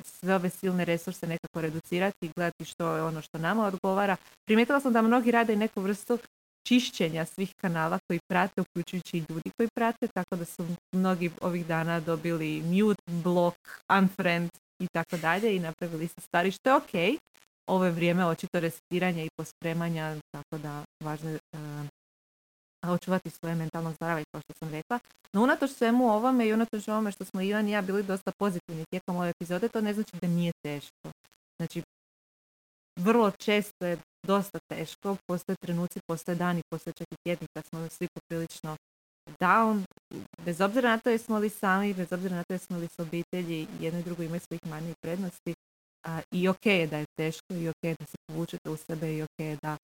sve 0.03 0.35
ove 0.35 0.49
silne 0.49 0.85
resurse 0.85 1.27
nekako 1.27 1.61
reducirati 1.61 2.25
i 2.25 2.31
gledati 2.35 2.65
što 2.65 2.95
je 2.95 3.03
ono 3.03 3.21
što 3.21 3.37
nama 3.37 3.65
odgovara. 3.65 4.15
Primijetila 4.47 4.79
sam 4.79 4.93
da 4.93 5.01
mnogi 5.01 5.31
rade 5.31 5.55
neku 5.55 5.81
vrstu 5.81 6.17
čišćenja 6.67 7.25
svih 7.25 7.53
kanala 7.61 7.99
koji 8.07 8.19
prate, 8.29 8.61
uključujući 8.61 9.17
i 9.17 9.23
ljudi 9.29 9.51
koji 9.57 9.69
prate, 9.75 10.07
tako 10.13 10.35
da 10.35 10.45
su 10.45 10.67
mnogi 10.95 11.31
ovih 11.41 11.65
dana 11.65 11.99
dobili 11.99 12.61
mute, 12.61 13.03
block, 13.23 13.57
unfriend 13.99 14.49
i 14.81 14.87
tako 14.93 15.17
dalje 15.17 15.55
i 15.55 15.59
napravili 15.59 16.07
se 16.07 16.21
stvari, 16.21 16.51
što 16.51 16.69
je 16.69 16.75
ok. 16.75 17.19
Ovo 17.69 17.85
je 17.85 17.91
vrijeme 17.91 18.25
očito 18.25 18.59
resetiranja 18.59 19.23
i 19.23 19.29
pospremanja, 19.37 20.15
tako 20.31 20.57
da 20.57 20.83
važno 21.03 21.29
je 21.29 21.39
očuvati 22.81 23.29
svoje 23.29 23.55
mentalno 23.55 23.93
zdravlje, 23.93 24.23
kao 24.31 24.41
što 24.41 24.53
sam 24.59 24.69
rekla. 24.69 24.99
No 25.33 25.43
unatoč 25.43 25.71
svemu 25.71 26.13
ovome 26.13 26.47
i 26.47 26.53
unatoč 26.53 26.87
ovome 26.87 27.11
što 27.11 27.25
smo 27.25 27.41
Ivan 27.41 27.67
i 27.67 27.71
ja 27.71 27.81
bili 27.81 28.03
dosta 28.03 28.31
pozitivni 28.39 28.85
tijekom 28.89 29.15
ove 29.15 29.29
epizode, 29.29 29.69
to 29.69 29.81
ne 29.81 29.93
znači 29.93 30.11
da 30.21 30.27
nije 30.27 30.51
teško. 30.63 31.11
Znači, 31.59 31.83
vrlo 32.99 33.31
često 33.31 33.85
je 33.85 33.97
dosta 34.27 34.59
teško, 34.71 35.15
postoje 35.27 35.55
trenuci, 35.55 35.99
postoje 36.07 36.35
dani, 36.35 36.61
postoje 36.71 36.93
čak 36.93 37.07
i 37.11 37.15
tjedni 37.25 37.47
kad 37.55 37.65
smo 37.65 37.89
svi 37.89 38.07
poprilično 38.13 38.75
down, 39.39 39.83
bez 40.45 40.61
obzira 40.61 40.89
na 40.89 40.97
to 40.97 41.09
jesmo 41.09 41.39
li 41.39 41.49
sami, 41.49 41.93
bez 41.93 42.11
obzira 42.11 42.35
na 42.35 42.43
to 42.43 42.53
jesmo 42.53 42.77
li 42.77 42.87
s 42.87 42.99
obitelji, 42.99 43.67
jedno 43.79 43.99
i 43.99 44.03
drugo 44.03 44.23
imaju 44.23 44.39
svojih 44.39 44.65
manja 44.65 44.89
i 44.89 45.01
prednosti. 45.01 45.53
A, 46.07 46.21
I 46.31 46.47
ok 46.47 46.65
je 46.65 46.87
da 46.87 46.97
je 46.97 47.05
teško, 47.17 47.53
i 47.53 47.69
ok 47.69 47.83
je 47.83 47.95
da 47.99 48.05
se 48.05 48.17
povučete 48.27 48.69
u 48.69 48.77
sebe, 48.77 49.15
i 49.15 49.21
ok 49.21 49.39
je 49.39 49.57
da 49.61 49.77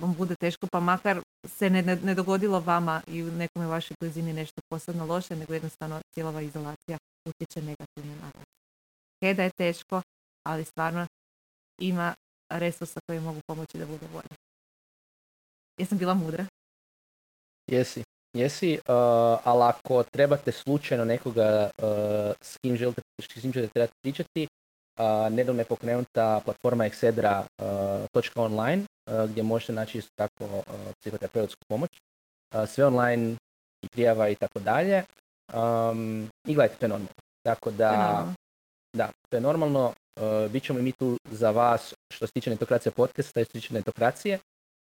vam 0.00 0.14
bude 0.18 0.34
teško, 0.36 0.66
pa 0.72 0.80
makar 0.80 1.20
se 1.46 1.70
ne, 1.70 1.82
ne, 1.82 1.96
ne 1.96 2.14
dogodilo 2.14 2.60
vama 2.60 3.02
i 3.06 3.22
u 3.22 3.32
nekome 3.32 3.66
vašoj 3.66 3.96
blizini 4.00 4.32
nešto 4.32 4.60
posebno 4.68 5.06
loše, 5.06 5.36
nego 5.36 5.54
jednostavno 5.54 6.00
cijela 6.14 6.30
ova 6.30 6.40
izolacija 6.40 6.98
utječe 7.28 7.62
negativno 7.62 8.14
na 8.20 8.26
vas. 8.34 8.46
Ok, 9.16 9.36
da 9.36 9.42
je 9.42 9.50
teško, 9.50 10.02
ali 10.46 10.64
stvarno 10.64 11.06
ima 11.80 12.14
resursa 12.50 13.00
koji 13.06 13.20
mogu 13.20 13.40
pomoći 13.46 13.78
da 13.78 13.86
bude 13.86 14.06
bolje. 14.12 14.36
Jesam 15.78 15.98
bila 15.98 16.14
mudra? 16.14 16.46
Jesi, 17.66 18.02
jesi, 18.36 18.72
uh, 18.74 18.94
ali 19.44 19.62
ako 19.62 20.02
trebate 20.02 20.52
slučajno 20.52 21.04
nekoga 21.04 21.70
uh, 21.78 21.88
s 22.40 22.56
kim 22.58 22.76
želite, 22.76 23.02
s 23.22 23.26
kim 23.26 23.52
želite 23.52 23.72
trebati 23.72 23.92
pričati, 24.02 24.48
uh, 24.98 25.32
nedavno 25.32 25.60
je 25.60 25.64
pokrenuta 25.64 26.40
platforma 26.44 26.84
Excedra 26.84 27.44
uh, 29.06 29.30
gdje 29.30 29.42
možete 29.42 29.72
naći 29.72 29.98
isto 29.98 30.10
tako 30.14 30.44
uh, 30.44 30.62
psihoterapeutsku 31.00 31.60
pomoć. 31.68 31.90
Uh, 32.54 32.68
sve 32.68 32.86
online 32.86 33.36
i 33.82 33.88
prijava 33.88 34.28
i 34.28 34.34
tako 34.34 34.60
dalje. 34.60 35.04
Um, 35.54 36.30
I 36.48 36.54
gledajte, 36.54 36.76
to 36.78 36.84
je 36.84 36.88
normalno. 36.88 37.14
Tako 37.42 37.70
da, 37.70 38.24
da, 38.96 39.10
to 39.28 39.36
je 39.36 39.40
normalno. 39.40 39.92
Uh, 40.20 40.50
bit 40.50 40.62
ćemo 40.64 40.78
i 40.78 40.82
mi 40.82 40.92
tu 40.92 41.16
za 41.30 41.50
vas 41.50 41.94
što 42.14 42.26
se 42.26 42.32
tiče 42.32 42.50
netokracija 42.50 42.92
podcasta 42.92 43.40
i 43.40 43.44
što 43.44 43.52
se 43.52 43.60
tiče 43.60 43.74
netokracije. 43.74 44.38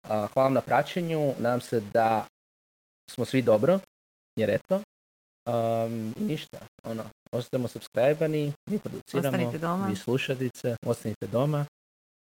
Uh, 0.02 0.08
hvala 0.08 0.46
vam 0.46 0.52
na 0.52 0.60
praćenju. 0.60 1.34
Nadam 1.38 1.60
se 1.60 1.80
da 1.80 2.26
smo 3.10 3.24
svi 3.24 3.42
dobro, 3.42 3.78
jer 4.36 4.50
eto. 4.50 4.80
Um, 5.48 6.14
ništa, 6.20 6.58
ono, 6.84 7.04
ostanemo 7.32 7.68
subscribani, 7.68 8.52
mi 8.70 8.78
produciramo, 8.78 9.52
doma. 9.58 9.86
vi 9.86 9.96
slušadice, 9.96 10.76
ostanite 10.86 11.26
doma. 11.26 11.66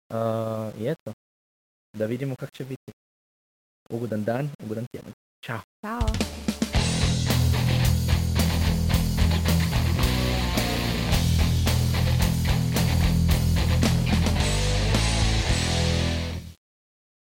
Uh, 0.09 0.81
I 0.81 0.87
eto, 0.87 1.13
da 1.93 2.05
vidimo 2.05 2.35
kako 2.35 2.51
će 2.51 2.63
biti. 2.63 2.91
Ugodan 3.89 4.23
dan, 4.23 4.49
ugodan 4.65 4.85
tjedan. 4.91 5.13
Ćao. 5.45 5.59
Ćao! 5.81 6.42